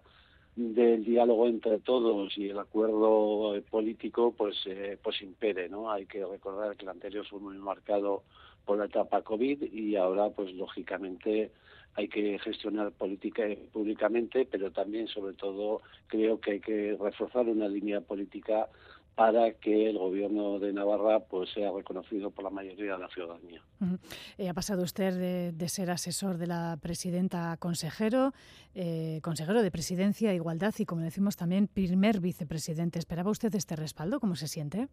del 0.56 1.03
diálogo 1.03 1.47
entre 1.47 1.80
todos 1.80 2.38
y 2.38 2.49
el 2.49 2.60
acuerdo 2.60 3.56
eh, 3.56 3.62
político 3.62 4.34
pues 4.38 4.56
eh, 4.66 4.97
pues 5.03 5.22
impere 5.22 5.68
no 5.68 5.91
hay 5.91 6.06
que 6.06 6.26
recordar 6.26 6.78
que 6.78 6.84
el 6.84 6.89
anterior 6.89 7.26
fue 7.28 7.39
muy 7.39 7.58
marcado 7.58 8.24
por 8.64 8.78
la 8.78 8.86
etapa 8.86 9.22
covid 9.22 9.64
y 9.64 9.97
ahora 9.97 10.30
pues 10.30 10.53
lógicamente 10.53 11.51
hay 11.95 12.08
que 12.08 12.39
gestionar 12.39 12.93
política 12.93 13.43
públicamente 13.74 14.47
pero 14.49 14.72
también 14.72 15.10
sobre 15.10 15.34
todo 15.34 15.82
creo 16.08 16.39
que 16.39 16.51
hay 16.51 16.60
que 16.62 16.97
reforzar 16.97 17.47
una 17.47 17.68
línea 17.68 17.99
política 17.99 18.70
para 19.16 19.53
que 19.53 19.89
el 19.89 19.97
gobierno 19.97 20.59
de 20.59 20.74
Navarra 20.74 21.22
pues 21.22 21.49
sea 21.51 21.72
reconocido 21.72 22.32
por 22.32 22.43
la 22.43 22.49
mayoría 22.49 22.93
de 22.93 22.99
la 22.99 23.07
ciudadanía. 23.07 23.61
Ujú. 23.80 23.97
Eh, 24.38 24.49
ha 24.49 24.53
pasado 24.53 24.84
usted 24.84 25.13
de, 25.13 25.51
de 25.53 25.70
ser 25.70 25.89
asesor 25.89 26.38
de 26.38 26.47
la 26.47 26.78
presidenta 26.82 27.53
a 27.53 27.57
consejero, 27.57 28.34
eh, 28.74 29.20
consejero 29.24 29.63
de 29.63 29.72
Presidencia, 29.72 30.34
Igualdad 30.34 30.74
y, 30.78 30.86
como 30.86 31.01
decimos, 31.01 31.38
también 31.38 31.68
primer 31.68 32.20
vicepresidente. 32.20 32.99
¿Esperaba 32.99 33.32
usted 33.32 33.55
este 33.55 33.76
respaldo? 33.76 34.20
¿Cómo 34.20 34.36
se 34.36 34.47
siente? 34.47 34.89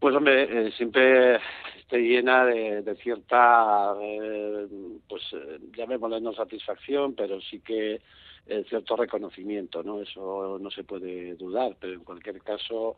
Pues 0.00 0.14
hombre, 0.16 0.66
eh, 0.66 0.72
siempre 0.72 1.36
estoy 1.78 2.08
llena 2.08 2.44
de, 2.44 2.82
de 2.82 2.96
cierta, 2.96 3.94
eh, 4.02 4.66
pues 5.08 5.22
eh, 5.32 5.60
llamémosle 5.76 6.20
no 6.20 6.34
satisfacción, 6.34 7.14
pero 7.14 7.40
sí 7.40 7.60
que 7.60 8.02
eh, 8.46 8.64
cierto 8.68 8.96
reconocimiento, 8.96 9.82
¿no? 9.82 10.00
Eso 10.02 10.58
no 10.60 10.70
se 10.70 10.84
puede 10.84 11.34
dudar, 11.34 11.76
pero 11.80 11.94
en 11.94 12.04
cualquier 12.04 12.40
caso, 12.42 12.96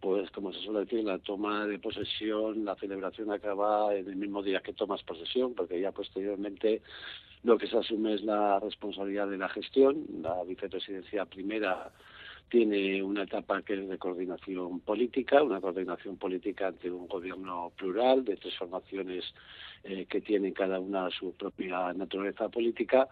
pues 0.00 0.30
como 0.30 0.52
se 0.52 0.60
suele 0.60 0.80
decir, 0.80 1.04
la 1.04 1.18
toma 1.18 1.66
de 1.66 1.78
posesión, 1.78 2.64
la 2.64 2.76
celebración 2.76 3.30
acaba 3.30 3.94
en 3.94 4.08
el 4.08 4.16
mismo 4.16 4.42
día 4.42 4.60
que 4.60 4.72
tomas 4.72 5.02
posesión, 5.02 5.54
porque 5.54 5.80
ya 5.80 5.92
posteriormente 5.92 6.82
lo 7.42 7.58
que 7.58 7.66
se 7.66 7.76
asume 7.76 8.14
es 8.14 8.22
la 8.22 8.58
responsabilidad 8.58 9.28
de 9.28 9.38
la 9.38 9.48
gestión, 9.48 10.04
la 10.22 10.42
vicepresidencia 10.44 11.26
primera 11.26 11.92
tiene 12.48 13.02
una 13.02 13.24
etapa 13.24 13.62
que 13.62 13.74
es 13.74 13.88
de 13.88 13.98
coordinación 13.98 14.80
política, 14.80 15.42
una 15.42 15.60
coordinación 15.60 16.16
política 16.16 16.68
ante 16.68 16.90
un 16.90 17.08
gobierno 17.08 17.72
plural 17.76 18.24
de 18.24 18.36
tres 18.36 18.56
formaciones 18.56 19.24
eh, 19.82 20.06
que 20.06 20.20
tienen 20.20 20.52
cada 20.52 20.78
una 20.78 21.10
su 21.10 21.34
propia 21.34 21.92
naturaleza 21.92 22.48
política 22.48 23.08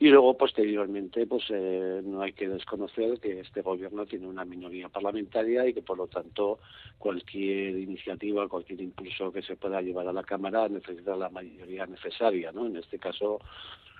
y 0.00 0.08
luego 0.08 0.34
posteriormente 0.34 1.26
pues 1.26 1.44
eh, 1.50 2.00
no 2.02 2.22
hay 2.22 2.32
que 2.32 2.48
desconocer 2.48 3.20
que 3.20 3.40
este 3.40 3.60
gobierno 3.60 4.06
tiene 4.06 4.26
una 4.26 4.46
minoría 4.46 4.88
parlamentaria 4.88 5.66
y 5.66 5.74
que 5.74 5.82
por 5.82 5.98
lo 5.98 6.06
tanto 6.06 6.58
cualquier 6.98 7.78
iniciativa, 7.78 8.48
cualquier 8.48 8.80
impulso 8.80 9.30
que 9.30 9.42
se 9.42 9.56
pueda 9.56 9.82
llevar 9.82 10.08
a 10.08 10.14
la 10.14 10.22
Cámara 10.22 10.70
necesita 10.70 11.14
la 11.16 11.28
mayoría 11.28 11.86
necesaria, 11.86 12.50
¿no? 12.50 12.66
En 12.66 12.78
este 12.78 12.98
caso 12.98 13.40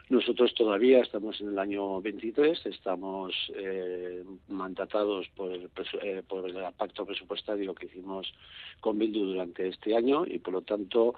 nosotros 0.09 0.55
todavía 0.55 1.03
estamos 1.03 1.39
en 1.43 1.51
el 1.51 1.59
año 1.59 2.01
23, 2.01 2.65
estamos 2.65 3.35
eh, 3.55 4.25
mandatados 4.49 5.29
por 5.37 5.53
el, 5.53 5.69
eh, 6.03 6.23
por 6.27 6.49
el 6.49 6.57
pacto 6.79 7.05
presupuestario 7.05 7.75
que 7.75 7.87
hicimos 7.87 8.33
con 8.81 8.99
Bildu 8.99 9.27
durante 9.27 9.69
este 9.69 9.95
año 9.95 10.25
y 10.27 10.39
por 10.39 10.55
lo 10.55 10.63
tanto 10.63 11.15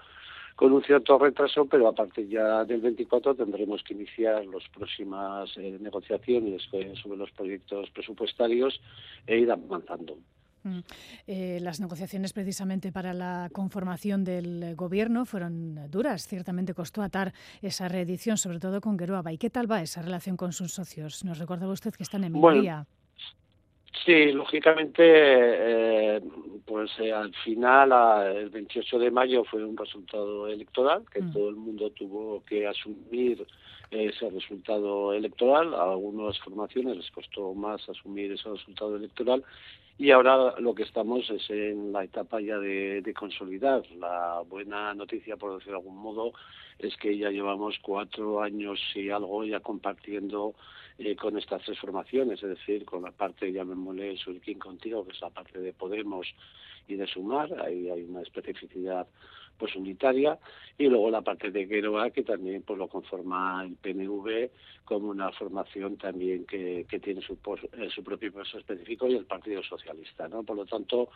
con 0.57 0.73
un 0.73 0.83
cierto 0.83 1.19
retraso, 1.19 1.67
pero 1.67 1.89
a 1.89 1.95
partir 1.95 2.29
ya 2.29 2.65
del 2.65 2.81
24 2.81 3.35
tendremos 3.35 3.83
que 3.83 3.95
iniciar 3.95 4.45
las 4.47 4.69
próximas 4.69 5.51
eh, 5.57 5.79
negociaciones 5.81 6.63
sobre 6.63 7.17
los 7.17 7.31
proyectos 7.33 7.91
presupuestarios 7.91 8.81
e 9.27 9.39
ir 9.39 9.51
avanzando. 9.51 10.17
Mm. 10.65 10.79
Eh, 11.27 11.59
las 11.61 11.81
negociaciones 11.81 12.33
precisamente 12.33 12.93
para 12.93 13.13
la 13.15 13.49
conformación 13.53 14.25
del 14.25 14.75
gobierno 14.77 15.25
fueron 15.25 15.91
duras. 15.91 16.27
Ciertamente 16.27 16.75
costó 16.75 17.03
atar 17.03 17.33
esa 17.61 17.89
reedición, 17.89 18.37
sobre 18.37 18.61
todo 18.61 18.81
con 18.81 18.99
Geroaba. 18.99 19.33
¿Y 19.33 19.39
qué 19.39 19.51
tal 19.51 19.71
va 19.71 19.83
esa 19.83 20.03
relación 20.03 20.37
con 20.37 20.53
sus 20.53 20.73
socios? 20.73 21.25
Nos 21.25 21.39
recordaba 21.39 21.73
usted 21.73 21.93
que 21.93 22.03
están 22.03 22.25
en 22.25 22.33
Bueno, 22.33 22.61
minoría. 22.61 22.87
Sí, 24.05 24.32
lógicamente, 24.32 25.03
eh, 25.05 26.20
pues 26.64 26.90
eh, 26.99 27.12
al 27.12 27.32
final, 27.45 27.93
a- 27.93 28.32
el 28.32 28.49
28 28.49 28.99
de 28.99 29.11
mayo 29.11 29.45
fue 29.45 29.64
un 29.64 29.76
resultado 29.76 30.49
electoral 30.49 31.05
que 31.12 31.20
todo 31.32 31.51
el 31.51 31.57
mundo 31.57 31.90
tuvo 31.90 32.43
que 32.45 32.66
asumir 32.66 33.47
ese 33.90 34.30
resultado 34.30 35.12
electoral. 35.12 35.74
A 35.74 35.93
algunas 35.93 36.38
formaciones 36.40 36.97
les 36.97 37.11
costó 37.11 37.53
más 37.55 37.86
asumir 37.88 38.32
ese 38.32 38.49
resultado 38.49 38.97
electoral 38.97 39.45
y 39.99 40.11
ahora 40.11 40.59
lo 40.59 40.74
que 40.74 40.84
estamos 40.84 41.28
es 41.30 41.49
en 41.51 41.93
la 41.93 42.03
etapa 42.03 42.40
ya 42.40 42.59
de, 42.59 43.03
de 43.03 43.12
consolidar. 43.14 43.82
La 43.99 44.40
buena 44.49 44.95
noticia, 44.95 45.36
por 45.36 45.53
decirlo 45.55 45.74
de 45.80 45.84
algún 45.84 45.99
modo, 46.03 46.32
es 46.78 46.97
que 46.97 47.16
ya 47.18 47.30
llevamos 47.30 47.78
cuatro 47.82 48.40
años 48.43 48.80
y 48.95 49.11
algo 49.11 49.45
ya 49.45 49.61
compartiendo 49.61 50.55
eh, 50.99 51.16
con 51.16 51.38
estas 51.38 51.62
tres 51.62 51.78
formaciones, 51.78 52.43
es 52.43 52.49
decir, 52.49 52.84
con 52.84 53.03
la 53.03 53.11
parte, 53.12 53.53
llamémosle, 53.53 54.16
Surquín 54.16 54.59
contigo, 54.59 55.05
que 55.05 55.12
es 55.12 55.20
la 55.20 55.30
parte 55.30 55.59
de 55.61 55.72
Podemos 55.72 56.26
y 56.88 56.95
de 56.97 57.07
Sumar, 57.07 57.53
ahí 57.61 57.88
hay 57.90 58.03
una 58.03 58.22
especificidad 58.22 59.07
pues 59.59 59.76
unitaria, 59.76 60.38
y 60.76 60.88
luego 60.88 61.11
la 61.11 61.20
parte 61.20 61.51
de 61.53 61.66
Gueroa, 61.66 62.11
que 62.11 62.24
también 62.24 62.62
pues 62.62 62.78
lo 62.78 62.88
conforma 62.88 63.62
el 63.64 63.76
PNV 63.76 64.51
como 64.84 65.09
una 65.11 65.30
formación 65.30 65.97
también 65.99 66.45
que, 66.47 66.84
que 66.88 66.99
tiene 66.99 67.20
su, 67.20 67.36
pos- 67.36 67.62
eh, 67.72 67.88
su 67.95 68.03
propio 68.03 68.32
peso 68.32 68.59
específico 68.59 69.07
y 69.07 69.14
el 69.14 69.26
Partido 69.26 69.62
Socialista, 69.62 70.26
¿no? 70.26 70.43
Por 70.43 70.57
lo 70.57 70.64
tanto, 70.66 71.11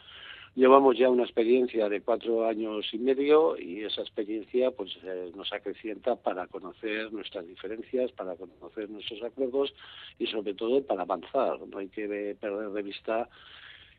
llevamos 0.56 0.96
ya 0.96 1.10
una 1.10 1.22
experiencia 1.22 1.88
de 1.88 2.00
cuatro 2.00 2.48
años 2.48 2.86
y 2.92 2.98
medio 2.98 3.56
y 3.58 3.84
esa 3.84 4.00
experiencia 4.00 4.70
pues 4.70 4.98
eh, 5.04 5.30
nos 5.36 5.52
acrecienta 5.52 6.16
para 6.16 6.46
conocer 6.46 7.12
nuestras 7.12 7.46
diferencias, 7.46 8.10
para 8.12 8.34
conocer 8.34 8.90
nuestros 8.90 9.22
acuerdos 9.22 9.74
y 10.18 10.26
sobre 10.26 10.54
todo 10.54 10.82
para 10.82 11.02
avanzar. 11.02 11.60
No 11.68 11.78
hay 11.78 11.88
que 11.88 12.36
perder 12.40 12.70
de 12.70 12.82
vista 12.82 13.28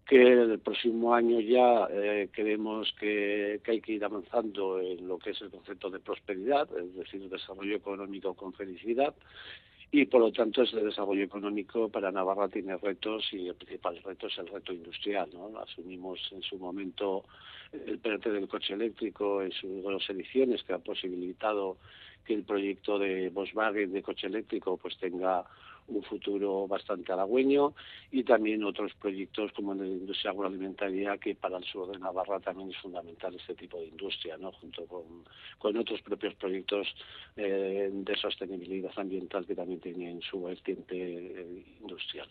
que 0.07 0.21
el 0.21 0.59
próximo 0.59 1.13
año 1.13 1.39
ya 1.41 1.87
eh, 1.91 2.29
creemos 2.31 2.91
que 2.99 3.61
hay 3.67 3.81
que 3.81 3.93
ir 3.93 4.03
avanzando 4.03 4.79
en 4.79 5.07
lo 5.07 5.19
que 5.19 5.31
es 5.31 5.41
el 5.41 5.51
concepto 5.51 5.89
de 5.89 5.99
prosperidad, 5.99 6.67
es 6.77 6.95
decir, 6.95 7.29
desarrollo 7.29 7.75
económico 7.75 8.33
con 8.33 8.53
felicidad, 8.53 9.13
y 9.91 10.05
por 10.05 10.21
lo 10.21 10.31
tanto 10.31 10.63
ese 10.63 10.81
desarrollo 10.81 11.23
económico 11.23 11.89
para 11.89 12.11
Navarra 12.11 12.49
tiene 12.49 12.75
retos 12.77 13.25
y 13.31 13.47
el 13.47 13.55
principal 13.55 14.01
reto 14.03 14.27
es 14.27 14.37
el 14.37 14.47
reto 14.47 14.73
industrial. 14.73 15.29
¿no? 15.33 15.57
Asumimos 15.59 16.19
en 16.31 16.41
su 16.41 16.57
momento 16.57 17.23
el 17.71 17.99
PRT 17.99 18.29
del 18.29 18.47
coche 18.47 18.73
eléctrico 18.73 19.41
en 19.41 19.51
sus 19.51 19.83
dos 19.83 20.09
ediciones 20.09 20.63
que 20.63 20.73
ha 20.73 20.79
posibilitado 20.79 21.77
que 22.25 22.33
el 22.33 22.43
proyecto 22.43 22.99
de 22.99 23.29
Volkswagen 23.29 23.93
de 23.93 24.03
coche 24.03 24.27
eléctrico 24.27 24.77
pues 24.77 24.97
tenga 24.97 25.45
un 25.87 26.03
futuro 26.03 26.67
bastante 26.67 27.11
halagüeño 27.13 27.73
y 28.11 28.23
también 28.23 28.63
otros 28.63 28.93
proyectos 28.95 29.51
como 29.53 29.73
en 29.73 29.79
la 29.79 29.87
industria 29.87 30.31
agroalimentaria 30.31 31.17
que 31.17 31.35
para 31.35 31.57
el 31.57 31.63
sur 31.63 31.91
de 31.91 31.99
Navarra 31.99 32.39
también 32.39 32.71
es 32.71 32.77
fundamental 32.77 33.35
este 33.35 33.55
tipo 33.55 33.79
de 33.79 33.87
industria, 33.87 34.37
¿no? 34.37 34.51
junto 34.51 34.85
con, 34.85 35.23
con 35.57 35.77
otros 35.77 36.01
propios 36.01 36.35
proyectos 36.35 36.87
eh, 37.35 37.89
de 37.91 38.15
sostenibilidad 38.15 38.91
ambiental 38.97 39.45
que 39.45 39.55
también 39.55 39.79
tienen 39.79 40.21
su 40.21 40.43
vertiente 40.43 40.95
eh, 40.95 41.65
industrial. 41.81 42.27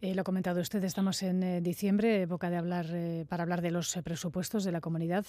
Eh, 0.00 0.14
lo 0.14 0.20
ha 0.20 0.24
comentado 0.24 0.60
usted, 0.60 0.82
estamos 0.84 1.22
en 1.22 1.42
eh, 1.42 1.60
diciembre, 1.60 2.22
época 2.22 2.50
de 2.50 2.56
hablar 2.56 2.86
para 3.28 3.42
hablar 3.42 3.60
de 3.60 3.70
los 3.70 3.96
presupuestos 4.04 4.64
de 4.64 4.72
la 4.72 4.80
comunidad. 4.80 5.26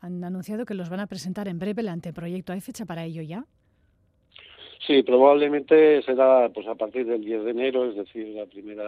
Han 0.00 0.24
anunciado 0.24 0.64
que 0.64 0.74
los 0.74 0.88
van 0.88 1.00
a 1.00 1.06
presentar 1.06 1.48
en 1.48 1.58
breve 1.58 1.82
el 1.82 1.88
anteproyecto. 1.88 2.52
¿Hay 2.52 2.60
fecha 2.60 2.84
para 2.84 3.04
ello 3.04 3.22
ya? 3.22 3.44
Sí, 4.86 5.02
probablemente 5.02 6.00
será 6.02 6.48
pues 6.50 6.66
a 6.68 6.76
partir 6.76 7.06
del 7.06 7.24
10 7.24 7.44
de 7.44 7.50
enero, 7.50 7.86
es 7.86 7.96
decir, 7.96 8.28
la 8.28 8.46
primera, 8.46 8.84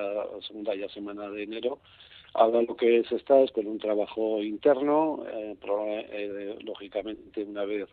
segunda 0.46 0.74
ya 0.76 0.88
semana 0.88 1.28
de 1.28 1.42
enero. 1.42 1.80
Ahora 2.34 2.62
lo 2.62 2.76
que 2.76 3.02
se 3.08 3.16
está 3.16 3.40
es 3.40 3.50
con 3.50 3.66
un 3.66 3.78
trabajo 3.78 4.40
interno, 4.40 5.24
eh, 5.28 5.56
eh, 6.12 6.58
lógicamente 6.62 7.42
una 7.42 7.64
vez 7.64 7.88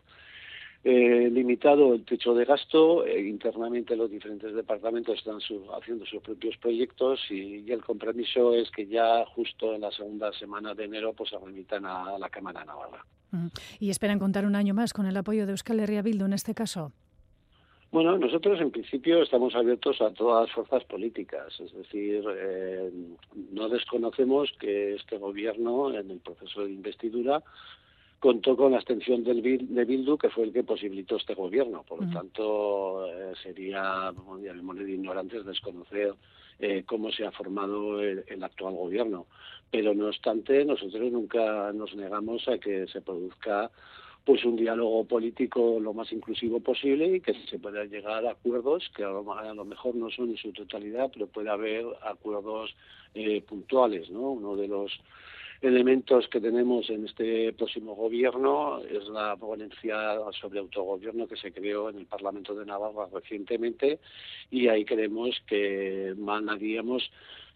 eh, 0.84 1.28
limitado 1.32 1.94
el 1.94 2.04
techo 2.04 2.32
de 2.32 2.44
gasto, 2.44 3.04
internamente 3.08 3.96
los 3.96 4.08
diferentes 4.08 4.54
departamentos 4.54 5.18
están 5.18 5.38
haciendo 5.76 6.06
sus 6.06 6.22
propios 6.22 6.56
proyectos 6.58 7.20
y, 7.28 7.68
el 7.72 7.82
compromiso 7.82 8.54
es 8.54 8.70
que 8.70 8.86
ya 8.86 9.24
justo 9.34 9.74
en 9.74 9.80
la 9.80 9.90
segunda 9.90 10.32
semana 10.34 10.74
de 10.74 10.84
enero 10.84 11.12
pues 11.12 11.30
se 11.30 11.38
remitan 11.38 11.84
a, 11.86 12.16
la 12.18 12.28
Cámara 12.28 12.64
Navarra. 12.64 13.04
¿Y 13.80 13.90
esperan 13.90 14.20
contar 14.20 14.46
un 14.46 14.54
año 14.54 14.74
más 14.74 14.92
con 14.92 15.06
el 15.06 15.16
apoyo 15.16 15.44
de 15.46 15.52
Euskal 15.52 15.80
Herria 15.80 16.02
Bildu 16.02 16.26
en 16.26 16.34
este 16.34 16.54
caso? 16.54 16.92
Bueno, 17.92 18.18
nosotros 18.18 18.60
en 18.60 18.70
principio 18.70 19.22
estamos 19.22 19.54
abiertos 19.54 20.00
a 20.00 20.10
todas 20.10 20.46
las 20.46 20.54
fuerzas 20.54 20.84
políticas, 20.84 21.58
es 21.60 21.72
decir, 21.72 22.24
eh, 22.36 22.90
no 23.52 23.68
desconocemos 23.68 24.52
que 24.58 24.94
este 24.94 25.18
gobierno 25.18 25.94
en 25.94 26.10
el 26.10 26.18
proceso 26.18 26.64
de 26.64 26.72
investidura 26.72 27.42
contó 28.18 28.56
con 28.56 28.72
la 28.72 28.78
abstención 28.78 29.22
del 29.24 29.42
de 29.42 29.84
Bildu, 29.84 30.16
que 30.18 30.30
fue 30.30 30.44
el 30.44 30.52
que 30.52 30.64
posibilitó 30.64 31.16
este 31.16 31.34
gobierno. 31.34 31.84
Por 31.86 32.04
lo 32.04 32.12
tanto, 32.12 33.06
eh, 33.06 33.32
sería, 33.42 34.12
llamémosle 34.42 34.84
de 34.84 34.92
ignorantes, 34.92 35.44
desconocer 35.44 36.14
eh, 36.58 36.82
cómo 36.86 37.12
se 37.12 37.26
ha 37.26 37.30
formado 37.30 38.00
el, 38.00 38.24
el, 38.26 38.42
actual 38.42 38.74
gobierno. 38.74 39.26
Pero, 39.70 39.94
no 39.94 40.06
obstante, 40.06 40.64
nosotros 40.64 41.12
nunca 41.12 41.72
nos 41.72 41.94
negamos 41.94 42.48
a 42.48 42.58
que 42.58 42.86
se 42.88 43.00
produzca 43.02 43.70
pues 44.26 44.44
un 44.44 44.56
diálogo 44.56 45.04
político 45.04 45.78
lo 45.80 45.94
más 45.94 46.10
inclusivo 46.10 46.58
posible 46.58 47.06
y 47.06 47.20
que 47.20 47.32
se 47.48 47.60
pueda 47.60 47.84
llegar 47.84 48.26
a 48.26 48.32
acuerdos 48.32 48.90
que 48.94 49.04
a 49.04 49.10
lo, 49.10 49.64
mejor 49.64 49.94
no 49.94 50.10
son 50.10 50.30
en 50.30 50.36
su 50.36 50.52
totalidad, 50.52 51.12
pero 51.14 51.28
puede 51.28 51.48
haber 51.48 51.86
acuerdos 52.02 52.74
eh, 53.14 53.40
puntuales, 53.42 54.10
¿no? 54.10 54.32
Uno 54.32 54.56
de 54.56 54.66
los 54.66 54.90
elementos 55.62 56.26
que 56.26 56.40
tenemos 56.40 56.90
en 56.90 57.06
este 57.06 57.52
próximo 57.52 57.94
gobierno 57.94 58.80
es 58.80 59.06
la 59.06 59.36
ponencia 59.36 60.18
sobre 60.40 60.58
autogobierno 60.58 61.28
que 61.28 61.36
se 61.36 61.52
creó 61.52 61.88
en 61.88 61.98
el 61.98 62.06
Parlamento 62.06 62.52
de 62.56 62.66
Navarra 62.66 63.06
recientemente 63.12 64.00
y 64.50 64.66
ahí 64.66 64.84
creemos 64.84 65.40
que 65.46 66.14
manaríamos 66.18 67.10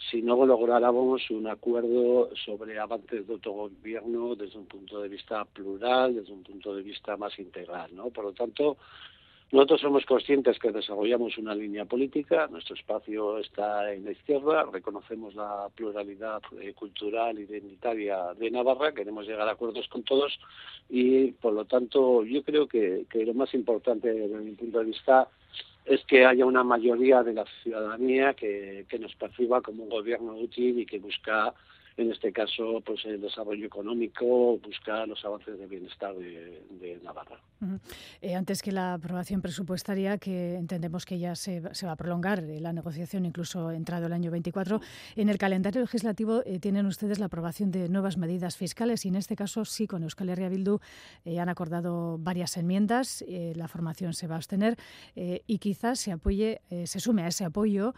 si 0.09 0.23
no 0.23 0.45
lográramos 0.47 1.29
un 1.31 1.47
acuerdo 1.47 2.31
sobre 2.45 2.79
avances 2.79 3.27
de 3.27 3.33
autogobierno 3.35 4.35
desde 4.35 4.59
un 4.59 4.67
punto 4.67 5.03
de 5.03 5.09
vista 5.09 5.45
plural, 5.45 6.15
desde 6.15 6.33
un 6.33 6.43
punto 6.43 6.75
de 6.75 6.83
vista 6.83 7.17
más 7.17 7.39
integral, 7.39 7.95
¿no? 7.95 8.09
Por 8.09 8.25
lo 8.25 8.33
tanto, 8.33 8.79
nosotros 9.53 9.81
somos 9.81 10.07
conscientes 10.07 10.59
que 10.59 10.71
desarrollamos 10.71 11.37
una 11.37 11.55
línea 11.55 11.85
política, 11.85 12.47
nuestro 12.47 12.77
espacio 12.77 13.39
está 13.39 13.93
en 13.93 14.05
la 14.05 14.13
izquierda, 14.13 14.65
reconocemos 14.73 15.35
la 15.35 15.69
pluralidad 15.75 16.41
eh, 16.61 16.73
cultural, 16.73 17.39
identitaria 17.39 18.33
de 18.39 18.51
Navarra, 18.51 18.93
queremos 18.93 19.27
llegar 19.27 19.49
a 19.49 19.53
acuerdos 19.53 19.89
con 19.89 20.05
todos 20.05 20.39
y, 20.89 21.33
por 21.33 21.53
lo 21.53 21.65
tanto, 21.65 22.25
yo 22.25 22.43
creo 22.45 22.69
que, 22.69 23.07
que 23.11 23.27
lo 23.27 23.35
más 23.35 23.53
importante 23.53 24.13
desde 24.13 24.39
mi 24.39 24.53
punto 24.53 24.79
de 24.79 24.85
vista 24.85 25.29
es 25.85 26.05
que 26.05 26.27
haya 26.27 26.45
una 26.47 26.63
mayoría 26.63 27.23
de 27.23 27.35
la 27.35 27.45
ciudadanía 27.63 28.35
que, 28.35 28.87
que 28.89 28.99
nos 28.99 29.15
perciba 29.15 29.61
como 29.61 29.85
un 29.85 29.89
gobierno 29.89 30.37
útil 30.37 30.79
y 30.79 30.87
que 30.87 30.99
busca 30.99 31.55
en 31.97 32.11
este 32.11 32.33
caso 32.33 32.83
pues 32.85 33.05
el 33.05 33.21
desarrollo 33.21 33.67
económico, 33.67 34.59
buscar 34.59 35.09
los 35.09 35.25
avances 35.25 35.59
de 35.59 35.67
bienestar 35.67 36.15
de, 36.15 37.01
Navarra. 37.03 37.41
Eh, 38.21 38.35
antes 38.35 38.63
que 38.63 38.73
la 38.73 38.95
aprobación 38.95 39.41
presupuestaria, 39.41 40.19
que 40.19 40.55
entendemos 40.57 41.05
que 41.05 41.19
ya 41.19 41.35
se, 41.35 41.61
va 41.61 41.93
a 41.93 41.97
prolongar 41.97 42.43
eh, 42.45 42.61
la 42.61 42.73
negociación, 42.73 43.27
incluso 43.27 43.71
entrado 43.71 44.07
el 44.07 44.13
año 44.13 44.31
24, 44.31 44.81
en 45.17 45.29
el 45.29 45.39
calendario 45.39 45.81
legislativo 45.83 46.43
eh, 46.47 46.59
tienen 46.59 46.87
ustedes 46.87 47.19
la 47.19 47.27
aprobación 47.27 47.71
de 47.71 47.89
nuevas 47.89 48.17
medidas 48.17 48.57
fiscales 48.57 49.05
y 49.05 49.09
en 49.09 49.17
este 49.17 49.37
caso 49.37 49.65
sí, 49.65 49.87
con 49.87 50.03
Euskal 50.03 50.31
Herria 50.31 50.49
Bildu 50.49 50.79
han 51.39 51.49
acordado 51.49 52.19
varias 52.19 52.57
enmiendas, 52.57 53.25
la 53.29 53.69
formación 53.69 54.15
se 54.15 54.27
va 54.27 54.35
a 54.35 54.37
abstener 54.37 54.77
y 55.15 55.59
quizás 55.59 56.01
se 56.01 56.13
apoye, 56.13 56.61
se 56.85 57.01
sume 57.01 57.23
a 57.23 57.29
ese 57.29 57.45
apoyo 57.45 57.95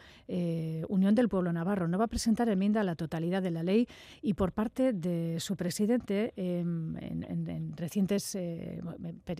Unión 0.88 1.14
del 1.14 1.28
Pueblo 1.28 1.52
Navarro. 1.52 1.88
No 1.88 1.98
va 1.98 2.04
a 2.04 2.08
presentar 2.08 2.48
enmienda 2.48 2.80
a 2.80 2.84
la 2.84 2.94
totalidad 2.94 3.42
de 3.42 3.50
la 3.50 3.62
ley 3.62 3.88
y 4.22 4.34
por 4.34 4.52
parte 4.52 4.92
de 4.92 5.40
su 5.40 5.56
presidente 5.56 6.32
em, 6.36 6.96
en, 6.96 7.72
recientes, 7.76 8.34
eh, 8.34 8.80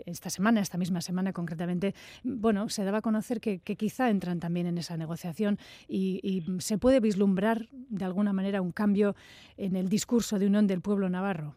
esta 0.07 0.31
semana, 0.31 0.61
esta 0.61 0.79
misma 0.79 1.01
semana 1.01 1.33
concretamente, 1.33 1.95
bueno, 2.25 2.69
se 2.69 2.85
daba 2.85 2.99
a 2.99 3.03
conocer 3.03 3.41
que, 3.41 3.61
quizá 3.61 4.11
entran 4.11 4.41
también 4.41 4.67
en 4.67 4.79
esa 4.79 4.97
negociación 4.97 5.59
y, 5.89 6.43
se 6.59 6.79
puede 6.79 7.01
vislumbrar 7.01 7.69
de 7.71 8.05
alguna 8.05 8.33
manera 8.33 8.61
un 8.61 8.73
cambio 8.73 9.15
en 9.57 9.77
el 9.77 9.89
discurso 9.89 10.39
de 10.39 10.47
unión 10.47 10.67
del 10.67 10.81
pueblo 10.81 11.09
navarro. 11.09 11.55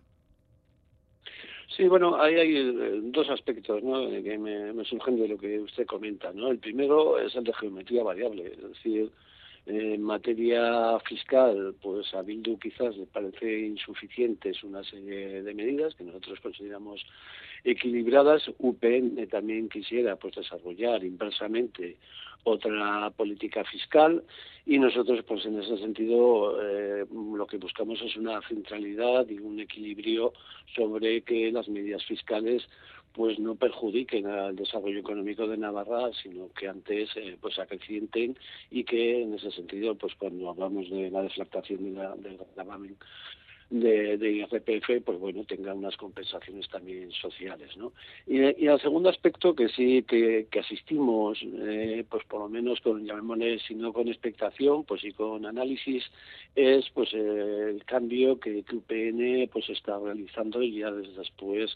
Sí, 1.76 1.88
bueno, 1.88 2.22
ahí 2.22 2.36
hay 2.36 2.56
eh, 2.56 3.00
dos 3.04 3.30
aspectos 3.30 3.84
¿no? 3.84 4.10
que 4.10 4.38
me, 4.38 4.72
me, 4.74 4.86
surgen 4.86 5.18
de 5.18 5.28
lo 5.28 5.38
que 5.38 5.60
usted 5.60 5.86
comenta. 5.86 6.32
¿no? 6.34 6.52
El 6.52 6.60
primero 6.60 7.20
es 7.20 7.36
el 7.36 7.44
de 7.44 7.54
geometría 7.54 8.04
variable, 8.04 8.54
es 8.54 8.70
decir, 8.70 9.12
en 9.66 10.04
materia 10.04 11.00
fiscal, 11.00 11.76
pues 11.82 12.14
a 12.14 12.22
Bildu 12.22 12.58
quizás 12.60 12.96
le 12.98 13.08
parece 13.08 13.62
insuficientes 13.62 14.64
una 14.64 14.84
serie 14.84 15.42
de 15.42 15.54
medidas 15.54 15.96
que 15.96 16.04
nosotros 16.04 16.40
consideramos 16.40 17.04
equilibradas. 17.64 18.44
UPN 18.60 19.28
también 19.28 19.70
quisiera 19.70 20.16
pues 20.18 20.36
desarrollar 20.36 21.04
inversamente 21.04 21.98
otra 22.44 23.10
política 23.10 23.64
fiscal 23.64 24.24
y 24.68 24.78
nosotros 24.78 25.24
pues 25.28 25.46
en 25.46 25.60
ese 25.60 25.78
sentido 25.78 26.62
eh, 26.62 27.06
lo 27.12 27.48
que 27.48 27.58
buscamos 27.58 28.00
es 28.04 28.16
una 28.16 28.40
centralidad 28.48 29.28
y 29.30 29.40
un 29.40 29.60
equilibrio 29.60 30.32
sobre 30.76 31.22
que 31.24 31.52
las 31.52 31.68
medidas 31.68 32.06
fiscales 32.06 32.68
pues 33.16 33.40
no 33.40 33.56
perjudiquen 33.56 34.28
al 34.28 34.56
desarrollo 34.56 35.00
económico 35.00 35.48
de 35.48 35.58
Navarra, 35.58 36.12
sino 36.22 36.50
que 36.52 36.68
antes 36.68 37.10
eh, 37.16 37.38
pues 37.40 37.58
acrecienten 37.58 38.38
y 38.70 38.84
que 38.84 39.22
en 39.24 39.34
ese 39.34 39.52
sentido, 39.52 39.96
pues 39.96 40.14
cuando 40.16 40.50
hablamos 40.50 40.90
de 40.90 41.10
la 41.10 41.22
deflactación 41.24 41.86
de 41.86 41.92
la, 41.92 42.16
del 42.16 42.38
gravamen 42.56 42.98
de, 43.70 44.18
de, 44.18 44.32
IRPF, 44.32 45.04
pues 45.04 45.18
bueno, 45.18 45.44
tenga 45.46 45.74
unas 45.74 45.98
compensaciones 45.98 46.70
también 46.70 47.12
sociales, 47.12 47.76
¿no? 47.78 47.94
Y, 48.28 48.40
el 48.40 48.80
segundo 48.82 49.10
aspecto 49.10 49.56
que 49.56 49.70
sí 49.70 50.04
que, 50.04 50.48
que 50.52 50.60
asistimos, 50.60 51.40
eh, 51.42 52.06
pues 52.08 52.24
por 52.26 52.42
lo 52.42 52.50
menos 52.50 52.82
con, 52.82 53.06
llamémosle, 53.06 53.60
si 53.60 53.76
no 53.76 53.92
con 53.92 54.08
expectación, 54.08 54.84
pues 54.84 55.02
sí 55.02 55.14
con 55.14 55.46
análisis, 55.46 56.04
es 56.54 56.86
pues 56.94 57.14
eh, 57.14 57.70
el 57.70 57.84
cambio 57.86 58.40
que, 58.40 58.64
que 58.64 58.76
UPN 58.76 59.50
pues 59.52 59.70
está 59.70 59.98
realizando 59.98 60.62
ya 60.62 60.92
desde 60.92 61.18
después 61.18 61.76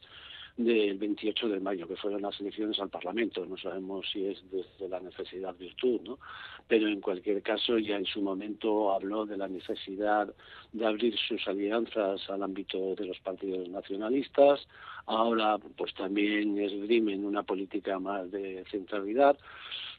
del 0.59 0.97
28 0.97 1.47
de 1.47 1.59
mayo, 1.61 1.87
que 1.87 1.95
fueron 1.95 2.21
las 2.21 2.37
elecciones 2.41 2.77
al 2.79 2.89
Parlamento. 2.89 3.45
No 3.45 3.55
sabemos 3.55 4.05
si 4.11 4.25
es 4.25 4.43
desde 4.51 4.89
la 4.89 4.99
necesidad 4.99 5.55
virtud, 5.55 6.01
¿no? 6.01 6.19
Pero 6.67 6.89
en 6.89 6.99
cualquier 6.99 7.41
caso, 7.41 7.77
ya 7.77 7.95
en 7.95 8.05
su 8.05 8.21
momento 8.21 8.91
habló 8.91 9.25
de 9.25 9.37
la 9.37 9.47
necesidad 9.47 10.33
de 10.71 10.85
abrir 10.85 11.17
sus 11.17 11.47
alianzas 11.47 12.29
al 12.29 12.43
ámbito 12.43 12.95
de 12.95 13.05
los 13.05 13.19
partidos 13.19 13.67
nacionalistas. 13.69 14.67
Ahora, 15.05 15.57
pues 15.77 15.93
también 15.95 16.57
esgrimen 16.59 17.25
una 17.25 17.43
política 17.43 17.99
más 17.99 18.29
de 18.31 18.63
centralidad 18.69 19.37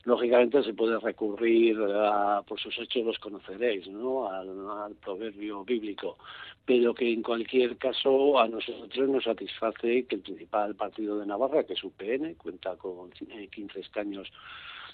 lógicamente 0.04 0.62
se 0.62 0.72
puede 0.72 0.98
recurrir 0.98 1.78
a, 1.78 2.42
por 2.46 2.58
sus 2.58 2.76
hechos 2.78 3.04
los 3.04 3.18
conoceréis, 3.18 3.86
¿no? 3.88 4.28
Al, 4.30 4.94
proverbio 5.02 5.64
bíblico, 5.64 6.16
pero 6.64 6.94
que 6.94 7.12
en 7.12 7.22
cualquier 7.22 7.76
caso 7.76 8.38
a 8.38 8.48
nosotros 8.48 9.08
nos 9.08 9.24
satisface 9.24 10.04
que 10.06 10.16
el 10.16 10.22
principal 10.22 10.74
partido 10.74 11.18
de 11.18 11.26
Navarra, 11.26 11.64
que 11.64 11.74
es 11.74 11.84
UPN, 11.84 12.34
cuenta 12.34 12.76
con 12.76 13.10
15 13.10 13.80
escaños 13.80 14.30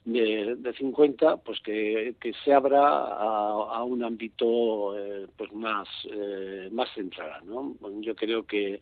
de, 0.06 0.54
de 0.56 0.72
50, 0.72 1.38
pues 1.38 1.60
que, 1.60 2.14
que 2.20 2.32
se 2.44 2.54
abra 2.54 2.80
a, 2.80 3.82
un 3.82 4.04
ámbito 4.04 4.96
eh, 4.96 5.26
pues 5.36 5.52
más, 5.52 5.88
eh, 6.10 6.68
más 6.72 6.88
central, 6.94 7.42
¿no? 7.44 7.74
yo 8.00 8.14
creo 8.14 8.46
que 8.46 8.80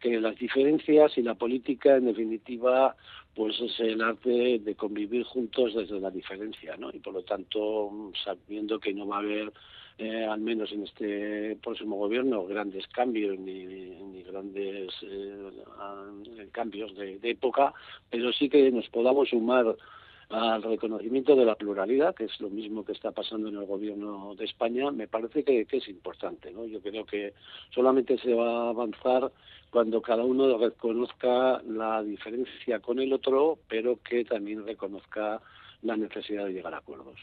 que 0.00 0.20
las 0.20 0.34
diferencias 0.34 1.16
y 1.16 1.22
la 1.22 1.36
política, 1.36 1.94
en 1.94 2.06
definitiva, 2.06 2.96
pues 3.36 3.60
es 3.60 3.78
el 3.78 4.02
arte 4.02 4.58
de 4.58 4.74
convivir 4.74 5.22
juntos 5.22 5.74
desde 5.76 6.00
la 6.00 6.10
diferencia, 6.10 6.76
¿no? 6.76 6.90
Y 6.92 6.98
por 6.98 7.14
lo 7.14 7.22
tanto, 7.22 8.10
sabiendo 8.24 8.80
que 8.80 8.92
no 8.92 9.06
va 9.06 9.18
a 9.18 9.20
haber, 9.20 9.52
eh, 9.98 10.24
al 10.24 10.40
menos 10.40 10.72
en 10.72 10.82
este 10.82 11.56
próximo 11.62 11.94
gobierno, 11.98 12.44
grandes 12.46 12.84
cambios 12.88 13.38
ni, 13.38 13.64
ni 13.64 14.24
grandes 14.24 14.92
cambios 16.50 16.96
de, 16.96 17.20
de 17.20 17.30
época, 17.30 17.72
pero 18.10 18.32
sí 18.32 18.48
que 18.48 18.72
nos 18.72 18.88
podamos 18.88 19.28
sumar 19.28 19.76
al 20.32 20.62
reconocimiento 20.62 21.36
de 21.36 21.44
la 21.44 21.54
pluralidad, 21.54 22.14
que 22.14 22.24
es 22.24 22.40
lo 22.40 22.48
mismo 22.48 22.84
que 22.84 22.92
está 22.92 23.10
pasando 23.10 23.48
en 23.48 23.56
el 23.56 23.66
gobierno 23.66 24.34
de 24.34 24.46
España, 24.46 24.90
me 24.90 25.06
parece 25.06 25.44
que, 25.44 25.66
es 25.70 25.88
importante. 25.88 26.50
¿no? 26.52 26.64
Yo 26.64 26.80
creo 26.80 27.04
que 27.04 27.34
solamente 27.70 28.16
se 28.18 28.32
va 28.32 28.66
a 28.66 28.68
avanzar 28.70 29.30
cuando 29.70 30.00
cada 30.00 30.24
uno 30.24 30.56
reconozca 30.56 31.62
la 31.68 32.02
diferencia 32.02 32.80
con 32.80 32.98
el 32.98 33.12
otro, 33.12 33.58
pero 33.68 33.98
que 34.02 34.24
también 34.24 34.66
reconozca 34.66 35.40
la 35.82 35.96
necesidad 35.96 36.46
de 36.46 36.52
llegar 36.52 36.72
a 36.74 36.78
acuerdos. 36.78 37.18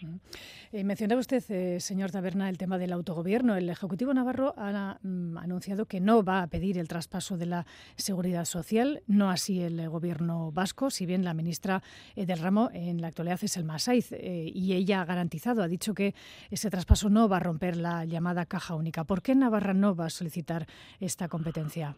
Eh, 0.71 0.83
mencionaba 0.83 1.19
usted, 1.19 1.43
eh, 1.49 1.79
señor 1.79 2.11
Taberna, 2.11 2.49
el 2.49 2.57
tema 2.57 2.77
del 2.77 2.91
autogobierno. 2.91 3.55
El 3.55 3.69
Ejecutivo 3.69 4.13
Navarro 4.13 4.53
ha 4.57 4.99
mm, 5.01 5.37
anunciado 5.37 5.85
que 5.85 5.99
no 5.99 6.23
va 6.23 6.43
a 6.43 6.47
pedir 6.47 6.77
el 6.77 6.87
traspaso 6.87 7.37
de 7.37 7.45
la 7.45 7.65
seguridad 7.95 8.45
social, 8.45 9.01
no 9.07 9.29
así 9.29 9.61
el 9.61 9.89
Gobierno 9.89 10.51
vasco, 10.51 10.89
si 10.89 11.05
bien 11.05 11.23
la 11.23 11.33
ministra 11.33 11.81
eh, 12.15 12.25
del 12.25 12.39
ramo 12.39 12.69
en 12.73 13.01
la 13.01 13.07
actualidad 13.07 13.39
es 13.41 13.55
el 13.57 13.63
Masaiz 13.63 14.11
y 14.11 14.73
ella 14.73 15.01
ha 15.01 15.05
garantizado, 15.05 15.63
ha 15.63 15.67
dicho 15.67 15.93
que 15.93 16.13
ese 16.51 16.69
traspaso 16.69 17.09
no 17.09 17.29
va 17.29 17.37
a 17.37 17.39
romper 17.39 17.77
la 17.77 18.05
llamada 18.05 18.45
caja 18.45 18.75
única. 18.75 19.05
¿Por 19.05 19.21
qué 19.21 19.35
Navarra 19.35 19.73
no 19.73 19.95
va 19.95 20.07
a 20.07 20.09
solicitar 20.09 20.67
esta 20.99 21.27
competencia? 21.27 21.95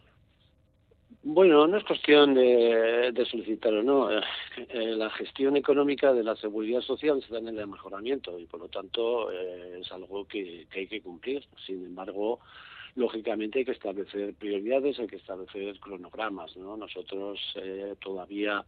Bueno, 1.24 1.68
no 1.68 1.76
es 1.76 1.84
cuestión 1.84 2.34
de, 2.34 3.26
solicitar 3.30 3.72
o 3.72 3.82
no. 3.82 4.10
Eh, 4.10 4.20
eh, 4.70 4.96
la 4.96 5.08
gestión 5.10 5.56
económica 5.56 6.12
de 6.12 6.24
la 6.24 6.34
seguridad 6.34 6.80
social 6.80 7.18
está 7.18 7.38
en 7.38 7.46
el 7.46 7.66
mejoramiento 7.68 8.36
y, 8.40 8.46
por 8.46 8.58
lo 8.58 8.68
tanto, 8.68 9.30
eh, 9.30 9.78
es 9.80 9.92
algo 9.92 10.24
que, 10.24 10.66
hay 10.74 10.88
que 10.88 11.00
cumplir. 11.00 11.44
Sin 11.64 11.84
embargo, 11.84 12.40
lógicamente 12.96 13.60
hay 13.60 13.64
que 13.64 13.70
establecer 13.70 14.34
prioridades, 14.34 14.98
hay 14.98 15.06
que 15.06 15.16
establecer 15.16 15.78
cronogramas. 15.78 16.56
¿no? 16.56 16.76
Nosotros 16.76 17.38
todavía 18.00 18.64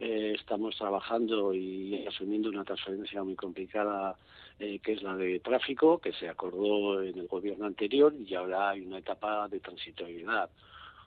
estamos 0.00 0.76
trabajando 0.76 1.54
y 1.54 2.04
asumiendo 2.08 2.48
una 2.48 2.64
transferencia 2.64 3.22
muy 3.22 3.36
complicada 3.36 4.16
que 4.58 4.92
es 4.92 5.02
la 5.02 5.16
de 5.16 5.38
tráfico, 5.38 5.98
que 5.98 6.12
se 6.12 6.28
acordó 6.28 7.00
en 7.00 7.16
el 7.16 7.28
gobierno 7.28 7.66
anterior 7.66 8.12
y 8.26 8.34
ahora 8.34 8.70
hay 8.70 8.80
una 8.80 8.98
etapa 8.98 9.46
de 9.46 9.60
transitoriedad. 9.60 10.50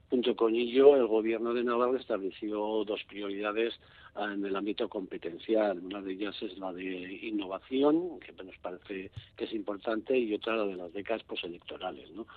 Junto 0.10 0.36
con 0.36 0.56
ello, 0.56 0.96
el 0.96 1.08
Gobierno 1.08 1.54
de 1.54 1.64
Navarra 1.64 2.00
estableció 2.00 2.84
dos 2.86 3.04
prioridades 3.06 3.74
en 4.16 4.46
el 4.46 4.56
ámbito 4.56 4.88
competencial. 4.88 5.80
Una 5.80 6.02
de 6.02 6.14
ellas 6.14 6.36
es 6.42 6.58
la 6.58 6.72
de 6.72 7.20
innovación, 7.24 8.20
que 8.20 8.32
nos 8.44 8.58
parece 8.58 9.12
que 9.36 9.46
es 9.46 9.54
importante, 9.54 10.18
y 10.18 10.34
otra 10.34 10.58
la 10.58 10.66
de 10.66 10.76
las 10.76 10.94
becas 10.94 11.24
postelectorales. 11.24 12.12
¿no? 12.12 12.28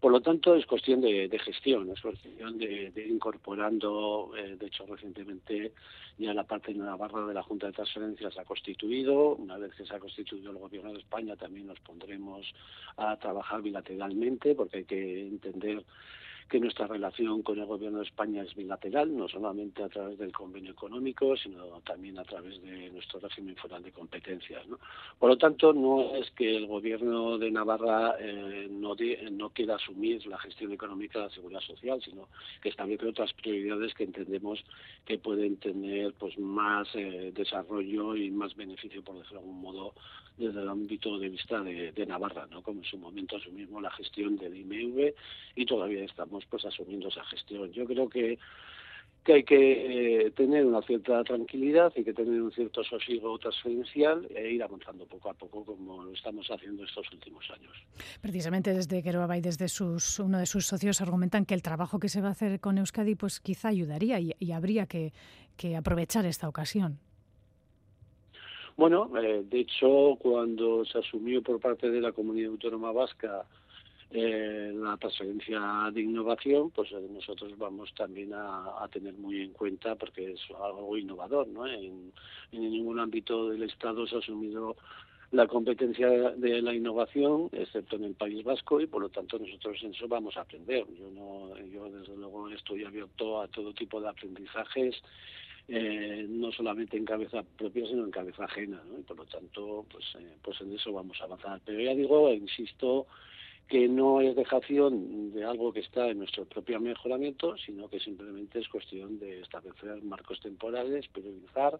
Por 0.00 0.12
lo 0.12 0.20
tanto, 0.20 0.54
es 0.54 0.64
cuestión 0.64 1.00
de, 1.00 1.28
gestión, 1.44 1.90
es 1.90 2.00
cuestión 2.00 2.56
de, 2.56 2.92
ir 2.94 3.08
incorporando, 3.08 4.30
eh, 4.36 4.56
de 4.56 4.66
hecho, 4.66 4.86
recientemente 4.86 5.72
ya 6.18 6.32
la 6.32 6.44
parte 6.44 6.72
de 6.72 6.78
Navarra 6.78 7.26
de 7.26 7.34
la 7.34 7.42
Junta 7.42 7.66
de 7.66 7.72
Transferencias 7.72 8.38
ha 8.38 8.44
constituido. 8.44 9.34
Una 9.34 9.58
vez 9.58 9.74
que 9.74 9.84
se 9.84 9.94
ha 9.94 9.98
constituido 9.98 10.52
el 10.52 10.58
Gobierno 10.58 10.92
de 10.92 11.00
España, 11.00 11.34
también 11.34 11.66
nos 11.66 11.80
pondremos 11.80 12.46
a 12.96 13.16
trabajar 13.16 13.60
bilateralmente, 13.60 14.54
porque 14.54 14.78
hay 14.78 14.84
que 14.84 15.26
entender 15.26 15.82
que 16.48 16.58
nuestra 16.60 16.86
relación 16.86 17.42
con 17.42 17.58
el 17.58 17.66
Gobierno 17.66 17.98
de 17.98 18.04
España 18.04 18.42
es 18.42 18.54
bilateral, 18.54 19.14
no 19.14 19.28
solamente 19.28 19.82
a 19.82 19.88
través 19.88 20.18
del 20.18 20.32
convenio 20.32 20.72
económico, 20.72 21.36
sino 21.36 21.80
también 21.80 22.18
a 22.18 22.24
través 22.24 22.60
de 22.62 22.90
nuestro 22.90 23.20
régimen 23.20 23.54
foral 23.56 23.82
de 23.82 23.92
competencias. 23.92 24.66
¿no? 24.66 24.78
Por 25.18 25.30
lo 25.30 25.36
tanto, 25.36 25.72
no 25.72 26.14
es 26.16 26.30
que 26.30 26.56
el 26.56 26.66
Gobierno 26.66 27.36
de 27.36 27.50
Navarra 27.50 28.16
eh, 28.18 28.66
no, 28.70 28.96
quiera 29.50 29.76
asumir 29.76 30.26
la 30.26 30.38
gestión 30.38 30.72
económica 30.72 31.18
de 31.18 31.26
la 31.26 31.34
seguridad 31.34 31.60
social, 31.60 32.00
sino 32.02 32.28
que 32.62 32.70
establece 32.70 33.06
otras 33.06 33.32
prioridades 33.34 33.92
que 33.94 34.04
entendemos 34.04 34.64
que 35.04 35.18
pueden 35.18 35.56
tener 35.58 36.14
pues 36.14 36.38
más 36.38 36.88
eh, 36.94 37.32
desarrollo 37.34 38.16
y 38.16 38.30
más 38.30 38.56
beneficio, 38.56 39.02
por 39.02 39.16
decirlo 39.16 39.40
de 39.40 39.46
algún 39.46 39.60
modo, 39.60 39.94
desde 40.38 40.60
el 40.60 40.68
ámbito 40.68 41.18
de 41.18 41.28
vista 41.28 41.60
de, 41.62 42.06
Navarra, 42.06 42.46
¿no? 42.50 42.62
como 42.62 42.80
en 42.80 42.86
su 42.86 42.96
momento 42.96 43.36
asumimos 43.36 43.82
la 43.82 43.90
gestión 43.90 44.36
del 44.36 44.56
IMV 44.56 45.12
y 45.56 45.66
todavía 45.66 46.04
estamos 46.04 46.44
pues 46.46 46.64
asumiendo 46.64 47.08
esa 47.08 47.24
gestión. 47.24 47.70
Yo 47.72 47.84
creo 47.84 48.08
que 48.08 48.38
que 49.24 49.34
hay 49.34 49.44
que 49.44 50.26
eh, 50.26 50.30
tener 50.30 50.64
una 50.64 50.80
cierta 50.80 51.22
tranquilidad, 51.22 51.92
hay 51.94 52.04
que 52.04 52.14
tener 52.14 52.40
un 52.40 52.50
cierto 52.50 52.82
sosiego 52.82 53.38
transferencial 53.38 54.26
e 54.34 54.52
ir 54.52 54.62
avanzando 54.62 55.04
poco 55.06 55.28
a 55.28 55.34
poco 55.34 55.64
como 55.64 56.02
lo 56.04 56.12
estamos 56.14 56.48
haciendo 56.50 56.84
estos 56.84 57.06
últimos 57.12 57.44
años. 57.50 57.72
Precisamente 58.22 58.72
desde 58.72 59.02
Queroaba 59.02 59.36
y 59.36 59.42
desde 59.42 59.68
sus, 59.68 60.18
uno 60.18 60.38
de 60.38 60.46
sus 60.46 60.66
socios 60.66 61.02
argumentan 61.02 61.44
que 61.44 61.54
el 61.54 61.62
trabajo 61.62 61.98
que 61.98 62.08
se 62.08 62.22
va 62.22 62.28
a 62.28 62.32
hacer 62.32 62.58
con 62.60 62.78
Euskadi 62.78 63.16
pues 63.16 63.40
quizá 63.40 63.68
ayudaría 63.68 64.18
y, 64.18 64.52
habría 64.52 64.86
que 64.86 65.12
aprovechar 65.76 66.24
esta 66.24 66.48
ocasión. 66.48 66.98
Bueno, 68.78 69.10
eh, 69.20 69.42
de 69.44 69.58
hecho, 69.58 70.16
cuando 70.20 70.84
se 70.84 70.98
asumió 70.98 71.42
por 71.42 71.58
parte 71.58 71.90
de 71.90 72.00
la 72.00 72.12
Comunidad 72.12 72.52
Autónoma 72.52 72.92
Vasca 72.92 73.44
eh, 74.08 74.72
la 74.72 74.96
transferencia 74.96 75.90
de 75.92 76.00
innovación, 76.00 76.70
pues 76.70 76.92
eh, 76.92 77.08
nosotros 77.10 77.58
vamos 77.58 77.92
también 77.96 78.32
a, 78.32 78.88
tener 78.92 79.14
muy 79.14 79.40
en 79.42 79.52
cuenta, 79.52 79.96
porque 79.96 80.30
es 80.30 80.40
algo 80.62 80.96
innovador, 80.96 81.48
¿no? 81.48 81.66
En, 81.66 82.12
ningún 82.52 83.00
ámbito 83.00 83.48
del 83.48 83.64
Estado 83.64 84.06
se 84.06 84.14
ha 84.14 84.18
asumido 84.20 84.76
la 85.32 85.48
competencia 85.48 86.08
de 86.08 86.62
la 86.62 86.72
innovación, 86.72 87.48
excepto 87.50 87.96
en 87.96 88.04
el 88.04 88.14
País 88.14 88.44
Vasco, 88.44 88.80
y 88.80 88.86
por 88.86 89.02
lo 89.02 89.08
tanto 89.08 89.40
nosotros 89.40 89.76
en 89.82 89.92
eso 89.92 90.06
vamos 90.06 90.36
a 90.36 90.42
aprender. 90.42 90.84
Yo, 90.96 91.10
no, 91.10 91.58
yo 91.66 91.90
desde 91.90 92.16
luego 92.16 92.48
estoy 92.50 92.84
abierto 92.84 93.40
a 93.40 93.48
todo 93.48 93.74
tipo 93.74 94.00
de 94.00 94.08
aprendizajes 94.08 95.02
eh, 95.68 96.26
no 96.28 96.50
solamente 96.50 96.96
en 96.96 97.04
cabeza 97.04 97.42
propia, 97.42 97.86
sino 97.86 98.04
en 98.04 98.10
cabeza 98.10 98.44
ajena, 98.44 98.82
¿no? 98.88 98.98
Y 98.98 99.02
por 99.02 99.18
lo 99.18 99.26
tanto, 99.26 99.84
pues, 99.90 100.04
eh, 100.18 100.36
pues 100.42 100.58
en 100.62 100.72
eso 100.72 100.92
vamos 100.92 101.20
a 101.20 101.24
avanzar. 101.24 101.60
Pero 101.64 101.80
ya 101.80 101.94
digo, 101.94 102.32
insisto, 102.32 103.06
que 103.68 103.86
no 103.86 104.22
es 104.22 104.34
dejación 104.34 105.30
de 105.30 105.44
algo 105.44 105.72
que 105.72 105.80
está 105.80 106.08
en 106.08 106.18
nuestro 106.18 106.46
propio 106.46 106.80
mejoramiento, 106.80 107.54
sino 107.58 107.86
que 107.88 108.00
simplemente 108.00 108.60
es 108.60 108.68
cuestión 108.68 109.18
de 109.18 109.40
establecer 109.40 110.02
marcos 110.02 110.40
temporales, 110.40 111.06
priorizar 111.08 111.78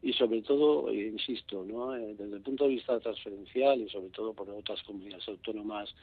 y 0.00 0.14
sobre 0.14 0.40
todo, 0.40 0.88
eh, 0.88 1.08
insisto, 1.08 1.62
¿no? 1.62 1.90
desde 1.90 2.36
el 2.36 2.40
punto 2.40 2.64
de 2.64 2.70
vista 2.70 2.98
transferencial 3.00 3.82
y 3.82 3.88
sobre 3.90 4.08
todo 4.08 4.32
por 4.32 4.48
otras 4.48 4.82
comunidades 4.82 5.28
autónomas 5.28 5.94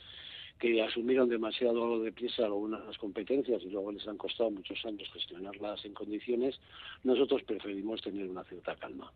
que 0.60 0.82
asumieron 0.82 1.28
demasiado 1.28 2.00
deprisa 2.00 2.46
algunas 2.46 2.98
competencias 2.98 3.62
y 3.64 3.70
luego 3.70 3.92
les 3.92 4.08
han 4.08 4.18
costado 4.18 4.50
muchos 4.50 4.80
años 4.86 5.10
gestionarlas 5.12 5.84
en 5.84 5.94
condiciones, 5.94 6.60
nosotros 7.04 7.44
preferimos 7.44 8.02
tener 8.02 8.30
una 8.30 8.44
cierta 8.46 8.76
calma. 8.76 9.12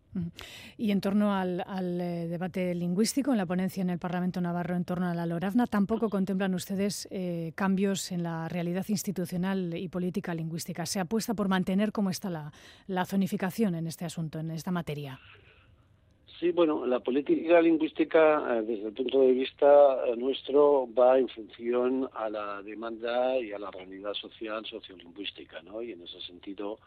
Y 0.76 0.90
en 0.90 1.00
torno 1.00 1.34
al, 1.34 1.62
eh, 2.00 2.28
debate 2.28 2.74
lingüístico 2.74 3.32
en 3.32 3.38
la 3.38 3.46
ponencia 3.46 3.80
en 3.80 3.90
el 3.90 3.98
Parlamento 3.98 4.40
Navarro 4.40 4.76
en 4.76 4.84
torno 4.84 5.06
a 5.06 5.14
la 5.14 5.26
Lorazna, 5.26 5.66
¿tampoco 5.66 6.10
contemplan 6.10 6.54
ustedes 6.54 7.08
eh, 7.10 7.52
cambios 7.54 8.12
en 8.12 8.22
la 8.22 8.48
realidad 8.48 8.84
institucional 8.88 9.74
y 9.74 9.88
política 9.88 10.34
lingüística? 10.34 10.84
¿Se 10.84 11.00
apuesta 11.00 11.34
por 11.34 11.48
mantener 11.48 11.92
cómo 11.92 12.10
está 12.10 12.28
la, 12.28 12.52
la 12.86 13.06
zonificación 13.06 13.74
en 13.74 13.86
este 13.86 14.04
asunto, 14.04 14.38
en 14.38 14.50
esta 14.50 14.70
materia? 14.70 15.18
Sí, 16.38 16.52
bueno, 16.52 16.86
la 16.86 17.00
política 17.00 17.60
lingüística, 17.60 18.58
eh, 18.58 18.62
desde 18.62 18.88
el 18.88 18.92
punto 18.94 19.22
de 19.22 19.32
vista 19.32 20.06
eh, 20.06 20.14
nuestro, 20.16 20.88
va 20.96 21.18
en 21.18 21.28
función 21.28 22.08
a 22.14 22.30
la 22.30 22.62
demanda 22.62 23.36
y 23.40 23.50
a 23.50 23.58
la 23.58 23.72
realidad 23.72 24.14
social 24.14 24.64
sociolingüística, 24.64 25.60
¿no? 25.62 25.82
Y 25.82 25.90
en 25.90 26.02
ese 26.02 26.20
sentido, 26.20 26.78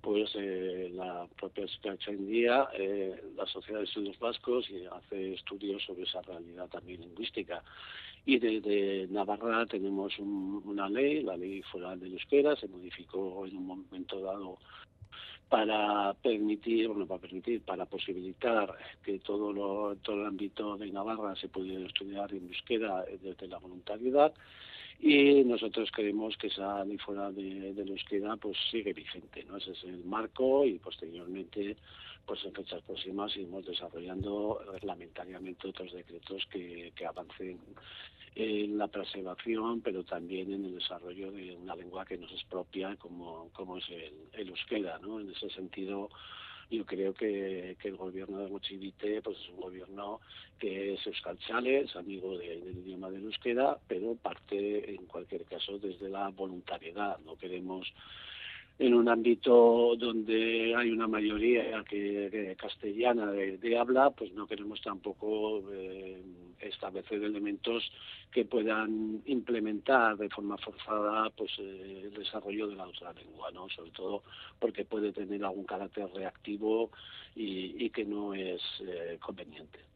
pues 0.00 0.30
eh, 0.36 0.88
la 0.94 1.26
propia 1.36 1.66
en 2.06 2.26
día, 2.28 2.68
eh, 2.74 3.20
la 3.36 3.46
Sociedad 3.46 3.80
de 3.80 3.86
Estudios 3.86 4.18
Vascos, 4.20 4.70
y 4.70 4.84
hace 4.86 5.34
estudios 5.34 5.82
sobre 5.84 6.04
esa 6.04 6.22
realidad 6.22 6.68
también 6.68 7.00
lingüística. 7.00 7.60
Y 8.24 8.38
desde 8.38 9.08
Navarra 9.08 9.66
tenemos 9.66 10.16
una 10.18 10.88
ley, 10.88 11.22
la 11.22 11.36
ley 11.36 11.60
foral 11.62 11.98
de 11.98 12.06
euskera, 12.06 12.54
se 12.54 12.68
modificó 12.68 13.44
en 13.46 13.56
un 13.56 13.66
momento 13.66 14.20
dado 14.20 14.58
para 15.52 16.14
permitir, 16.14 16.88
bueno, 16.88 17.06
para 17.06 17.20
permitir, 17.20 17.60
para 17.60 17.84
posibilitar 17.84 18.74
que 19.04 19.18
todo 19.18 19.52
lo, 19.52 19.96
todo 19.96 20.22
el 20.22 20.26
ámbito 20.26 20.78
de 20.78 20.90
Navarra 20.90 21.36
se 21.36 21.48
pudiera 21.48 21.84
estudiar 21.84 22.32
en 22.32 22.46
euskera 22.46 23.04
desde 23.22 23.48
la 23.48 23.58
voluntariedad 23.58 24.32
y 24.98 25.44
nosotros 25.44 25.90
creemos 25.92 26.38
que 26.38 26.46
esa 26.46 26.82
ley 26.86 26.96
fuera 26.96 27.30
de, 27.30 27.74
de 27.74 27.84
la 27.84 27.90
euskera 27.90 28.38
pues 28.38 28.56
sigue 28.70 28.94
vigente, 28.94 29.44
¿no? 29.44 29.58
Ese 29.58 29.72
es 29.72 29.84
el 29.84 30.02
marco 30.06 30.64
y 30.64 30.78
posteriormente 30.78 31.76
pues 32.24 32.42
en 32.46 32.54
fechas 32.54 32.80
próximas 32.84 33.36
iremos 33.36 33.66
desarrollando 33.66 34.58
reglamentariamente 34.72 35.68
otros 35.68 35.92
decretos 35.92 36.46
que, 36.50 36.94
que 36.96 37.04
avancen 37.04 37.58
en 38.34 38.78
la 38.78 38.88
preservación, 38.88 39.80
pero 39.82 40.04
también 40.04 40.52
en 40.52 40.64
el 40.64 40.74
desarrollo 40.76 41.30
de 41.32 41.54
una 41.56 41.76
lengua 41.76 42.04
que 42.04 42.16
nos 42.16 42.32
es 42.32 42.44
propia, 42.44 42.96
como, 42.96 43.50
como 43.52 43.76
es 43.76 43.88
el, 43.90 44.14
el 44.32 44.48
euskera. 44.48 44.98
¿no? 44.98 45.20
En 45.20 45.30
ese 45.30 45.50
sentido, 45.50 46.08
yo 46.70 46.86
creo 46.86 47.12
que, 47.12 47.76
que 47.78 47.88
el 47.88 47.96
gobierno 47.96 48.38
de 48.38 48.48
Mochivite 48.48 49.20
pues 49.20 49.38
es 49.38 49.48
un 49.50 49.60
gobierno 49.60 50.20
que 50.58 50.94
es 50.94 51.06
euskalchale, 51.06 51.80
es 51.80 51.94
amigo 51.94 52.38
del 52.38 52.78
idioma 52.78 53.10
del 53.10 53.24
euskera, 53.24 53.78
pero 53.86 54.14
parte 54.14 54.94
en 54.94 55.04
cualquier 55.06 55.44
caso 55.44 55.78
desde 55.78 56.08
la 56.08 56.28
voluntariedad. 56.30 57.18
No 57.26 57.36
queremos 57.36 57.92
en 58.78 58.94
un 58.94 59.08
ámbito 59.08 59.94
donde 59.96 60.74
hay 60.76 60.90
una 60.90 61.06
mayoría 61.06 61.84
que, 61.84 62.56
castellana 62.58 63.30
de, 63.30 63.78
habla, 63.78 64.10
pues 64.10 64.32
no 64.32 64.46
queremos 64.46 64.80
tampoco 64.80 65.62
eh, 65.72 66.20
establecer 66.60 67.22
elementos 67.22 67.90
que 68.30 68.44
puedan 68.44 69.22
implementar 69.26 70.16
de 70.16 70.30
forma 70.30 70.56
forzada 70.58 71.30
pues 71.30 71.50
eh, 71.58 72.02
el 72.04 72.14
desarrollo 72.14 72.68
de 72.68 72.76
la 72.76 72.86
otra 72.86 73.12
lengua, 73.12 73.50
¿no? 73.52 73.68
Sobre 73.68 73.90
todo 73.90 74.22
porque 74.58 74.84
puede 74.84 75.12
tener 75.12 75.44
algún 75.44 75.64
carácter 75.64 76.08
reactivo 76.14 76.90
y, 77.34 77.90
que 77.90 78.04
no 78.04 78.34
es 78.34 78.62
eh, 78.86 79.18
conveniente. 79.20 79.91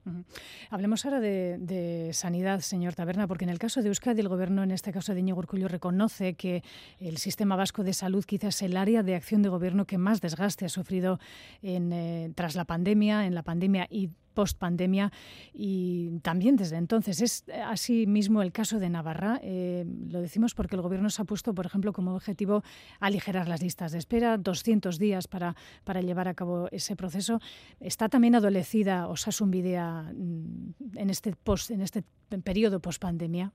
Hablemos 0.71 1.05
ahora 1.05 1.21
de, 1.21 2.11
sanidad, 2.13 2.61
señor 2.61 2.95
Taberna, 2.95 3.27
porque 3.27 3.45
en 3.45 3.51
el 3.51 3.59
caso 3.59 3.83
de 3.83 3.89
Euskadi, 3.89 4.21
el 4.21 4.29
Gobierno, 4.29 4.63
en 4.63 4.71
este 4.71 4.93
caso 4.93 5.15
de 5.15 5.21
Íñigo 5.21 5.39
Urcullo, 5.39 5.69
reconoce 5.69 6.35
que 6.35 6.63
el 7.01 7.17
sistema 7.19 7.57
vasco 7.57 7.83
de 7.83 7.93
salud 7.93 8.25
quizás 8.25 8.57
es 8.57 8.63
el 8.63 8.77
área 8.77 9.03
de 9.03 9.15
acción 9.15 9.43
de 9.43 9.49
Gobierno 9.49 9.87
que 9.87 9.99
más 9.99 10.21
desgaste 10.21 10.65
ha 10.65 10.69
sufrido 10.69 11.19
en, 11.63 11.93
eh, 11.93 12.31
tras 12.35 12.55
la 12.55 12.65
pandemia, 12.65 13.27
en 13.27 13.35
la 13.35 13.43
pandemia 13.43 13.87
y 13.91 14.11
post 14.37 14.59
pandemia 14.59 15.11
y 15.53 16.21
también 16.21 16.55
desde 16.57 16.77
entonces. 16.77 17.21
Es 17.21 17.45
eh, 17.49 17.55
así 17.61 18.07
mismo 18.07 18.43
el 18.43 18.53
caso 18.53 18.79
de 18.79 18.91
Navarra. 18.91 19.41
Eh, 19.43 19.85
lo 20.11 20.21
decimos 20.21 20.55
porque 20.55 20.77
el 20.77 20.83
Gobierno 20.83 21.09
se 21.11 21.23
ha 21.23 21.25
puesto, 21.25 21.55
por 21.55 21.67
ejemplo, 21.67 21.93
como 21.93 22.15
objetivo 22.15 22.63
aligerar 23.01 23.49
las 23.49 23.63
listas 23.63 23.93
de 23.93 23.99
espera, 23.99 24.37
200 24.37 24.99
días 24.99 25.27
para, 25.27 25.57
para 25.85 26.03
llevar 26.03 26.29
a 26.29 26.35
cabo 26.35 26.69
ese 26.71 26.95
proceso. 26.95 27.41
¿Está 27.81 28.09
también 28.09 28.35
adolecida 28.35 29.09
Osasunbidea 29.09 30.13
mm, 30.15 30.97
en 30.97 31.11
este, 31.11 31.33
post, 31.33 31.71
en 31.71 31.81
este 31.81 32.05
periodo 32.45 32.79
post 32.81 33.01
pandemia? 33.01 33.53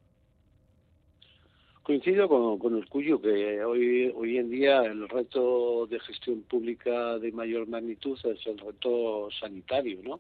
Coincido 1.84 2.30
con, 2.30 2.60
con 2.60 2.78
el 2.78 2.88
cuyo 2.88 3.20
que 3.20 3.64
hoy, 3.64 4.12
hoy 4.16 4.38
en 4.38 4.50
día 4.50 4.84
el 4.84 5.10
reto 5.10 5.88
de 5.88 6.00
gestión 6.00 6.44
pública 6.44 7.18
de 7.18 7.32
mayor 7.32 7.68
magnitud 7.68 8.20
es 8.24 8.46
el 8.46 8.60
reto 8.60 9.30
sanitario, 9.32 10.00
¿no? 10.04 10.20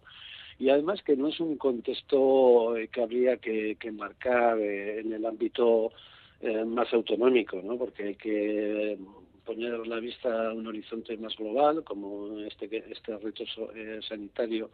Y 0.61 0.69
además 0.69 1.01
que 1.01 1.15
no 1.15 1.27
es 1.27 1.39
un 1.39 1.57
contexto 1.57 2.77
eh, 2.77 2.87
que 2.89 3.01
habría 3.01 3.37
que, 3.37 3.77
que 3.79 3.91
marcar 3.91 4.59
eh, 4.59 4.99
en 4.99 5.11
el 5.11 5.25
ámbito 5.25 5.91
eh, 6.39 6.63
más 6.65 6.93
autonómico, 6.93 7.59
¿no? 7.63 7.77
porque 7.79 8.09
hay 8.09 8.15
que 8.15 8.95
poner 9.43 9.87
la 9.87 9.99
vista 9.99 10.49
a 10.49 10.53
un 10.53 10.67
horizonte 10.67 11.17
más 11.17 11.35
global, 11.35 11.83
como 11.83 12.37
este, 12.41 12.69
este 12.91 13.17
reto 13.17 13.43
sanitario 14.07 14.69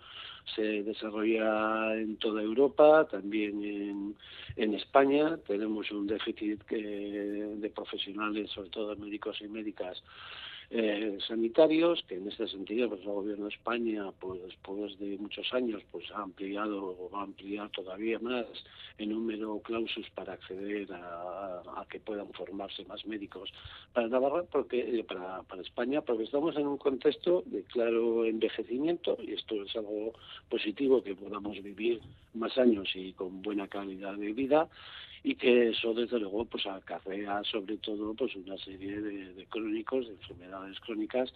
se 0.54 0.84
desarrolla 0.84 1.96
en 1.96 2.18
toda 2.18 2.42
Europa, 2.42 3.08
también 3.10 3.64
en, 3.64 4.16
en 4.58 4.74
España. 4.74 5.38
Tenemos 5.48 5.90
un 5.92 6.06
déficit 6.06 6.66
de 6.68 7.72
profesionales, 7.74 8.52
sobre 8.52 8.70
todo 8.72 8.96
médicos 8.98 9.40
y 9.40 9.48
médicas, 9.48 10.04
eh, 10.70 11.18
sanitarios, 11.26 12.04
que 12.08 12.16
en 12.16 12.28
este 12.28 12.48
sentido 12.48 12.90
pues 12.90 13.02
el 13.02 13.08
gobierno 13.08 13.46
de 13.46 13.52
España, 13.52 14.12
pues 14.20 14.42
después 14.44 15.00
de 15.00 15.18
muchos 15.18 15.54
años, 15.54 15.82
pues 15.92 16.06
ha 16.12 16.22
ampliado 16.22 16.98
o 17.00 17.10
va 17.10 17.22
a 17.22 17.24
ampliar 17.24 17.70
todavía 17.70 18.20
más 18.20 18.46
el 18.98 19.10
número 19.10 19.60
clausus 19.60 20.10
para 20.10 20.34
acceder 20.34 20.92
a, 20.92 21.86
que 21.90 22.02
puedan 22.02 22.32
formarse 22.34 22.84
más 22.84 23.06
médicos 23.06 23.50
para 23.94 24.10
Navarra, 24.10 24.44
porque 24.52 24.80
eh, 24.80 25.04
para, 25.06 25.42
para 25.44 25.62
España, 25.62 26.02
porque 26.02 26.24
estamos 26.24 26.56
en 26.58 26.68
un 26.68 26.78
contexto 26.78 27.44
de 27.46 27.64
claro 27.64 28.26
envejecimiento 28.26 29.18
y 29.22 29.34
esto 29.34 29.64
es 29.64 29.74
algo 29.76 30.14
positivo 30.50 31.02
que 31.02 31.16
podamos 31.16 31.62
vivir 31.64 32.02
más 32.34 32.58
años 32.58 32.90
y 32.94 33.14
con 33.14 33.42
buena 33.42 33.70
calidad 33.70 34.16
de 34.16 34.34
vida 34.34 34.68
y 35.24 35.36
que 35.36 35.70
eso 35.70 35.94
desde 35.94 36.20
luego 36.20 36.46
pues 36.46 36.66
acarrea 36.66 37.44
sobre 37.44 37.78
todo 37.78 38.14
pues 38.14 38.36
una 38.36 38.58
serie 38.58 39.02
de, 39.02 39.46
crónicos, 39.50 40.08
de 40.08 40.14
enfermedades 40.14 40.80
crónicas 40.80 41.34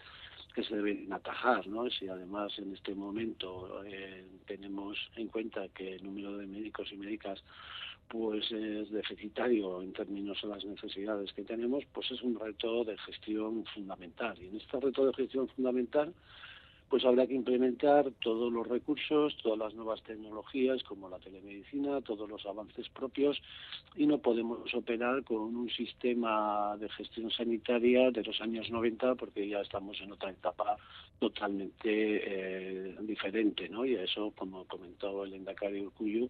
que 0.54 0.62
se 0.64 0.76
deben 0.76 1.10
atajar, 1.12 1.66
¿no? 1.66 1.88
Si 1.88 2.08
además 2.08 2.52
en 2.58 2.74
este 2.74 2.94
momento 2.94 3.82
eh, 3.84 4.26
tenemos 4.46 4.98
en 5.16 5.28
cuenta 5.28 5.66
que 5.68 5.94
el 5.94 6.04
número 6.04 6.36
de 6.36 6.46
médicos 6.46 6.92
y 6.92 6.96
médicas 6.96 7.42
pues 8.08 8.52
es 8.52 8.90
deficitario 8.90 9.80
en 9.80 9.94
términos 9.94 10.38
de 10.42 10.48
las 10.48 10.62
necesidades 10.64 11.32
que 11.32 11.44
tenemos, 11.44 11.84
pues 11.94 12.10
es 12.10 12.20
un 12.20 12.38
reto 12.38 12.84
de 12.84 12.98
gestión 12.98 13.64
fundamental. 13.74 14.36
Y 14.38 14.48
en 14.48 14.56
este 14.56 14.78
reto 14.78 15.06
de 15.06 15.14
gestión 15.14 15.48
fundamental 15.48 16.12
pues 16.92 17.06
habrá 17.06 17.26
que 17.26 17.32
implementar 17.32 18.12
todos 18.20 18.52
los 18.52 18.66
recursos, 18.66 19.34
todas 19.42 19.58
las 19.58 19.72
nuevas 19.72 20.02
tecnologías 20.02 20.82
como 20.82 21.08
la 21.08 21.18
telemedicina, 21.18 22.02
todos 22.02 22.28
los 22.28 22.44
avances 22.44 22.86
propios 22.90 23.40
y 23.96 24.06
no 24.06 24.18
podemos 24.18 24.74
operar 24.74 25.24
con 25.24 25.56
un 25.56 25.70
sistema 25.70 26.76
de 26.76 26.90
gestión 26.90 27.30
sanitaria 27.30 28.10
de 28.10 28.22
los 28.22 28.38
años 28.42 28.70
90 28.70 29.14
porque 29.14 29.48
ya 29.48 29.62
estamos 29.62 29.98
en 30.02 30.12
otra 30.12 30.32
etapa 30.32 30.76
totalmente 31.18 31.70
eh, 31.86 32.96
diferente, 33.02 33.70
¿no? 33.70 33.86
Y 33.86 33.96
a 33.96 34.02
eso, 34.02 34.32
como 34.36 34.66
comentó 34.66 35.24
el 35.24 35.32
Endacari 35.32 35.80
Urcuyu, 35.80 36.28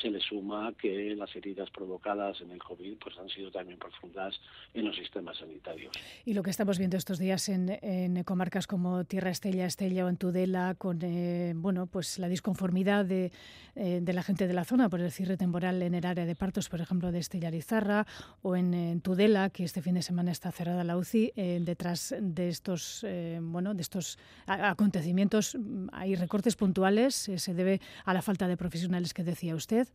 se 0.00 0.10
le 0.10 0.20
suma 0.20 0.74
que 0.78 1.16
las 1.16 1.34
heridas 1.34 1.70
provocadas 1.70 2.40
en 2.40 2.52
el 2.52 2.62
COVID 2.62 2.98
pues 2.98 3.18
han 3.18 3.30
sido 3.30 3.50
también 3.50 3.78
profundas 3.80 4.38
en 4.74 4.84
los 4.84 4.94
sistemas 4.94 5.38
sanitarios. 5.38 5.92
Y 6.24 6.34
lo 6.34 6.42
que 6.44 6.50
estamos 6.50 6.78
viendo 6.78 6.98
estos 6.98 7.18
días 7.18 7.48
en, 7.48 7.78
en 7.82 8.22
comarcas 8.22 8.68
como 8.68 9.04
Tierra 9.04 9.30
Estella, 9.30 9.66
Estella 9.66 10.03
en 10.08 10.16
Tudela 10.16 10.74
con 10.76 11.00
eh, 11.02 11.52
bueno, 11.56 11.86
pues 11.86 12.18
la 12.18 12.28
disconformidad 12.28 13.04
de, 13.04 13.32
eh, 13.76 14.00
de, 14.02 14.12
la 14.12 14.22
gente 14.22 14.46
de 14.46 14.54
la 14.54 14.64
zona 14.64 14.88
por 14.88 15.00
el 15.00 15.10
cierre 15.10 15.36
temporal 15.36 15.82
en 15.82 15.94
el 15.94 16.06
área 16.06 16.26
de 16.26 16.34
partos, 16.34 16.68
por 16.68 16.80
ejemplo, 16.80 17.12
de 17.12 17.18
Estellarizarra 17.18 18.06
o 18.42 18.56
en, 18.56 19.00
Tudela, 19.00 19.50
que 19.50 19.64
este 19.64 19.82
fin 19.82 19.94
de 19.94 20.02
semana 20.02 20.32
está 20.32 20.50
cerrada 20.52 20.84
la 20.84 20.96
UCI. 20.96 21.32
Eh, 21.36 21.58
detrás 21.62 22.14
de 22.20 22.48
estos, 22.48 23.06
bueno, 23.40 23.74
de 23.74 23.82
estos 23.82 24.18
acontecimientos 24.46 25.56
hay 25.92 26.14
recortes 26.14 26.56
puntuales. 26.56 27.14
se 27.14 27.54
debe 27.54 27.80
a 28.04 28.14
la 28.14 28.22
falta 28.22 28.48
de 28.48 28.56
profesionales 28.56 29.14
que 29.14 29.24
decía 29.24 29.54
usted. 29.54 29.88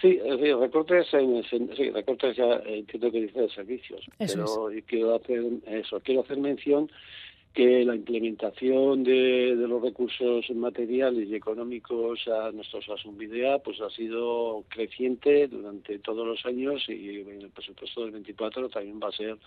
Sí, 0.00 0.18
recortes, 0.20 1.06
sí, 1.10 1.90
recortes 1.90 2.36
ya 2.36 2.60
entiendo 2.66 3.10
que 3.10 3.22
dice 3.22 3.40
de 3.40 3.48
servicios, 3.48 4.04
pero 4.18 4.68
quiero 4.86 5.14
hacer 5.14 5.42
eso, 5.66 6.00
quiero 6.00 6.22
hacer 6.22 6.36
mención 6.36 6.90
que 7.54 7.84
la 7.84 7.94
implementación 7.94 9.04
de, 9.04 9.54
los 9.56 9.80
recursos 9.80 10.50
materiales 10.50 11.28
y 11.28 11.36
económicos 11.36 12.26
a 12.26 12.50
nuestros 12.50 12.88
Asumbidea 12.88 13.60
pues 13.60 13.80
ha 13.80 13.88
sido 13.90 14.64
creciente 14.68 15.46
durante 15.46 16.00
todos 16.00 16.26
los 16.26 16.44
años 16.46 16.84
y 16.88 17.20
en 17.20 17.42
el 17.42 17.50
presupuesto 17.50 18.02
del 18.02 18.10
24 18.10 18.68
también 18.68 18.98
va 19.00 19.08
a 19.08 19.12
ser 19.12 19.38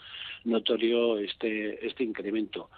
notorio 0.45 1.19
este 1.19 1.85
este 1.85 2.05
incremento. 2.05 2.69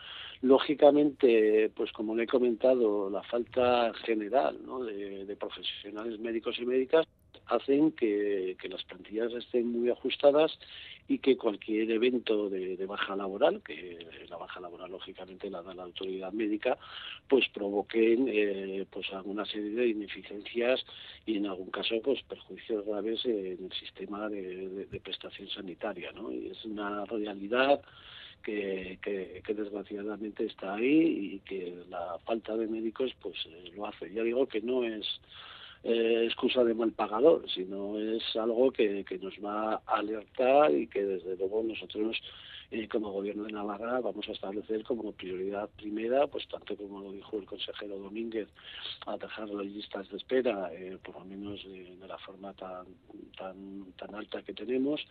Lógicamente, 0.41 1.69
pues 1.75 1.91
como 1.91 2.15
le 2.15 2.23
he 2.23 2.27
comentado, 2.27 3.09
la 3.09 3.23
falta 3.23 3.93
general 4.05 4.57
de, 4.85 5.25
de 5.25 5.35
profesionales 5.35 6.17
médicos 6.19 6.57
y 6.59 6.65
médicas 6.65 7.05
hacen 7.49 7.91
que, 7.93 8.55
las 8.69 8.83
plantillas 8.83 9.33
estén 9.33 9.71
muy 9.71 9.89
ajustadas 9.89 10.57
y 11.07 11.17
que 11.17 11.37
cualquier 11.37 11.89
evento 11.89 12.49
de, 12.49 12.85
baja 12.85 13.15
laboral, 13.15 13.61
que 13.63 13.97
la 14.29 14.37
baja 14.37 14.59
laboral 14.59 14.91
lógicamente 14.91 15.49
la 15.49 15.63
da 15.63 15.73
la 15.73 15.83
autoridad 15.83 16.31
médica, 16.31 16.77
pues 17.27 17.47
provoquen 17.49 18.27
eh, 18.29 18.85
pues 18.89 19.11
alguna 19.11 19.45
serie 19.45 19.71
de 19.71 19.87
ineficiencias 19.87 20.85
y 21.25 21.37
en 21.37 21.47
algún 21.47 21.71
caso 21.71 21.95
pues 22.03 22.21
perjuicios 22.23 22.85
graves 22.85 23.25
en 23.25 23.65
el 23.65 23.71
sistema 23.73 24.29
de, 24.29 24.87
prestación 25.03 25.49
sanitaria, 25.49 26.11
¿no? 26.11 26.31
Y 26.31 26.47
es 26.47 26.63
una 26.65 27.05
realidad 27.05 27.81
que, 28.43 28.99
que, 29.01 29.53
desgraciadamente 29.53 30.45
está 30.45 30.75
ahí 30.75 31.35
y 31.35 31.39
que 31.39 31.83
la 31.89 32.17
falta 32.25 32.55
de 32.55 32.67
médicos 32.67 33.11
pues 33.21 33.35
eh, 33.47 33.71
lo 33.75 33.87
hace. 33.87 34.11
Ya 34.13 34.23
digo 34.23 34.47
que 34.47 34.61
no 34.61 34.83
es 34.83 35.05
eh, 35.83 36.23
excusa 36.25 36.63
de 36.63 36.73
mal 36.73 36.91
pagador, 36.91 37.49
sino 37.49 37.97
es 37.99 38.23
algo 38.35 38.71
que, 38.71 39.03
que 39.05 39.17
nos 39.17 39.33
va 39.43 39.81
a 39.85 39.97
alertar 39.97 40.73
y 40.73 40.87
que 40.87 41.03
desde 41.03 41.37
luego 41.37 41.63
nosotros 41.63 42.17
como 42.89 43.11
gobierno 43.11 43.43
de 43.43 43.51
Navarra 43.51 43.99
vamos 43.99 44.27
a 44.29 44.31
establecer 44.31 44.83
como 44.83 45.11
prioridad 45.11 45.69
primera, 45.75 46.27
pues 46.27 46.47
tanto 46.47 46.75
como 46.75 47.01
lo 47.01 47.11
dijo 47.11 47.37
el 47.37 47.45
consejero 47.45 47.97
Domínguez, 47.97 48.47
atajar 49.07 49.49
las 49.49 49.65
listas 49.65 50.09
de 50.09 50.17
espera, 50.17 50.71
eh, 50.73 50.97
por 51.03 51.15
lo 51.15 51.25
menos 51.25 51.63
de, 51.63 51.97
la 52.07 52.17
forma 52.19 52.53
tan, 52.53 52.85
tan, 53.37 53.91
tan 53.93 54.15
alta 54.15 54.41
que 54.43 54.53
tenemos, 54.53 55.01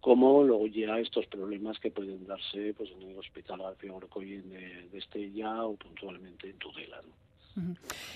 como 0.00 0.42
luego 0.42 0.66
ya 0.66 0.98
estos 0.98 1.26
problemas 1.26 1.78
que 1.78 1.90
pueden 1.90 2.26
darse 2.26 2.74
pues 2.74 2.90
en 2.90 3.10
el 3.10 3.18
hospital 3.18 3.60
Alfio 3.62 3.96
Orcoyen 3.96 4.50
de, 4.50 4.88
de 4.88 4.98
Estella 4.98 5.64
o 5.64 5.76
puntualmente 5.76 6.50
en 6.50 6.58
Tudela. 6.58 7.00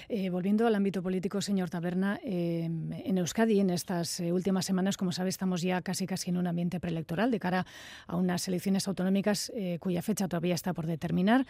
Eh, 0.08 0.30
volviendo 0.30 0.66
al 0.66 0.74
ámbito 0.74 1.02
político, 1.02 1.40
señor 1.40 1.70
Taberna, 1.70 2.18
eh, 2.24 2.64
en 2.64 3.18
Euskadi 3.18 3.60
en 3.60 3.70
estas 3.70 4.20
eh, 4.20 4.32
últimas 4.32 4.64
semanas, 4.64 4.96
como 4.96 5.12
sabe, 5.12 5.28
estamos 5.28 5.62
ya 5.62 5.80
casi 5.82 6.06
casi 6.06 6.30
en 6.30 6.38
un 6.38 6.46
ambiente 6.46 6.80
preelectoral 6.80 7.30
de 7.30 7.38
cara 7.38 7.66
a 8.06 8.16
unas 8.16 8.48
elecciones 8.48 8.88
autonómicas 8.88 9.52
cuya 9.80 10.02
fecha 10.02 10.28
todavía 10.28 10.54
está 10.54 10.72
por 10.72 10.86
determinar, 10.86 11.46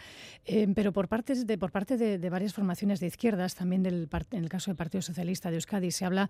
pero 0.75 0.91
por, 0.91 1.07
partes 1.07 1.45
de, 1.45 1.57
por 1.57 1.71
parte 1.71 1.97
de, 1.97 2.29
varias 2.29 2.53
formaciones 2.53 2.99
de 2.99 3.07
izquierdas, 3.07 3.55
también 3.55 3.83
del, 3.83 4.09
en 4.31 4.43
el 4.43 4.49
caso 4.49 4.69
del 4.69 4.77
Partido 4.77 5.01
Socialista 5.01 5.49
de 5.49 5.55
Euskadi, 5.57 5.91
se 5.91 6.05
habla 6.05 6.29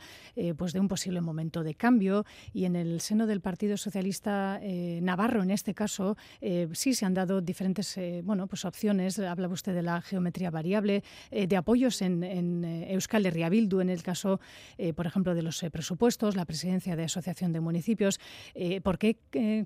pues 0.58 0.74
de 0.74 0.80
un 0.80 0.88
posible 0.88 1.22
momento 1.22 1.64
de 1.64 1.76
cambio. 1.76 2.26
Y 2.54 2.66
en 2.66 2.76
el 2.76 3.02
seno 3.02 3.28
del 3.28 3.42
Partido 3.42 3.78
Socialista 3.78 4.60
Navarro, 5.02 5.44
en 5.44 5.52
este 5.52 5.74
caso, 5.74 6.18
sí 6.74 6.94
se 6.94 7.06
han 7.06 7.14
dado 7.14 7.42
diferentes 7.42 8.00
bueno, 8.24 8.48
pues 8.48 8.66
opciones. 8.66 9.20
Habla 9.20 9.48
usted 9.48 9.74
de 9.74 9.84
la 9.84 10.02
geometría 10.02 10.52
variable 10.52 11.04
de 11.50 11.58
apoyos 11.58 12.02
en, 12.02 12.24
eh, 12.24 12.94
Euskal 12.94 13.26
Herria 13.26 13.50
Bildu, 13.50 13.82
en 13.82 13.90
el 13.90 14.04
caso, 14.04 14.40
eh, 14.78 14.94
por 14.94 15.06
ejemplo, 15.06 15.36
de 15.36 15.42
los 15.42 15.62
eh, 15.64 15.70
presupuestos, 15.70 16.36
la 16.36 16.46
presidencia 16.46 16.96
de 16.96 17.04
Asociación 17.04 17.52
de 17.52 17.60
Municipios. 17.60 18.20
¿Por 18.84 18.98
qué 18.98 19.18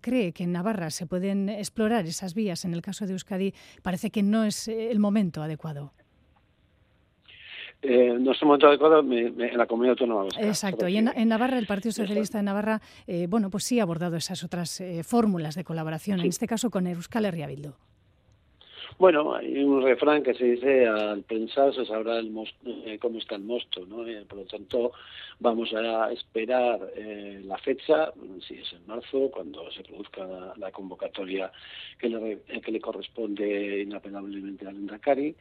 cree 0.02 0.32
que 0.32 0.44
en 0.44 0.52
Navarra 0.54 0.90
se 0.90 1.06
pueden 1.06 1.50
explorar 1.50 2.06
esas 2.06 2.34
vías? 2.34 2.64
En 2.64 2.74
el 2.74 2.82
caso 2.82 3.06
de 3.06 3.12
Euskadi 3.12 3.54
parece 3.82 4.10
que 4.10 4.24
no 4.24 4.46
es 4.46 4.68
el 4.68 5.00
momento 5.00 5.44
adecuado. 5.44 5.92
no 7.84 8.32
es 8.32 8.42
el 8.42 8.48
momento 8.48 8.68
adecuado 8.68 9.00
en 9.00 9.58
la 9.58 9.66
comunidad 9.66 9.92
autónoma. 9.92 10.30
Exacto. 10.40 10.88
Y 10.88 10.98
en, 10.98 11.28
Navarra, 11.28 11.58
el 11.60 11.68
Partido 11.68 11.92
Socialista 11.92 12.38
de 12.38 12.44
Navarra, 12.44 12.82
bueno, 13.28 13.50
pues 13.50 13.66
sí 13.66 13.80
ha 13.80 13.84
abordado 13.84 14.16
esas 14.16 14.44
otras 14.44 14.82
fórmulas 15.04 15.56
de 15.56 15.64
colaboración, 15.64 16.22
en 16.22 16.28
este 16.28 16.48
caso 16.48 16.70
con 16.70 16.88
Euskal 16.88 17.26
Herria 17.26 17.48
Bildu. 17.48 17.74
Bueno, 19.00 19.34
hay 19.34 19.64
un 19.64 19.82
refrán 19.82 20.24
que 20.24 20.34
se 20.34 20.46
dice 20.46 20.88
al 20.88 21.24
pensar 21.24 21.74
se 21.74 21.86
sabrá 21.86 22.20
el 22.20 22.32
eh, 22.66 22.98
cómo 23.00 23.18
está 23.18 23.36
el 23.36 23.44
mosto, 23.44 23.86
¿no? 23.86 24.08
Eh, 24.08 24.24
por 24.28 24.40
lo 24.40 24.46
tanto, 24.46 24.92
vamos 25.40 25.74
a 25.74 26.12
esperar 26.12 26.80
eh, 26.96 27.42
la 27.44 27.58
fecha, 27.58 28.14
si 28.48 28.56
es 28.56 28.72
en 28.74 28.86
marzo, 28.86 29.32
cuando 29.32 29.70
se 29.72 29.84
produzca 29.84 30.54
la, 30.58 30.72
convocatoria 30.72 31.52
que 31.98 32.10
le, 32.10 32.40
que 32.62 32.72
le 32.72 32.80
corresponde 32.80 33.82
inapelablemente 33.82 34.68
al 34.68 34.76
Endacari, 34.76 35.36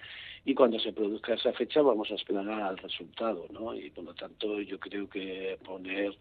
y 0.45 0.55
cuando 0.55 0.79
se 0.81 0.93
produzca 0.93 1.35
esa 1.35 1.53
fecha 1.53 1.83
vamos 1.83 2.11
a 2.11 2.15
esperar 2.15 2.49
al 2.49 2.79
resultado, 2.79 3.47
¿no? 3.53 3.75
Y 3.75 3.91
por 3.91 4.05
lo 4.05 4.15
tanto, 4.15 4.61
yo 4.61 4.81
creo 4.81 5.09
que 5.09 5.59
poner 5.65 6.15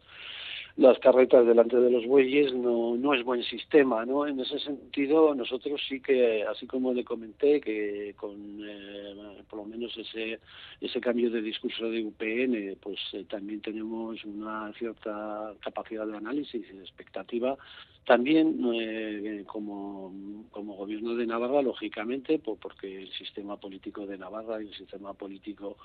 las 0.77 0.97
carretas 0.99 1.45
delante 1.45 1.77
de 1.77 1.91
los 1.91 2.05
bueyes 2.05 2.53
no, 2.53 2.95
no 2.95 3.13
es 3.13 3.23
buen 3.23 3.43
sistema, 3.43 4.05
¿no? 4.05 4.27
En 4.27 4.39
ese 4.39 4.59
sentido, 4.59 5.36
nosotros 5.36 5.82
sí 5.88 5.99
que, 5.99 6.43
así 6.43 6.65
como 6.65 6.93
le 6.93 7.03
que 7.39 8.13
con 8.17 8.59
eh, 8.63 9.43
por 9.49 9.59
lo 9.59 9.65
menos 9.65 9.95
ese, 9.97 10.39
ese 10.80 11.01
cambio 11.01 11.30
de 11.30 11.41
discurso 11.41 11.89
de 11.89 12.03
UPN, 12.03 12.78
pues 12.82 12.99
eh, 13.13 13.26
también 13.30 13.61
tenemos 13.61 14.24
una 14.26 14.72
cierta 14.74 15.53
capacidad 15.61 16.05
de 16.07 16.17
análisis 16.17 16.65
y 16.69 16.74
de 16.74 16.82
expectativa. 16.82 17.57
También 18.05 18.59
eh, 18.74 19.43
como, 19.45 20.47
como 20.51 20.76
gobierno 20.76 21.15
de 21.15 21.26
Navarra, 21.26 21.61
lógicamente, 21.61 22.39
porque 22.39 23.03
el 23.03 23.11
sistema 23.13 23.57
político 23.57 24.05
de 24.05 24.17
Navarra 24.17 24.61
y 24.61 24.67
el 24.67 24.74
sistema 24.74 25.13
político 25.13 25.78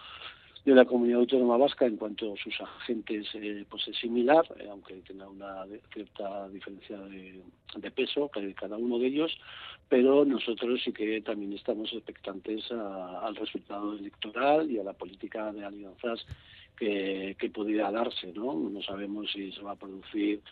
de 0.66 0.74
la 0.74 0.84
comunidad 0.84 1.20
autónoma 1.20 1.56
vasca 1.56 1.86
en 1.86 1.96
cuanto 1.96 2.34
a 2.34 2.36
sus 2.36 2.60
agentes 2.60 3.28
eh, 3.34 3.64
pues 3.70 3.86
es 3.86 3.96
similar, 3.96 4.44
eh, 4.58 4.66
aunque 4.68 4.94
tenga 5.06 5.28
una 5.28 5.64
cierta 5.94 6.48
diferencia 6.48 6.98
de, 6.98 7.90
peso 7.92 8.28
cada 8.56 8.76
uno 8.76 8.98
de 8.98 9.06
ellos, 9.06 9.38
pero 9.88 10.24
nosotros 10.24 10.80
sí 10.82 10.92
que 10.92 11.20
también 11.20 11.52
estamos 11.52 11.92
expectantes 11.92 12.68
al 12.72 13.36
resultado 13.36 13.96
electoral 13.96 14.68
y 14.68 14.78
a 14.78 14.82
la 14.82 14.92
política 14.92 15.52
de 15.52 15.64
alianzas 15.64 16.26
que, 16.76 17.36
que 17.38 17.48
pudiera 17.48 17.92
darse, 17.92 18.32
¿no? 18.32 18.54
No 18.54 18.82
sabemos 18.82 19.30
si 19.32 19.52
se 19.52 19.62
va 19.62 19.72
a 19.72 19.76
producir 19.76 20.42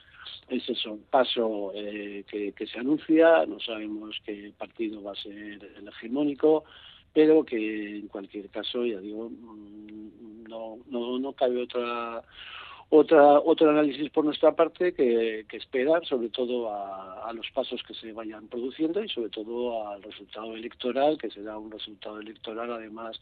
ese 0.48 0.74
son 0.76 1.00
paso 1.10 1.72
eh, 1.74 2.24
que, 2.30 2.52
que 2.52 2.66
se 2.66 2.78
anuncia, 2.78 3.44
no 3.46 3.58
sabemos 3.58 4.16
qué 4.24 4.52
partido 4.56 5.02
va 5.02 5.12
a 5.12 5.16
ser 5.16 5.32
el 5.34 5.88
hegemónico, 5.88 6.64
pero 7.14 7.44
que 7.44 7.98
en 7.98 8.08
cualquier 8.08 8.50
caso, 8.50 8.84
ya 8.84 9.00
digo, 9.00 9.30
mm, 9.30 10.48
no, 10.48 10.78
no, 10.90 11.18
no 11.18 11.32
cabe 11.32 11.62
otra 11.62 12.22
otra 12.90 13.40
otro 13.40 13.70
análisis 13.70 14.10
por 14.10 14.24
nuestra 14.24 14.54
parte 14.54 14.92
que, 14.92 15.46
que 15.48 15.56
esperar 15.56 16.04
sobre 16.06 16.28
todo 16.28 16.70
a, 16.70 17.28
a, 17.28 17.32
los 17.32 17.50
pasos 17.50 17.82
que 17.82 17.94
se 17.94 18.12
vayan 18.12 18.46
produciendo 18.48 19.02
y 19.02 19.08
sobre 19.08 19.30
todo 19.30 19.88
al 19.88 20.02
resultado 20.02 20.54
electoral 20.54 21.16
que 21.18 21.30
será 21.30 21.56
un 21.58 21.70
resultado 21.70 22.20
electoral 22.20 22.70
además 22.72 23.18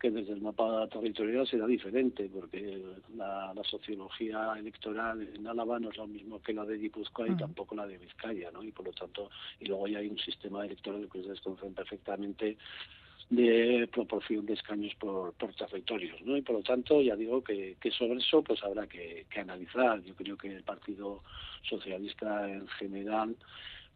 que 0.00 0.10
desde 0.10 0.32
el 0.32 0.40
mapa 0.40 0.88
territorial 0.88 1.46
será 1.46 1.66
diferente 1.66 2.28
porque 2.32 2.82
la, 3.14 3.52
la 3.54 3.62
sociología 3.64 4.54
electoral 4.58 5.28
en 5.32 5.46
Álava 5.46 5.78
no 5.78 5.90
es 5.90 5.96
lo 5.96 6.08
mismo 6.08 6.42
que 6.42 6.52
la 6.52 6.64
de 6.64 6.78
Guipúzcoa 6.78 7.28
y 7.28 7.32
mm. 7.32 7.38
tampoco 7.38 7.76
la 7.76 7.86
de 7.86 7.98
Vizcaya 7.98 8.50
¿no? 8.50 8.64
y 8.64 8.72
por 8.72 8.86
lo 8.86 8.92
tanto 8.92 9.30
y 9.60 9.66
luego 9.66 9.86
ya 9.86 9.98
hay 9.98 10.08
un 10.08 10.18
sistema 10.18 10.64
electoral 10.64 11.08
que 11.12 11.18
ustedes 11.18 11.40
conocen 11.40 11.74
perfectamente 11.74 12.56
de 13.32 13.88
proporción 13.90 14.44
de 14.44 14.52
escaños 14.52 14.94
por, 14.96 15.32
por 15.32 15.54
territorios, 15.54 16.20
¿no? 16.22 16.36
Y 16.36 16.42
por 16.42 16.56
lo 16.56 16.62
tanto, 16.62 17.00
ya 17.00 17.16
digo 17.16 17.42
que, 17.42 17.76
sobre 17.96 18.18
eso 18.18 18.42
pues 18.42 18.62
habrá 18.62 18.86
que, 18.86 19.24
analizar. 19.36 20.02
Yo 20.02 20.14
creo 20.14 20.36
que 20.36 20.48
el 20.48 20.62
Partido 20.62 21.22
Socialista 21.62 22.46
en 22.50 22.68
general 22.68 23.34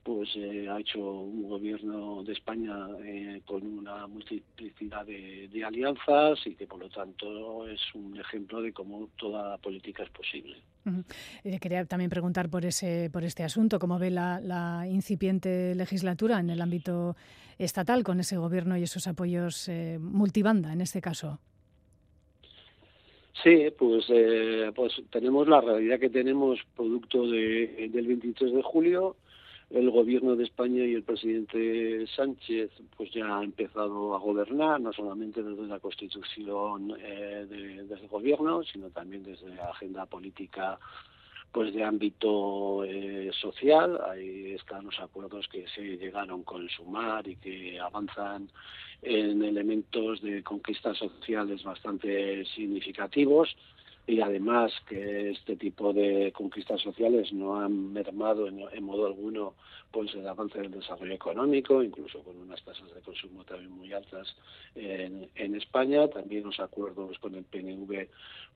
pues 0.07 0.29
eh, 0.37 0.69
ha 0.71 0.79
hecho 0.79 1.01
un 1.01 1.49
gobierno 1.49 2.23
de 2.23 2.33
España 2.33 2.87
eh, 3.05 3.41
con 3.45 3.67
una 3.67 4.07
multiplicidad 4.07 5.05
de, 5.05 5.49
de, 5.53 5.65
alianzas 5.65 6.39
y 6.47 6.55
que 6.55 6.69
por 6.69 6.79
lo 6.79 6.89
tanto 6.89 7.67
es 7.67 7.81
un 7.93 8.17
ejemplo 8.17 8.63
de 8.63 8.73
cómo 8.73 9.09
toda 9.17 9.59
política 9.59 10.05
es 10.05 10.11
posible. 10.11 10.59
Eh, 11.43 11.59
quería 11.59 11.85
también 11.87 12.09
preguntar 12.09 12.49
por 12.49 12.65
ese 12.65 13.11
por 13.13 13.25
este 13.25 13.43
asunto, 13.43 13.81
cómo 13.81 13.99
ve 13.99 14.13
la, 14.13 14.41
la 14.41 14.87
incipiente 14.89 15.75
legislatura 15.75 16.39
en 16.39 16.51
el 16.51 16.63
ámbito 16.63 17.17
estatal 17.59 18.05
con 18.05 18.21
ese 18.21 18.37
gobierno 18.37 18.77
y 18.77 18.85
esos 18.85 19.09
apoyos 19.09 19.69
eh, 19.69 19.99
multibanda 20.01 20.73
en 20.73 20.83
este 20.83 21.01
caso. 21.01 21.41
Sí, 23.43 23.67
pues, 23.77 24.07
eh, 24.09 24.71
pues 24.75 24.93
tenemos 25.11 25.49
la 25.49 25.61
realidad 25.61 25.99
que 25.99 26.11
tenemos 26.11 26.61
producto 26.77 27.27
de, 27.27 27.91
del 27.93 28.07
23 28.07 28.55
de 28.55 28.63
julio. 28.63 29.17
El 29.71 29.91
gobierno 29.91 30.37
de 30.37 30.45
España 30.45 30.85
y 30.85 30.95
el 30.95 31.03
presidente 31.03 32.07
Sánchez 32.15 32.71
pues 32.97 33.11
ya 33.11 33.39
ha 33.39 33.43
empezado 33.43 34.15
a 34.15 34.19
gobernar, 34.19 34.81
no 34.81 34.93
solamente 34.93 35.43
desde 35.43 35.67
la 35.67 35.81
constitución 35.81 36.97
eh, 37.01 37.47
de, 37.49 37.85
del 37.85 38.07
gobierno, 38.07 38.63
sino 38.63 38.91
también 38.91 39.25
desde 39.25 39.49
la 39.55 39.71
agenda 39.71 40.07
política 40.07 40.79
pues 41.51 41.75
de 41.75 41.83
ámbito 41.83 42.85
eh, 42.85 43.31
social. 43.41 43.99
Ahí 44.09 44.53
están 44.53 44.85
los 44.85 45.01
acuerdos 45.01 45.49
que 45.49 45.67
se 45.69 45.97
llegaron 45.97 46.45
con 46.45 46.69
Sumar 46.69 47.27
y 47.27 47.37
que 47.37 47.81
avanzan 47.81 48.49
en 49.03 49.43
elementos 49.43 50.23
de 50.23 50.45
conquistas 50.45 50.97
sociales 50.97 51.65
bastante 51.65 52.45
significativos 52.55 53.57
y 54.07 54.21
además 54.21 54.73
que 54.89 55.31
este 55.31 55.57
tipo 55.57 55.93
de 55.93 56.33
conquistas 56.33 56.81
sociales 56.81 57.33
no 57.33 57.61
han 57.61 57.93
mermado 57.93 58.47
en, 58.47 58.85
modo 58.85 59.07
alguno 59.07 59.55
pues 59.97 60.15
el 60.15 60.29
avance 60.29 60.59
del 60.59 60.73
desarrollo 60.73 61.15
económico, 61.15 61.83
incluso 61.83 62.23
con 62.23 62.37
unas 62.37 62.63
tasas 62.63 62.95
de 62.95 63.01
consumo 63.01 63.45
también 63.45 63.71
muy 63.71 63.95
altas 63.95 64.37
en, 64.75 65.55
España. 65.55 66.07
También 66.09 66.45
los 66.45 66.61
acuerdos 66.61 67.19
con 67.19 67.35
el 67.35 67.45
PNV 67.45 68.07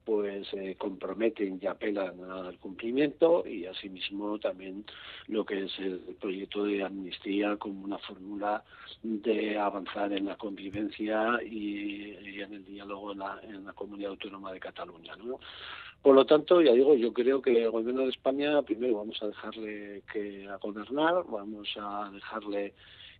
pues 0.04 0.46
eh, 0.52 0.74
comprometen 0.76 1.58
y 1.62 1.66
apelan 1.66 2.22
al 2.30 2.58
cumplimiento 2.58 3.46
y 3.46 3.64
asimismo 3.64 4.38
también 4.38 4.84
lo 5.28 5.46
que 5.46 5.64
es 5.64 5.78
el 5.78 6.00
proyecto 6.20 6.64
de 6.64 6.84
amnistía 6.84 7.56
como 7.56 7.84
una 7.84 7.96
fórmula 7.96 8.62
de 9.02 9.56
avanzar 9.56 10.12
en 10.12 10.26
la 10.26 10.36
convivencia 10.36 11.38
y, 11.42 12.18
y 12.20 12.42
en 12.42 12.52
el 12.52 12.64
diálogo 12.66 13.12
en 13.12 13.18
la, 13.18 13.40
en 13.44 13.64
la, 13.64 13.72
comunidad 13.72 14.10
autónoma 14.10 14.52
de 14.52 14.60
Cataluña. 14.60 15.16
¿no? 15.16 15.40
Por 16.02 16.14
lo 16.14 16.24
tanto, 16.24 16.62
ya 16.62 16.72
digo, 16.72 16.94
yo 16.94 17.12
creo 17.12 17.42
que 17.42 17.62
el 17.62 17.70
gobierno 17.70 18.02
de 18.02 18.10
España 18.10 18.62
primero 18.62 18.98
vamos 18.98 19.22
a 19.22 19.26
dejarle 19.26 20.02
que 20.10 20.48
a 20.48 20.56
gobernar, 20.56 21.24
vamos 21.28 21.68
a 21.76 22.10
dejarle 22.12 22.72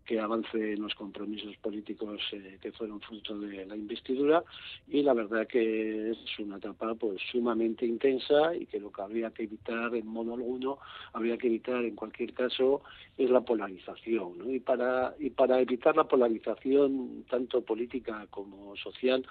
que 0.07 0.19
avance 0.19 0.73
en 0.73 0.83
los 0.83 0.95
compromisos 0.95 1.57
políticos 1.59 2.21
eh, 2.33 2.59
que 2.61 2.73
fueron 2.73 3.01
fruto 3.01 3.39
de 3.39 3.65
la 3.67 3.77
investidura 3.77 4.43
y 4.89 5.03
la 5.03 5.15
verdad 5.15 5.47
que 5.47 6.11
es 6.11 6.39
una 6.39 6.57
etapa 6.57 6.95
pues 6.95 7.21
sumamente 7.31 7.87
intensa 7.87 8.55
y 8.57 8.67
que 8.67 8.81
lo 8.81 8.91
que 8.91 9.03
habría 9.03 9.31
que 9.31 9.45
evitar 9.45 9.95
en 9.95 10.07
modo 10.07 10.35
alguno 10.35 10.79
habría 11.13 11.39
que 11.39 11.47
evitar 11.47 11.85
en 11.85 11.95
cualquier 11.95 12.33
caso 12.33 12.83
es 13.17 13.31
la 13.31 13.43
polarización 13.43 14.39
¿no? 14.39 14.51
y 14.51 14.59
para 14.59 15.15
y 15.19 15.31
para 15.31 15.61
evitar 15.61 15.97
la 15.97 16.09
polarización 16.09 17.25
tanto 17.31 17.63
política 17.63 18.27
como 18.31 18.75
social 18.77 19.25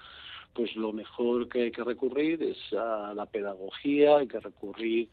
pues 0.53 0.75
lo 0.75 0.91
mejor 0.91 1.47
que 1.47 1.63
hay 1.63 1.71
que 1.71 1.83
recurrir 1.83 2.41
es 2.43 2.57
a 2.73 3.13
la 3.13 3.25
pedagogía, 3.25 4.17
hay 4.17 4.27
que 4.27 4.39
recurrir 4.39 5.09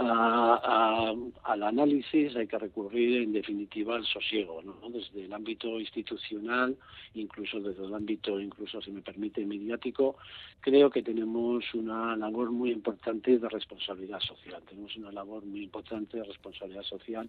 a, 0.00 1.12
al 1.44 1.62
análisis, 1.62 2.34
hay 2.36 2.46
que 2.46 2.58
recurrir 2.58 3.22
en 3.22 3.32
definitiva 3.32 3.96
al 3.96 4.04
sosiego, 4.06 4.62
¿no? 4.62 4.88
desde 4.90 5.24
el 5.24 5.32
ámbito 5.32 5.80
institucional, 5.80 6.76
incluso 7.14 7.60
desde 7.60 7.84
el 7.84 7.94
ámbito, 7.94 8.40
incluso 8.40 8.80
si 8.80 8.92
me 8.92 9.02
permite, 9.02 9.44
mediático, 9.44 10.16
creo 10.60 10.90
que 10.90 11.02
tenemos 11.02 11.64
una 11.74 12.16
labor 12.16 12.50
muy 12.50 12.70
importante 12.70 13.38
de 13.38 13.48
responsabilidad 13.48 14.20
social, 14.20 14.62
tenemos 14.68 14.96
una 14.96 15.10
labor 15.10 15.44
muy 15.44 15.64
importante 15.64 16.18
de 16.18 16.24
responsabilidad 16.24 16.82
social 16.84 17.28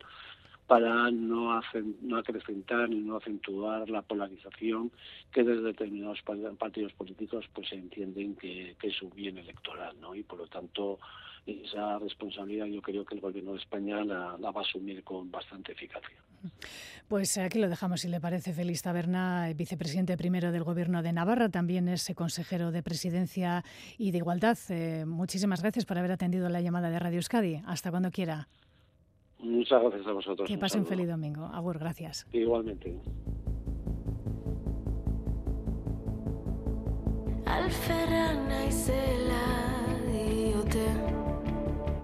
para 0.67 1.09
no, 1.09 1.57
hacer, 1.57 1.83
no 2.01 2.17
acrecentar 2.17 2.87
ni 2.89 2.97
no 2.97 3.17
acentuar 3.17 3.89
la 3.89 4.03
polarización 4.03 4.91
que 5.31 5.43
desde 5.43 5.63
determinados 5.63 6.21
partidos 6.59 6.93
políticos 6.93 7.45
pues 7.53 7.69
se 7.69 7.75
entienden 7.75 8.35
que, 8.35 8.75
que 8.79 8.89
es 8.89 9.01
un 9.01 9.09
bien 9.15 9.39
electoral, 9.39 9.99
¿no? 9.99 10.13
Y 10.13 10.21
por 10.21 10.37
lo 10.37 10.45
tanto 10.45 10.99
esa 11.63 11.99
responsabilidad 11.99 12.65
yo 12.65 12.81
creo 12.81 13.05
que 13.05 13.15
el 13.15 13.21
Gobierno 13.21 13.53
de 13.53 13.59
España 13.59 14.03
la, 14.03 14.35
va 14.37 14.61
a 14.61 14.61
asumir 14.61 15.03
con 15.03 15.29
bastante 15.31 15.71
eficacia. 15.71 16.17
Pues 17.07 17.37
aquí 17.37 17.59
lo 17.59 17.67
dejamos, 17.67 18.01
si 18.01 18.07
le 18.07 18.21
parece. 18.21 18.53
Félix 18.53 18.81
Taberna, 18.83 19.51
vicepresidente 19.55 20.15
primero 20.15 20.51
del 20.51 20.63
Gobierno 20.63 21.01
de 21.01 21.11
Navarra, 21.11 21.49
también 21.49 21.87
es 21.89 22.11
consejero 22.15 22.71
de 22.71 22.83
Presidencia 22.83 23.63
y 23.97 24.11
de 24.11 24.19
Igualdad. 24.19 24.57
Eh, 24.69 25.05
muchísimas 25.05 25.61
gracias 25.61 25.85
por 25.85 25.97
haber 25.97 26.11
atendido 26.11 26.47
la 26.49 26.61
llamada 26.61 26.89
de 26.89 26.99
Radio 26.99 27.17
Euskadi. 27.17 27.61
Hasta 27.65 27.89
cuando 27.89 28.11
quiera. 28.11 28.47
Muchas 29.39 29.81
gracias 29.81 30.07
a 30.07 30.11
vosotros. 30.11 30.47
Que 30.47 30.57
pasen 30.57 30.85
feliz 30.85 31.07
domingo. 31.07 31.45
Agur, 31.45 31.79
gracias. 31.79 32.27
Igualmente. 32.31 32.99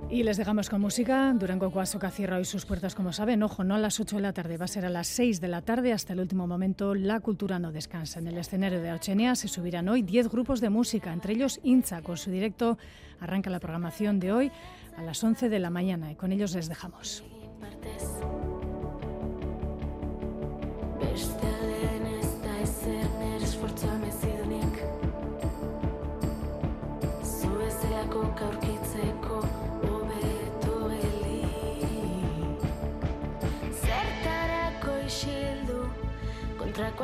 Y 0.10 0.24
les 0.24 0.38
dejamos 0.38 0.70
con 0.70 0.82
música. 0.82 1.34
Durango 1.34 1.72
Cuasoca 1.72 2.12
cierra 2.12 2.38
hoy 2.38 2.46
sus 2.46 2.66
puertas, 2.66 2.94
como 2.94 3.12
saben. 3.12 3.42
Ojo, 3.44 3.64
no 3.64 3.76
a 3.76 3.80
las 3.80 4.00
8 4.00 4.18
de 4.18 4.22
la 4.22 4.34
tarde, 4.34 4.58
va 4.58 4.66
a 4.66 4.68
ser 4.68 4.86
a 4.86 4.90
las 4.90 5.08
6 5.08 5.42
de 5.42 5.48
la 5.48 5.62
tarde. 5.62 5.92
Hasta 5.94 6.14
el 6.14 6.20
último 6.20 6.48
momento, 6.48 6.94
la 6.94 7.20
cultura 7.20 7.58
no 7.60 7.72
descansa. 7.72 8.20
En 8.20 8.28
el 8.28 8.38
escenario 8.38 8.82
de 8.82 8.94
Ochenia 8.94 9.36
se 9.36 9.48
subirán 9.48 9.90
hoy 9.90 10.04
10 10.04 10.30
grupos 10.30 10.62
de 10.62 10.70
música, 10.70 11.12
entre 11.12 11.34
ellos 11.34 11.60
Inza, 11.64 12.02
con 12.02 12.18
su 12.18 12.30
directo. 12.30 12.78
Arranca 13.20 13.50
la 13.50 13.60
programación 13.60 14.20
de 14.20 14.32
hoy 14.32 14.52
a 14.96 15.02
las 15.02 15.24
11 15.24 15.50
de 15.50 15.60
la 15.60 15.70
mañana 15.70 16.12
y 16.12 16.16
con 16.16 16.32
ellos 16.32 16.54
les 16.54 16.70
dejamos. 16.70 17.24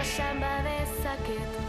samba 0.03 0.47
badezaket 0.63 1.60